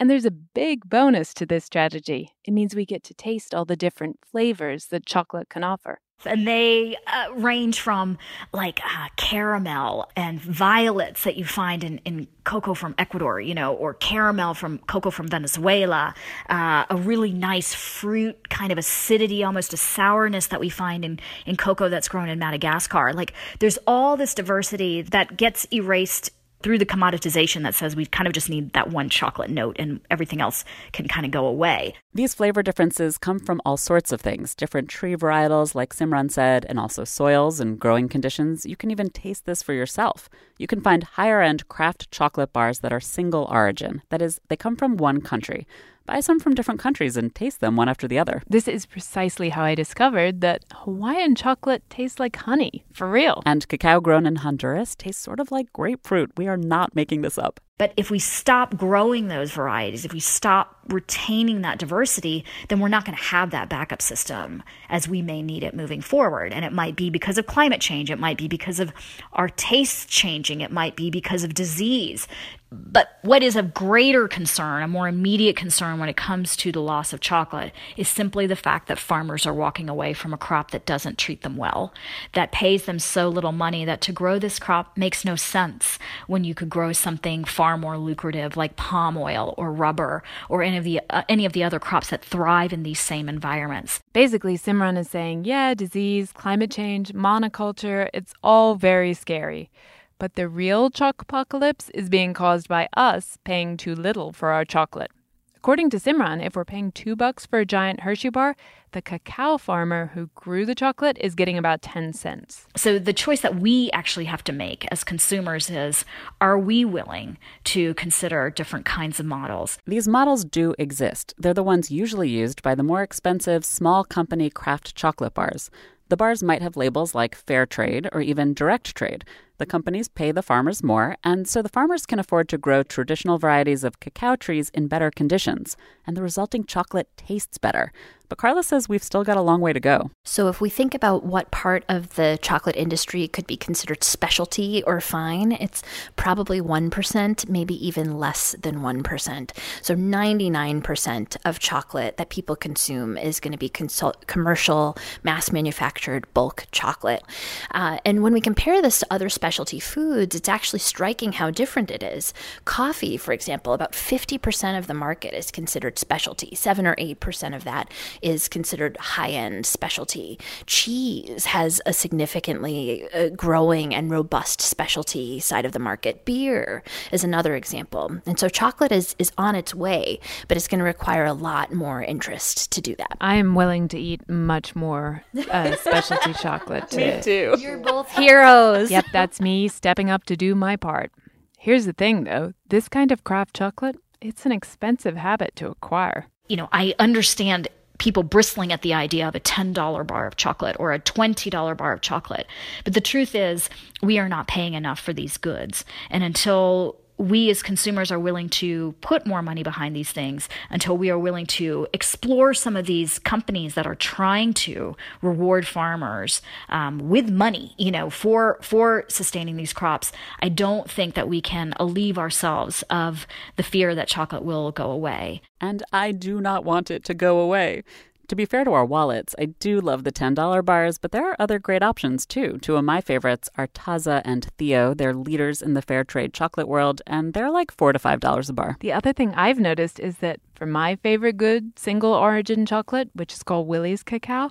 And 0.00 0.08
there's 0.08 0.24
a 0.24 0.30
big 0.30 0.88
bonus 0.88 1.34
to 1.34 1.46
this 1.46 1.64
strategy. 1.64 2.30
It 2.44 2.52
means 2.52 2.74
we 2.74 2.86
get 2.86 3.02
to 3.04 3.14
taste 3.14 3.54
all 3.54 3.64
the 3.64 3.76
different 3.76 4.18
flavors 4.30 4.86
that 4.86 5.06
chocolate 5.06 5.48
can 5.48 5.64
offer. 5.64 6.00
And 6.24 6.48
they 6.48 6.96
uh, 7.06 7.32
range 7.34 7.80
from 7.80 8.18
like 8.52 8.80
uh, 8.84 9.08
caramel 9.16 10.10
and 10.16 10.40
violets 10.40 11.22
that 11.22 11.36
you 11.36 11.44
find 11.44 11.84
in, 11.84 11.98
in 11.98 12.26
cocoa 12.42 12.74
from 12.74 12.96
Ecuador, 12.98 13.40
you 13.40 13.54
know, 13.54 13.72
or 13.74 13.94
caramel 13.94 14.54
from 14.54 14.78
cocoa 14.78 15.12
from 15.12 15.28
Venezuela, 15.28 16.14
uh, 16.50 16.86
a 16.90 16.96
really 16.96 17.32
nice 17.32 17.72
fruit 17.72 18.48
kind 18.50 18.72
of 18.72 18.78
acidity, 18.78 19.44
almost 19.44 19.72
a 19.72 19.76
sourness 19.76 20.48
that 20.48 20.58
we 20.58 20.68
find 20.68 21.04
in, 21.04 21.20
in 21.46 21.56
cocoa 21.56 21.88
that's 21.88 22.08
grown 22.08 22.28
in 22.28 22.38
Madagascar. 22.38 23.12
Like 23.12 23.32
there's 23.60 23.78
all 23.86 24.16
this 24.16 24.34
diversity 24.34 25.02
that 25.02 25.36
gets 25.36 25.68
erased 25.72 26.32
through 26.62 26.78
the 26.78 26.86
commoditization 26.86 27.62
that 27.62 27.74
says 27.74 27.94
we 27.94 28.06
kind 28.06 28.26
of 28.26 28.32
just 28.32 28.50
need 28.50 28.72
that 28.72 28.90
one 28.90 29.08
chocolate 29.08 29.50
note 29.50 29.76
and 29.78 30.00
everything 30.10 30.40
else 30.40 30.64
can 30.92 31.08
kind 31.08 31.24
of 31.24 31.32
go 31.32 31.46
away. 31.46 31.94
These 32.14 32.34
flavor 32.34 32.62
differences 32.62 33.18
come 33.18 33.38
from 33.38 33.60
all 33.64 33.76
sorts 33.76 34.12
of 34.12 34.20
things 34.20 34.54
different 34.54 34.88
tree 34.88 35.14
varietals, 35.14 35.74
like 35.74 35.94
Simran 35.94 36.30
said, 36.30 36.66
and 36.68 36.78
also 36.78 37.04
soils 37.04 37.60
and 37.60 37.78
growing 37.78 38.08
conditions. 38.08 38.66
You 38.66 38.76
can 38.76 38.90
even 38.90 39.10
taste 39.10 39.46
this 39.46 39.62
for 39.62 39.72
yourself. 39.72 40.28
You 40.58 40.66
can 40.66 40.80
find 40.80 41.04
higher 41.04 41.40
end 41.40 41.68
craft 41.68 42.10
chocolate 42.10 42.52
bars 42.52 42.80
that 42.80 42.92
are 42.92 43.00
single 43.00 43.44
origin, 43.50 44.02
that 44.10 44.22
is, 44.22 44.40
they 44.48 44.56
come 44.56 44.76
from 44.76 44.96
one 44.96 45.20
country 45.20 45.66
buy 46.08 46.20
some 46.20 46.40
from 46.40 46.54
different 46.54 46.80
countries 46.80 47.16
and 47.16 47.34
taste 47.34 47.60
them 47.60 47.76
one 47.76 47.88
after 47.88 48.08
the 48.08 48.18
other. 48.18 48.42
This 48.48 48.66
is 48.66 48.86
precisely 48.86 49.50
how 49.50 49.62
I 49.62 49.74
discovered 49.74 50.40
that 50.40 50.64
Hawaiian 50.74 51.34
chocolate 51.34 51.82
tastes 51.90 52.18
like 52.18 52.34
honey, 52.36 52.84
for 52.92 53.08
real. 53.08 53.42
And 53.44 53.68
cacao 53.68 54.00
grown 54.00 54.26
in 54.26 54.36
Honduras 54.36 54.96
tastes 54.96 55.22
sort 55.22 55.38
of 55.38 55.52
like 55.52 55.72
grapefruit. 55.72 56.32
We 56.36 56.48
are 56.48 56.56
not 56.56 56.96
making 56.96 57.20
this 57.20 57.38
up. 57.38 57.60
But 57.78 57.92
if 57.96 58.10
we 58.10 58.18
stop 58.18 58.76
growing 58.76 59.28
those 59.28 59.52
varieties, 59.52 60.04
if 60.04 60.12
we 60.12 60.20
stop 60.20 60.78
retaining 60.88 61.62
that 61.62 61.78
diversity, 61.78 62.44
then 62.68 62.80
we're 62.80 62.88
not 62.88 63.04
going 63.04 63.16
to 63.16 63.24
have 63.24 63.50
that 63.50 63.68
backup 63.68 64.02
system 64.02 64.62
as 64.88 65.08
we 65.08 65.22
may 65.22 65.42
need 65.42 65.62
it 65.62 65.74
moving 65.74 66.00
forward. 66.00 66.52
And 66.52 66.64
it 66.64 66.72
might 66.72 66.96
be 66.96 67.10
because 67.10 67.38
of 67.38 67.46
climate 67.46 67.80
change, 67.80 68.10
it 68.10 68.18
might 68.18 68.38
be 68.38 68.48
because 68.48 68.80
of 68.80 68.92
our 69.32 69.48
tastes 69.48 70.06
changing, 70.06 70.60
it 70.60 70.72
might 70.72 70.96
be 70.96 71.10
because 71.10 71.44
of 71.44 71.54
disease. 71.54 72.26
But 72.70 73.18
what 73.22 73.42
is 73.42 73.56
of 73.56 73.72
greater 73.72 74.28
concern, 74.28 74.82
a 74.82 74.88
more 74.88 75.08
immediate 75.08 75.56
concern 75.56 75.98
when 75.98 76.10
it 76.10 76.18
comes 76.18 76.54
to 76.56 76.70
the 76.70 76.82
loss 76.82 77.14
of 77.14 77.20
chocolate, 77.20 77.72
is 77.96 78.08
simply 78.08 78.46
the 78.46 78.56
fact 78.56 78.88
that 78.88 78.98
farmers 78.98 79.46
are 79.46 79.54
walking 79.54 79.88
away 79.88 80.12
from 80.12 80.34
a 80.34 80.38
crop 80.38 80.72
that 80.72 80.84
doesn't 80.84 81.16
treat 81.16 81.40
them 81.40 81.56
well, 81.56 81.94
that 82.34 82.52
pays 82.52 82.84
them 82.84 82.98
so 82.98 83.30
little 83.30 83.52
money 83.52 83.86
that 83.86 84.02
to 84.02 84.12
grow 84.12 84.38
this 84.38 84.58
crop 84.58 84.98
makes 84.98 85.24
no 85.24 85.34
sense 85.34 85.98
when 86.26 86.44
you 86.44 86.54
could 86.54 86.68
grow 86.68 86.92
something 86.92 87.42
far 87.42 87.67
more 87.76 87.98
lucrative 87.98 88.56
like 88.56 88.76
palm 88.76 89.16
oil 89.16 89.54
or 89.58 89.72
rubber 89.72 90.22
or 90.48 90.62
any 90.62 90.76
of 90.76 90.84
the 90.84 91.00
uh, 91.10 91.22
any 91.28 91.44
of 91.44 91.52
the 91.52 91.64
other 91.64 91.78
crops 91.78 92.10
that 92.10 92.24
thrive 92.24 92.72
in 92.72 92.82
these 92.82 93.00
same 93.00 93.28
environments. 93.28 94.00
Basically, 94.12 94.56
Simran 94.56 94.96
is 94.96 95.10
saying, 95.10 95.44
yeah, 95.44 95.74
disease, 95.74 96.32
climate 96.32 96.70
change, 96.70 97.12
monoculture, 97.12 98.08
it's 98.14 98.32
all 98.42 98.74
very 98.76 99.14
scary. 99.14 99.70
But 100.18 100.34
the 100.34 100.48
real 100.48 100.90
apocalypse 101.00 101.90
is 101.90 102.08
being 102.08 102.34
caused 102.34 102.68
by 102.68 102.88
us 102.96 103.38
paying 103.44 103.76
too 103.76 103.94
little 103.94 104.32
for 104.32 104.50
our 104.50 104.64
chocolate. 104.64 105.12
According 105.58 105.90
to 105.90 105.96
Simran, 105.96 106.40
if 106.40 106.54
we're 106.54 106.64
paying 106.64 106.92
two 106.92 107.16
bucks 107.16 107.44
for 107.44 107.58
a 107.58 107.66
giant 107.66 108.00
Hershey 108.00 108.28
bar, 108.28 108.54
the 108.92 109.02
cacao 109.02 109.58
farmer 109.58 110.12
who 110.14 110.30
grew 110.36 110.64
the 110.64 110.74
chocolate 110.74 111.18
is 111.20 111.34
getting 111.34 111.58
about 111.58 111.82
10 111.82 112.12
cents. 112.12 112.68
So 112.76 113.00
the 113.00 113.12
choice 113.12 113.40
that 113.40 113.56
we 113.56 113.90
actually 113.90 114.26
have 114.26 114.44
to 114.44 114.52
make 114.52 114.86
as 114.92 115.02
consumers 115.02 115.68
is 115.68 116.04
are 116.40 116.56
we 116.56 116.84
willing 116.84 117.38
to 117.64 117.92
consider 117.94 118.50
different 118.50 118.86
kinds 118.86 119.18
of 119.18 119.26
models? 119.26 119.78
These 119.84 120.06
models 120.06 120.44
do 120.44 120.76
exist. 120.78 121.34
They're 121.38 121.52
the 121.52 121.64
ones 121.64 121.90
usually 121.90 122.28
used 122.28 122.62
by 122.62 122.76
the 122.76 122.84
more 122.84 123.02
expensive 123.02 123.64
small 123.64 124.04
company 124.04 124.50
craft 124.50 124.94
chocolate 124.94 125.34
bars. 125.34 125.72
The 126.08 126.16
bars 126.16 126.40
might 126.40 126.62
have 126.62 126.76
labels 126.76 127.16
like 127.16 127.34
fair 127.34 127.66
trade 127.66 128.08
or 128.12 128.20
even 128.20 128.54
direct 128.54 128.94
trade. 128.94 129.24
The 129.58 129.66
companies 129.66 130.06
pay 130.06 130.30
the 130.30 130.40
farmers 130.40 130.84
more, 130.84 131.16
and 131.24 131.48
so 131.48 131.62
the 131.62 131.68
farmers 131.68 132.06
can 132.06 132.20
afford 132.20 132.48
to 132.50 132.58
grow 132.58 132.84
traditional 132.84 133.38
varieties 133.38 133.82
of 133.82 133.98
cacao 133.98 134.36
trees 134.36 134.70
in 134.70 134.86
better 134.86 135.10
conditions, 135.10 135.76
and 136.06 136.16
the 136.16 136.22
resulting 136.22 136.64
chocolate 136.64 137.08
tastes 137.16 137.58
better. 137.58 137.92
But 138.28 138.38
Carla 138.38 138.62
says 138.62 138.88
we've 138.88 139.02
still 139.02 139.24
got 139.24 139.36
a 139.36 139.42
long 139.42 139.60
way 139.60 139.72
to 139.72 139.80
go. 139.80 140.10
So, 140.24 140.48
if 140.48 140.60
we 140.60 140.68
think 140.68 140.94
about 140.94 141.24
what 141.24 141.50
part 141.50 141.84
of 141.88 142.14
the 142.16 142.38
chocolate 142.42 142.76
industry 142.76 143.26
could 143.26 143.46
be 143.46 143.56
considered 143.56 144.04
specialty 144.04 144.82
or 144.86 145.00
fine, 145.00 145.52
it's 145.52 145.82
probably 146.16 146.60
1%, 146.60 147.48
maybe 147.48 147.86
even 147.86 148.18
less 148.18 148.54
than 148.60 148.80
1%. 148.80 149.50
So, 149.82 149.94
99% 149.94 151.36
of 151.44 151.58
chocolate 151.58 152.18
that 152.18 152.28
people 152.28 152.54
consume 152.54 153.16
is 153.16 153.40
going 153.40 153.52
to 153.52 153.58
be 153.58 153.70
commercial, 153.70 154.96
mass 155.22 155.50
manufactured 155.50 156.26
bulk 156.34 156.66
chocolate. 156.70 157.22
Uh, 157.70 157.98
and 158.04 158.22
when 158.22 158.34
we 158.34 158.40
compare 158.40 158.82
this 158.82 159.00
to 159.00 159.06
other 159.10 159.30
specialty 159.48 159.80
foods, 159.80 160.36
it's 160.36 160.46
actually 160.46 160.78
striking 160.78 161.32
how 161.32 161.50
different 161.50 161.90
it 161.90 162.02
is. 162.02 162.34
Coffee, 162.66 163.16
for 163.16 163.32
example, 163.32 163.72
about 163.72 163.92
50% 163.92 164.76
of 164.76 164.86
the 164.86 164.92
market 164.92 165.32
is 165.32 165.50
considered 165.50 165.98
specialty, 165.98 166.54
7 166.54 166.86
or 166.86 166.94
8% 166.96 167.56
of 167.56 167.64
that 167.64 167.90
is 168.20 168.46
considered 168.46 168.98
high 168.98 169.30
end 169.30 169.64
specialty. 169.64 170.38
Cheese 170.66 171.46
has 171.46 171.80
a 171.86 171.94
significantly 171.94 173.08
uh, 173.14 173.30
growing 173.30 173.94
and 173.94 174.10
robust 174.10 174.60
specialty 174.60 175.40
side 175.40 175.64
of 175.64 175.72
the 175.72 175.78
market. 175.78 176.26
Beer 176.26 176.82
is 177.10 177.24
another 177.24 177.56
example. 177.56 178.18
And 178.26 178.38
so 178.38 178.50
chocolate 178.50 178.92
is, 178.92 179.16
is 179.18 179.32
on 179.38 179.54
its 179.54 179.74
way, 179.74 180.20
but 180.46 180.58
it's 180.58 180.68
going 180.68 180.80
to 180.80 180.84
require 180.84 181.24
a 181.24 181.32
lot 181.32 181.72
more 181.72 182.02
interest 182.02 182.70
to 182.72 182.82
do 182.82 182.94
that. 182.96 183.16
I 183.18 183.36
am 183.36 183.54
willing 183.54 183.88
to 183.88 183.98
eat 183.98 184.28
much 184.28 184.76
more 184.76 185.24
uh, 185.50 185.74
specialty 185.76 186.34
chocolate. 186.42 186.94
Me 186.94 187.18
too. 187.22 187.56
You're 187.58 187.78
both 187.78 188.10
heroes. 188.10 188.90
Yep, 188.90 189.06
that's 189.10 189.37
me 189.40 189.68
stepping 189.68 190.10
up 190.10 190.24
to 190.24 190.36
do 190.36 190.54
my 190.54 190.76
part. 190.76 191.10
Here's 191.58 191.86
the 191.86 191.92
thing 191.92 192.24
though 192.24 192.52
this 192.68 192.88
kind 192.88 193.12
of 193.12 193.24
craft 193.24 193.54
chocolate, 193.54 193.96
it's 194.20 194.46
an 194.46 194.52
expensive 194.52 195.16
habit 195.16 195.54
to 195.56 195.68
acquire. 195.68 196.26
You 196.48 196.56
know, 196.56 196.68
I 196.72 196.94
understand 196.98 197.68
people 197.98 198.22
bristling 198.22 198.72
at 198.72 198.82
the 198.82 198.94
idea 198.94 199.26
of 199.26 199.34
a 199.34 199.40
$10 199.40 200.06
bar 200.06 200.26
of 200.26 200.36
chocolate 200.36 200.76
or 200.78 200.92
a 200.92 201.00
$20 201.00 201.76
bar 201.76 201.92
of 201.92 202.00
chocolate. 202.00 202.46
But 202.84 202.94
the 202.94 203.00
truth 203.00 203.34
is, 203.34 203.68
we 204.02 204.18
are 204.18 204.28
not 204.28 204.46
paying 204.46 204.74
enough 204.74 205.00
for 205.00 205.12
these 205.12 205.36
goods. 205.36 205.84
And 206.08 206.22
until 206.22 206.96
we 207.18 207.50
as 207.50 207.62
consumers 207.62 208.10
are 208.10 208.18
willing 208.18 208.48
to 208.48 208.94
put 209.00 209.26
more 209.26 209.42
money 209.42 209.62
behind 209.62 209.94
these 209.94 210.10
things 210.10 210.48
until 210.70 210.96
we 210.96 211.10
are 211.10 211.18
willing 211.18 211.46
to 211.46 211.86
explore 211.92 212.54
some 212.54 212.76
of 212.76 212.86
these 212.86 213.18
companies 213.20 213.74
that 213.74 213.86
are 213.86 213.94
trying 213.94 214.54
to 214.54 214.96
reward 215.22 215.66
farmers 215.66 216.42
um, 216.68 217.08
with 217.08 217.28
money, 217.28 217.74
you 217.78 217.90
know, 217.90 218.10
for 218.10 218.58
for 218.62 219.04
sustaining 219.08 219.56
these 219.56 219.72
crops. 219.72 220.10
I 220.40 220.48
don't 220.48 220.90
think 220.90 221.14
that 221.14 221.28
we 221.28 221.40
can 221.40 221.74
alleviate 221.78 222.08
ourselves 222.18 222.82
of 222.90 223.26
the 223.56 223.62
fear 223.62 223.94
that 223.94 224.08
chocolate 224.08 224.44
will 224.44 224.70
go 224.72 224.90
away. 224.90 225.42
And 225.60 225.82
I 225.92 226.12
do 226.12 226.40
not 226.40 226.64
want 226.64 226.90
it 226.90 227.04
to 227.04 227.14
go 227.14 227.40
away. 227.40 227.82
To 228.28 228.36
be 228.36 228.44
fair 228.44 228.62
to 228.62 228.74
our 228.74 228.84
wallets, 228.84 229.34
I 229.38 229.46
do 229.46 229.80
love 229.80 230.04
the 230.04 230.12
$10 230.12 230.62
bars, 230.62 230.98
but 230.98 231.12
there 231.12 231.30
are 231.30 231.36
other 231.38 231.58
great 231.58 231.82
options 231.82 232.26
too. 232.26 232.58
Two 232.60 232.76
of 232.76 232.84
my 232.84 233.00
favorites 233.00 233.48
are 233.56 233.68
Taza 233.68 234.20
and 234.22 234.44
Theo. 234.58 234.92
They're 234.92 235.14
leaders 235.14 235.62
in 235.62 235.72
the 235.72 235.80
fair 235.80 236.04
trade 236.04 236.34
chocolate 236.34 236.68
world, 236.68 237.00
and 237.06 237.32
they're 237.32 237.50
like 237.50 237.70
4 237.70 237.94
to 237.94 237.98
$5 237.98 238.50
a 238.50 238.52
bar. 238.52 238.76
The 238.80 238.92
other 238.92 239.14
thing 239.14 239.34
I've 239.34 239.58
noticed 239.58 239.98
is 239.98 240.18
that 240.18 240.40
for 240.54 240.66
my 240.66 240.96
favorite 240.96 241.38
good 241.38 241.78
single 241.78 242.12
origin 242.12 242.66
chocolate, 242.66 243.08
which 243.14 243.32
is 243.32 243.42
called 243.42 243.66
Willie's 243.66 244.02
Cacao, 244.02 244.50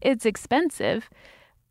it's 0.00 0.24
expensive, 0.24 1.10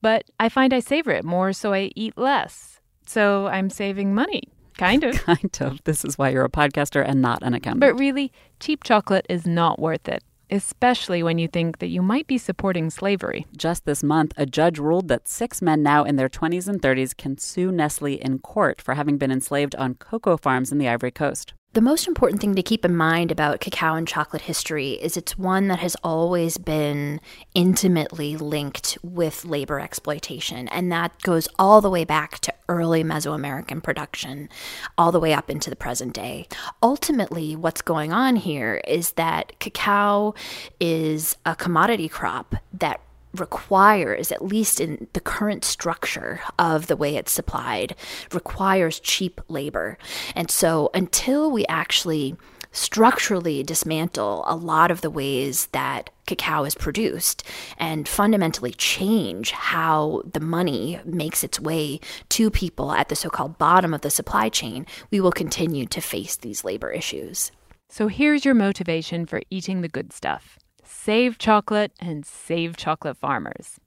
but 0.01 0.25
I 0.41 0.49
find 0.49 0.73
I 0.73 0.81
savor 0.81 1.11
it 1.11 1.23
more 1.23 1.53
so 1.53 1.71
I 1.71 1.91
eat 1.95 2.17
less. 2.17 2.81
So 3.07 3.47
I'm 3.47 3.69
saving 3.69 4.13
money. 4.13 4.43
Kind 4.77 5.05
of. 5.05 5.15
kind 5.23 5.57
of. 5.61 5.81
This 5.85 6.03
is 6.03 6.17
why 6.17 6.29
you're 6.29 6.43
a 6.43 6.49
podcaster 6.49 7.01
and 7.01 7.21
not 7.21 7.43
an 7.43 7.53
accountant. 7.53 7.79
But 7.79 7.97
really, 7.97 8.33
cheap 8.59 8.83
chocolate 8.83 9.25
is 9.29 9.47
not 9.47 9.79
worth 9.79 10.09
it 10.09 10.21
especially 10.49 11.21
when 11.23 11.37
you 11.37 11.47
think 11.47 11.79
that 11.79 11.87
you 11.87 12.01
might 12.01 12.27
be 12.27 12.37
supporting 12.37 12.89
slavery. 12.89 13.45
Just 13.55 13.85
this 13.85 14.03
month, 14.03 14.33
a 14.37 14.45
judge 14.45 14.79
ruled 14.79 15.07
that 15.07 15.27
six 15.27 15.61
men 15.61 15.83
now 15.83 16.03
in 16.03 16.15
their 16.15 16.29
20s 16.29 16.67
and 16.67 16.81
30s 16.81 17.15
can 17.15 17.37
sue 17.37 17.71
Nestle 17.71 18.15
in 18.15 18.39
court 18.39 18.81
for 18.81 18.95
having 18.95 19.17
been 19.17 19.31
enslaved 19.31 19.75
on 19.75 19.95
cocoa 19.95 20.37
farms 20.37 20.71
in 20.71 20.77
the 20.77 20.87
Ivory 20.87 21.11
Coast. 21.11 21.53
The 21.74 21.82
most 21.82 22.07
important 22.07 22.41
thing 22.41 22.55
to 22.55 22.63
keep 22.63 22.84
in 22.84 22.95
mind 22.95 23.30
about 23.32 23.59
cacao 23.59 23.93
and 23.93 24.07
chocolate 24.07 24.41
history 24.41 24.93
is 24.93 25.15
it's 25.15 25.38
one 25.38 25.67
that 25.67 25.78
has 25.78 25.95
always 26.03 26.57
been 26.57 27.22
intimately 27.53 28.36
linked 28.38 28.97
with 29.03 29.45
labor 29.45 29.80
exploitation. 29.80 30.67
And 30.70 30.91
that 30.91 31.22
goes 31.22 31.47
all 31.59 31.80
the 31.80 31.89
way 31.91 32.05
back 32.05 32.39
to 32.39 32.53
early 32.70 33.03
Mesoamerican 33.03 33.84
production, 33.84 34.49
all 34.97 35.11
the 35.11 35.20
way 35.20 35.32
up 35.32 35.47
into 35.47 35.70
the 35.70 35.76
present 35.76 36.11
day. 36.13 36.47
Ultimately, 36.82 37.55
what's 37.55 37.84
going 37.84 38.11
on 38.11 38.38
here 38.38 38.82
is 38.88 39.11
that 39.11 39.59
cacao 39.59 40.34
is 40.80 41.38
a 41.45 41.55
commodity 41.55 42.09
crop 42.09 42.55
that 42.74 42.99
requires, 43.36 44.32
at 44.32 44.45
least 44.45 44.80
in 44.80 45.07
the 45.13 45.19
current 45.19 45.63
structure 45.63 46.41
of 46.57 46.88
the 46.88 46.95
way 46.95 47.15
it's 47.15 47.32
supplied, 47.32 47.95
requires 48.34 48.99
cheap 48.99 49.39
labor. 49.47 49.97
And 50.36 50.49
so 50.49 50.89
until 50.93 51.51
we 51.51 51.65
actually 51.67 52.36
structurally 52.71 53.63
dismantle 53.63 54.43
a 54.45 54.55
lot 54.55 54.91
of 54.91 55.01
the 55.01 55.09
ways 55.09 55.67
that 55.71 56.11
cacao 56.27 56.63
is 56.63 56.75
produced 56.75 57.43
and 57.77 58.07
fundamentally 58.07 58.71
change 58.73 59.51
how 59.51 60.21
the 60.32 60.39
money 60.39 60.99
makes 61.03 61.43
its 61.43 61.59
way 61.59 61.99
to 62.30 62.51
people 62.51 62.91
at 62.91 63.09
the 63.09 63.15
so 63.15 63.30
called 63.30 63.57
bottom 63.57 63.93
of 63.93 64.01
the 64.01 64.09
supply 64.11 64.49
chain, 64.49 64.86
we 65.09 65.19
will 65.19 65.32
continue 65.32 65.88
to 65.88 66.01
face 66.01 66.36
these 66.38 66.63
labor 66.63 66.91
issues. 66.91 67.51
So 67.89 68.07
here's 68.07 68.45
your 68.45 68.53
motivation 68.53 69.25
for 69.25 69.41
eating 69.49 69.82
the 69.82 69.88
good 69.88 70.13
stuff 70.13 70.59
save 71.03 71.37
chocolate 71.37 71.91
and 71.99 72.25
save 72.25 72.75
chocolate 72.75 73.17
farmers. 73.17 73.79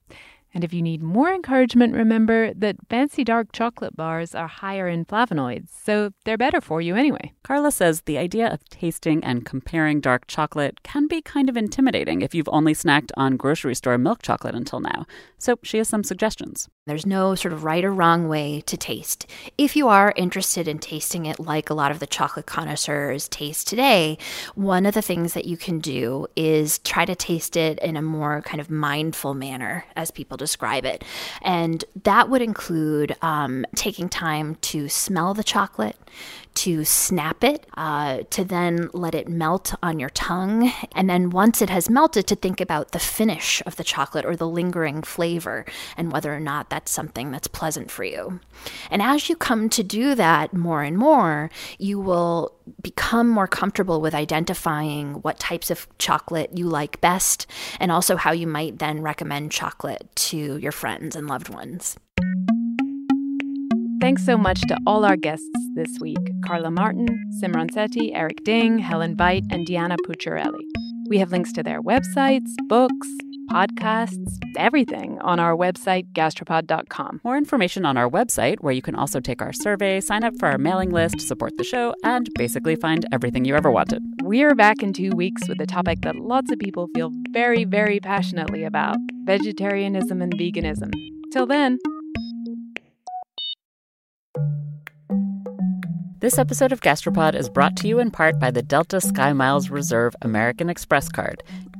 And 0.55 0.65
if 0.65 0.75
you 0.75 0.83
need 0.83 1.03
more 1.03 1.33
encouragement, 1.33 1.95
remember 1.95 2.53
that 2.55 2.77
fancy 2.89 3.25
dark 3.25 3.53
chocolate 3.53 3.97
bars 3.97 4.35
are 4.35 4.49
higher 4.49 4.87
in 4.87 5.05
flavonoids, 5.05 5.69
so 5.71 6.11
they're 6.25 6.37
better 6.37 6.61
for 6.61 6.81
you 6.81 6.95
anyway. 6.95 7.33
Carla 7.43 7.73
says 7.73 8.03
the 8.03 8.19
idea 8.19 8.53
of 8.53 8.69
tasting 8.69 9.25
and 9.25 9.47
comparing 9.47 10.01
dark 10.01 10.27
chocolate 10.27 10.83
can 10.83 11.07
be 11.07 11.23
kind 11.23 11.49
of 11.49 11.57
intimidating 11.57 12.21
if 12.21 12.35
you've 12.35 12.49
only 12.51 12.75
snacked 12.75 13.11
on 13.17 13.37
grocery 13.37 13.75
store 13.75 13.97
milk 13.97 14.23
chocolate 14.23 14.55
until 14.55 14.81
now. 14.81 15.07
So 15.39 15.59
she 15.63 15.79
has 15.79 15.89
some 15.89 16.05
suggestions. 16.05 16.69
There's 16.87 17.07
no 17.07 17.35
sort 17.35 17.55
of 17.55 17.65
right 17.65 17.85
or 17.85 17.93
wrong 17.93 18.29
way 18.29 18.61
to 18.63 18.77
taste. 18.77 19.27
If 19.57 19.77
you 19.77 19.89
are 19.89 20.13
interested 20.17 20.67
in 20.67 20.81
tasting 20.81 21.27
it 21.27 21.39
like 21.39 21.71
a 21.71 21.75
lot 21.75 21.93
of 21.93 22.01
the 22.01 22.07
chocolate 22.07 22.47
connoisseurs 22.47 23.29
taste 23.29 23.69
today, 23.69 24.19
one 24.55 24.85
of 24.85 24.95
the 24.95 25.03
things 25.03 25.35
that 25.35 25.45
you 25.45 25.57
can 25.57 25.79
do 25.79 26.27
is 26.37 26.81
try 26.81 27.05
to 27.05 27.15
taste 27.15 27.57
it 27.57 27.79
in 27.79 27.97
a 27.97 28.03
more 28.03 28.43
kind 28.43 28.61
of 28.61 28.69
mindful 28.69 29.35
manner, 29.35 29.85
as 29.95 30.11
people 30.11 30.37
describe 30.43 30.85
it. 30.85 31.05
And 31.41 31.85
that 32.03 32.29
would 32.29 32.43
include 32.43 33.17
um, 33.23 33.65
taking 33.75 34.09
time 34.09 34.57
to 34.57 34.89
smell 34.89 35.35
the 35.35 35.45
chocolate, 35.45 35.97
to 36.55 36.85
snap 36.85 37.45
it, 37.45 37.67
uh, 37.77 38.21
to 38.31 38.45
then 38.45 38.89
let 38.93 39.15
it 39.15 39.29
melt 39.29 39.75
on 39.83 39.99
your 39.99 40.11
tongue. 40.11 40.73
And 40.95 41.09
then 41.09 41.31
once 41.31 41.63
it 41.63 41.71
has 41.71 41.91
melted, 41.91 42.27
to 42.27 42.37
think 42.37 42.61
about 42.61 42.93
the 42.93 42.99
finish 42.99 43.63
of 43.67 43.77
the 43.77 43.85
chocolate 43.85 44.25
or 44.25 44.37
the 44.37 44.49
lingering 44.49 45.03
flavor 45.03 45.65
and 45.97 46.13
whether 46.13 46.35
or 46.35 46.41
not 46.41 46.71
that's 46.71 46.93
something 46.93 47.31
that's 47.31 47.49
pleasant 47.49 47.91
for 47.91 48.05
you. 48.05 48.41
And 48.91 49.03
as 49.03 49.29
you 49.29 49.37
come 49.37 49.69
to 49.71 49.83
do 49.83 50.15
that 50.15 50.53
more 50.53 50.83
and 50.83 50.97
more, 50.97 51.51
you 51.79 51.99
will 51.99 52.55
become 52.83 53.29
more 53.29 53.49
comfortable 53.49 54.01
with 54.01 54.15
identifying 54.15 55.15
what 55.23 55.39
types 55.39 55.71
of 55.71 55.87
chocolate 55.99 56.57
you 56.57 56.67
like 56.67 57.01
best 57.01 57.47
and 57.81 57.91
also 57.91 58.17
how 58.17 58.33
you 58.33 58.47
might 58.47 58.79
then 58.79 59.03
recommend 59.03 59.51
chocolate 59.51 60.09
to 60.15 60.57
your 60.59 60.73
friends 60.73 61.17
and 61.17 61.27
loved 61.27 61.49
ones. 61.49 61.97
Thanks 64.03 64.27
so 64.27 64.37
much 64.37 64.61
to 64.63 64.77
all 64.85 65.05
our 65.05 65.17
guests 65.17 65.49
this 65.77 66.01
week 66.01 66.19
Carla 66.45 66.73
Martin, 66.73 67.07
Simran 67.41 67.71
Sethi, 67.71 68.11
Eric 68.13 68.43
Ding, 68.43 68.81
Helen 68.81 69.15
Bite, 69.15 69.45
and 69.49 69.65
Diana 69.65 69.97
Pucciarelli. 70.05 70.65
We 71.09 71.19
have 71.19 71.31
links 71.31 71.53
to 71.53 71.63
their 71.63 71.81
websites, 71.81 72.49
books, 72.69 73.09
podcasts, 73.49 74.41
everything 74.57 75.21
on 75.21 75.39
our 75.39 75.55
website, 75.55 76.09
gastropod.com. 76.15 77.21
More 77.23 77.37
information 77.37 77.87
on 77.87 77.97
our 77.97 78.11
website, 78.11 78.57
where 78.59 78.73
you 78.73 78.83
can 78.83 78.97
also 78.97 79.21
take 79.21 79.41
our 79.41 79.53
survey, 79.53 80.01
sign 80.01 80.25
up 80.25 80.35
for 80.41 80.49
our 80.49 80.59
mailing 80.59 80.91
list, 80.91 81.21
support 81.21 81.57
the 81.57 81.63
show, 81.63 81.95
and 82.03 82.29
basically 82.35 82.75
find 82.75 83.07
everything 83.13 83.45
you 83.45 83.55
ever 83.55 83.71
wanted. 83.71 84.03
We're 84.25 84.57
back 84.57 84.83
in 84.83 84.93
two 84.93 85.13
weeks 85.15 85.47
with 85.47 85.61
a 85.61 85.67
topic 85.67 86.01
that 86.03 86.17
lots 86.17 86.51
of 86.51 86.59
people 86.59 86.89
feel 86.93 87.13
very, 87.31 87.65
very 87.65 88.01
passionately 88.01 88.65
about 88.65 88.97
vegetarianism 89.25 90.21
and 90.21 90.37
veganism. 90.37 90.91
Till 91.33 91.47
then, 91.47 91.79
This 96.23 96.39
episode 96.39 96.71
of 96.71 96.81
Gastropod 96.81 97.35
is 97.35 97.49
brought 97.49 97.75
to 97.79 97.89
you 97.89 97.99
in 97.99 98.13
part 98.13 98.39
by 98.39 98.53
the 98.53 98.63
Delta 98.63 99.01
Sky 99.01 99.33
Miles 99.33 99.71
Reserve 99.71 100.15
American 100.23 100.71
Express 100.71 101.09
card. 101.09 101.43